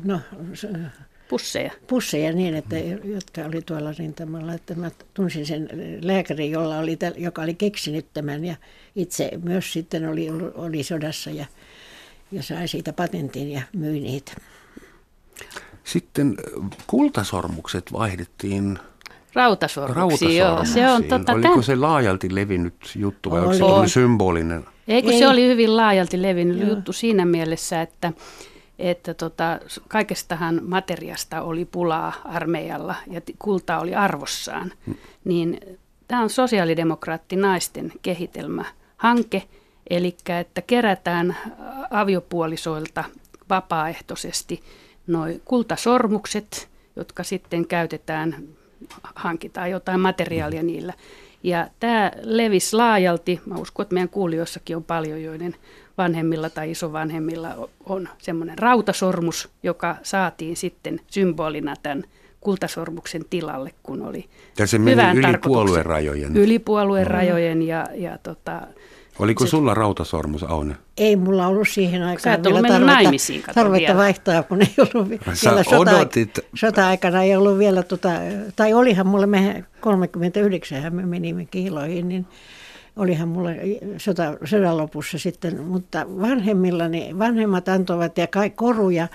no, 0.04 0.20
pusseja. 1.28 1.72
Pusseja 1.86 2.32
niin, 2.32 2.54
että, 2.54 2.76
jotka 3.04 3.40
oli 3.44 3.62
tuolla 3.62 3.94
rintamalla. 3.98 4.54
Että 4.54 4.74
mä 4.74 4.90
tunsin 5.14 5.46
sen 5.46 5.68
lääkärin, 6.02 6.50
jolla 6.50 6.78
oli, 6.78 6.98
joka 7.16 7.42
oli 7.42 7.54
keksinyt 7.54 8.06
tämän 8.14 8.44
ja 8.44 8.56
itse 8.96 9.30
myös 9.42 9.72
sitten 9.72 10.08
oli, 10.08 10.28
oli 10.54 10.82
sodassa 10.82 11.30
ja, 11.30 11.46
ja 12.32 12.42
sai 12.42 12.68
siitä 12.68 12.92
patentin 12.92 13.52
ja 13.52 13.62
myi 13.72 14.00
niitä. 14.00 14.32
Sitten 15.84 16.36
kultasormukset 16.86 17.92
vaihdettiin 17.92 18.78
Rautasormuksi, 19.34 20.36
joo. 20.36 20.64
Se 20.64 20.88
on, 20.90 21.04
tota, 21.04 21.32
Oliko 21.32 21.48
tämän... 21.48 21.62
se 21.62 21.76
laajalti 21.76 22.34
levinnyt 22.34 22.74
juttu 22.96 23.30
vai 23.30 23.40
oli. 23.40 23.62
onko 23.62 23.86
se 23.86 23.92
symbolinen? 23.92 24.64
Eikö 24.88 25.10
Ei. 25.10 25.18
se 25.18 25.28
oli 25.28 25.48
hyvin 25.48 25.76
laajalti 25.76 26.22
levinnyt 26.22 26.58
joo. 26.60 26.68
juttu 26.68 26.92
siinä 26.92 27.24
mielessä, 27.26 27.82
että, 27.82 28.12
että 28.78 29.14
tota, 29.14 29.60
kaikestahan 29.88 30.60
materiasta 30.62 31.42
oli 31.42 31.64
pulaa 31.64 32.12
armeijalla 32.24 32.94
ja 33.10 33.20
kulta 33.38 33.78
oli 33.78 33.94
arvossaan. 33.94 34.72
Hmm. 34.86 34.94
Niin 35.24 35.60
tämä 36.08 36.22
on 36.22 36.30
sosiaalidemokraatti 36.30 37.36
naisten 37.36 37.92
kehitelmä 38.02 38.64
hanke, 38.96 39.42
eli 39.90 40.16
että 40.40 40.62
kerätään 40.62 41.36
aviopuolisoilta 41.90 43.04
vapaaehtoisesti 43.50 44.62
noin 45.06 45.42
kultasormukset, 45.44 46.68
jotka 46.96 47.22
sitten 47.22 47.66
käytetään 47.66 48.36
hankitaan 49.14 49.70
jotain 49.70 50.00
materiaalia 50.00 50.62
niillä. 50.62 50.92
Ja 51.42 51.68
tämä 51.80 52.12
levisi 52.22 52.76
laajalti. 52.76 53.40
Mä 53.46 53.54
uskon, 53.54 53.82
että 53.82 53.94
meidän 53.94 54.08
kuulijoissakin 54.08 54.76
on 54.76 54.84
paljon, 54.84 55.22
joiden 55.22 55.56
vanhemmilla 55.98 56.50
tai 56.50 56.70
isovanhemmilla 56.70 57.68
on 57.86 58.08
semmoinen 58.18 58.58
rautasormus, 58.58 59.48
joka 59.62 59.96
saatiin 60.02 60.56
sitten 60.56 61.00
symbolina 61.06 61.74
tämän 61.82 62.04
kultasormuksen 62.40 63.24
tilalle, 63.30 63.70
kun 63.82 64.02
oli 64.02 64.28
ja 64.58 64.66
se 64.66 64.78
meni 64.78 65.18
yli 65.18 65.38
puolueen 65.42 65.86
rajojen. 65.86 66.36
Yli 66.36 66.58
puolueen 66.58 67.06
rajojen 67.06 67.62
ja, 67.62 67.86
ja 67.94 68.18
tota, 68.18 68.60
Oliko 69.18 69.46
sulla 69.46 69.74
rautasormus, 69.74 70.42
Aune? 70.42 70.76
Ei 70.96 71.16
mulla 71.16 71.46
ollut 71.46 71.68
siihen 71.68 72.02
aikaan 72.02 72.20
Sä 72.20 72.34
et 72.34 72.46
ollut 72.46 72.62
tarvetta, 72.62 72.92
naimisiin, 72.92 73.42
tarvetta 73.54 73.86
vielä. 73.86 73.96
vaihtaa, 73.96 74.42
kun 74.42 74.62
ei 74.62 74.74
ollut 74.78 75.08
Sä 75.32 75.50
vielä 75.50 75.62
sota, 75.62 76.06
sota-aikana 76.54 77.22
ei 77.22 77.36
ollut 77.36 77.58
vielä, 77.58 77.82
tota, 77.82 78.08
tai 78.56 78.72
olihan 78.72 79.06
mulla, 79.06 79.26
me 79.26 79.64
39 79.80 80.94
me 80.94 81.06
menimme 81.06 81.44
kiiloihin, 81.44 82.08
niin 82.08 82.26
olihan 82.96 83.28
mulla 83.28 83.50
sota, 83.98 84.36
sodan 84.44 84.76
lopussa 84.76 85.18
sitten, 85.18 85.62
mutta 85.62 86.06
vanhemmillani, 86.08 87.18
vanhemmat 87.18 87.68
antoivat 87.68 88.18
ja 88.18 88.26
kai 88.26 88.50
koruja, 88.50 89.08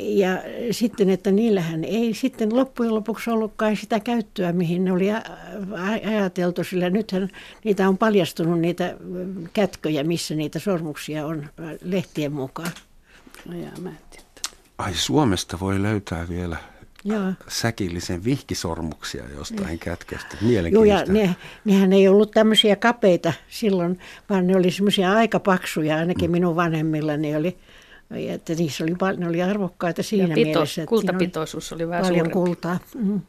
ja 0.00 0.28
sitten, 0.70 1.10
että 1.10 1.30
niillähän 1.30 1.84
ei 1.84 2.14
sitten 2.14 2.56
loppujen 2.56 2.94
lopuksi 2.94 3.30
ollutkaan 3.30 3.76
sitä 3.76 4.00
käyttöä, 4.00 4.52
mihin 4.52 4.84
ne 4.84 4.92
oli 4.92 5.08
ajateltu, 6.06 6.64
sillä 6.64 6.90
nythän 6.90 7.28
niitä 7.64 7.88
on 7.88 7.98
paljastunut 7.98 8.60
niitä 8.60 8.96
kätköjä, 9.52 10.04
missä 10.04 10.34
niitä 10.34 10.58
sormuksia 10.58 11.26
on 11.26 11.46
lehtien 11.82 12.32
mukaan. 12.32 12.70
No 13.46 13.56
ja, 13.58 13.70
mä 13.80 13.92
Ai 14.78 14.94
Suomesta 14.94 15.60
voi 15.60 15.82
löytää 15.82 16.28
vielä 16.28 16.56
Joo. 17.04 17.32
säkillisen 17.48 18.24
vihkisormuksia 18.24 19.24
jostain 19.36 19.70
mm. 19.70 19.78
kätköstä. 19.78 20.36
Joo, 20.70 20.84
ja 20.84 21.04
ne, 21.08 21.36
nehän 21.64 21.92
ei 21.92 22.08
ollut 22.08 22.30
tämmöisiä 22.30 22.76
kapeita 22.76 23.32
silloin, 23.48 23.98
vaan 24.30 24.46
ne 24.46 24.56
oli 24.56 24.70
semmoisia 24.70 25.12
aika 25.12 25.40
paksuja, 25.40 25.96
ainakin 25.96 26.30
mm. 26.30 26.32
minun 26.32 26.56
vanhemmillani 26.56 27.36
oli 27.36 27.58
että 28.10 28.54
niissä 28.54 28.84
oli, 28.84 29.16
ne 29.16 29.28
oli 29.28 29.42
arvokkaita 29.42 30.02
siinä 30.02 30.28
ja 30.28 30.34
pito, 30.34 30.44
mielessä. 30.44 30.82
Että 30.82 30.88
kultapitoisuus 30.88 31.72
oli 31.72 31.88
vähän 31.88 32.02
Paljon 32.02 32.16
suurempi. 32.16 32.32
kultaa. 32.32 32.78
Mm. 32.94 33.20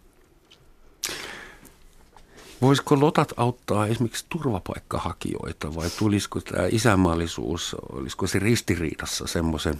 Voisiko 2.61 2.99
lotat 2.99 3.33
auttaa 3.37 3.87
esimerkiksi 3.87 4.25
turvapaikkahakijoita 4.29 5.75
vai 5.75 5.89
tulisiko 5.99 6.41
tämä 6.41 6.67
isänmaallisuus, 6.71 7.75
olisiko 7.91 8.27
se 8.27 8.39
ristiriidassa 8.39 9.27
semmoisen 9.27 9.75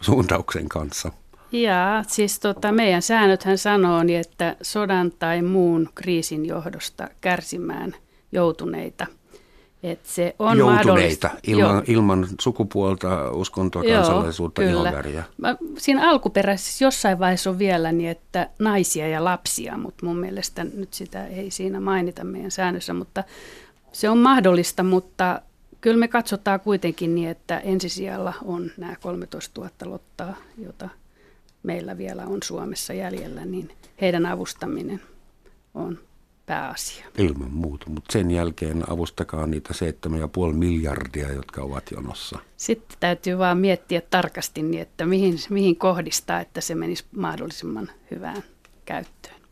suuntauksen 0.00 0.68
kanssa? 0.68 1.12
Ja 1.52 2.04
siis 2.08 2.40
tota, 2.40 2.72
meidän 2.72 3.02
säännöthän 3.02 3.58
sanoo, 3.58 4.02
niin, 4.02 4.20
että 4.20 4.56
sodan 4.62 5.12
tai 5.18 5.42
muun 5.42 5.88
kriisin 5.94 6.46
johdosta 6.46 7.08
kärsimään 7.20 7.94
joutuneita– 8.32 9.06
et 9.82 10.06
se 10.06 10.34
on 10.38 10.58
Joutuneita 10.58 11.30
ilman, 11.46 11.82
ilman 11.86 12.28
sukupuolta, 12.40 13.30
uskontoa, 13.30 13.84
Joo, 13.84 13.96
kansalaisuutta, 13.96 14.62
ihonväriä. 14.62 15.24
Siinä 15.78 16.10
alkuperäisessä 16.10 16.84
jossain 16.84 17.18
vaiheessa 17.18 17.50
on 17.50 17.58
vielä 17.58 17.92
niin, 17.92 18.10
että 18.10 18.50
naisia 18.58 19.08
ja 19.08 19.24
lapsia, 19.24 19.78
mutta 19.78 20.06
mun 20.06 20.16
mielestä 20.16 20.64
nyt 20.64 20.94
sitä 20.94 21.26
ei 21.26 21.50
siinä 21.50 21.80
mainita 21.80 22.24
meidän 22.24 22.50
säännössä, 22.50 22.94
mutta 22.94 23.24
se 23.92 24.10
on 24.10 24.18
mahdollista, 24.18 24.82
mutta 24.82 25.42
kyllä 25.80 25.96
me 25.96 26.08
katsotaan 26.08 26.60
kuitenkin 26.60 27.14
niin, 27.14 27.28
että 27.28 27.58
ensisijalla 27.58 28.32
on 28.44 28.70
nämä 28.76 28.96
13 29.02 29.60
000 29.60 29.72
lottaa, 29.84 30.36
jota 30.58 30.88
meillä 31.62 31.98
vielä 31.98 32.26
on 32.26 32.38
Suomessa 32.44 32.92
jäljellä, 32.92 33.44
niin 33.44 33.70
heidän 34.00 34.26
avustaminen 34.26 35.00
on 35.74 35.98
pääasia. 36.46 37.06
Ilman 37.18 37.50
muuta, 37.50 37.90
mutta 37.90 38.12
sen 38.12 38.30
jälkeen 38.30 38.92
avustakaa 38.92 39.46
niitä 39.46 39.74
7,5 40.48 40.52
miljardia, 40.52 41.32
jotka 41.32 41.62
ovat 41.62 41.90
jonossa. 41.90 42.38
Sitten 42.56 42.96
täytyy 43.00 43.38
vaan 43.38 43.58
miettiä 43.58 44.02
tarkasti, 44.10 44.62
niin 44.62 44.82
että 44.82 45.06
mihin, 45.06 45.38
mihin 45.50 45.76
kohdistaa, 45.76 46.40
että 46.40 46.60
se 46.60 46.74
menisi 46.74 47.04
mahdollisimman 47.16 47.90
hyvään 48.10 48.42
käyttöön. 48.84 49.42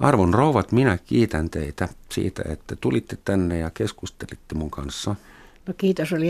Arvon 0.00 0.34
rouvat, 0.34 0.72
minä 0.72 0.98
kiitän 0.98 1.50
teitä 1.50 1.88
siitä, 2.10 2.42
että 2.48 2.76
tulitte 2.76 3.18
tänne 3.24 3.58
ja 3.58 3.70
keskustelitte 3.70 4.54
mun 4.54 4.70
kanssa. 4.70 5.16
No 5.66 5.74
kiitos, 5.78 6.12
oli, 6.12 6.26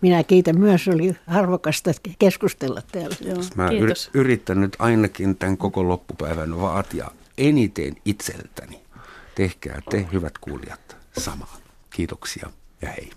minä 0.00 0.24
kiitän 0.24 0.58
myös, 0.58 0.88
oli 0.88 1.16
arvokasta 1.26 1.90
keskustella 2.18 2.82
täällä. 2.92 3.16
Joo, 3.20 3.38
Mä 3.54 3.68
kiitos. 3.68 4.10
yritän 4.14 4.60
nyt 4.60 4.76
ainakin 4.78 5.36
tämän 5.36 5.56
koko 5.56 5.88
loppupäivän 5.88 6.60
vaatia 6.60 7.10
eniten 7.38 7.96
itseltäni. 8.04 8.80
Tehkää 9.34 9.80
te, 9.90 10.06
hyvät 10.12 10.38
kuulijat, 10.38 10.96
samaa. 11.18 11.56
Kiitoksia 11.90 12.50
ja 12.82 12.88
hei. 12.88 13.10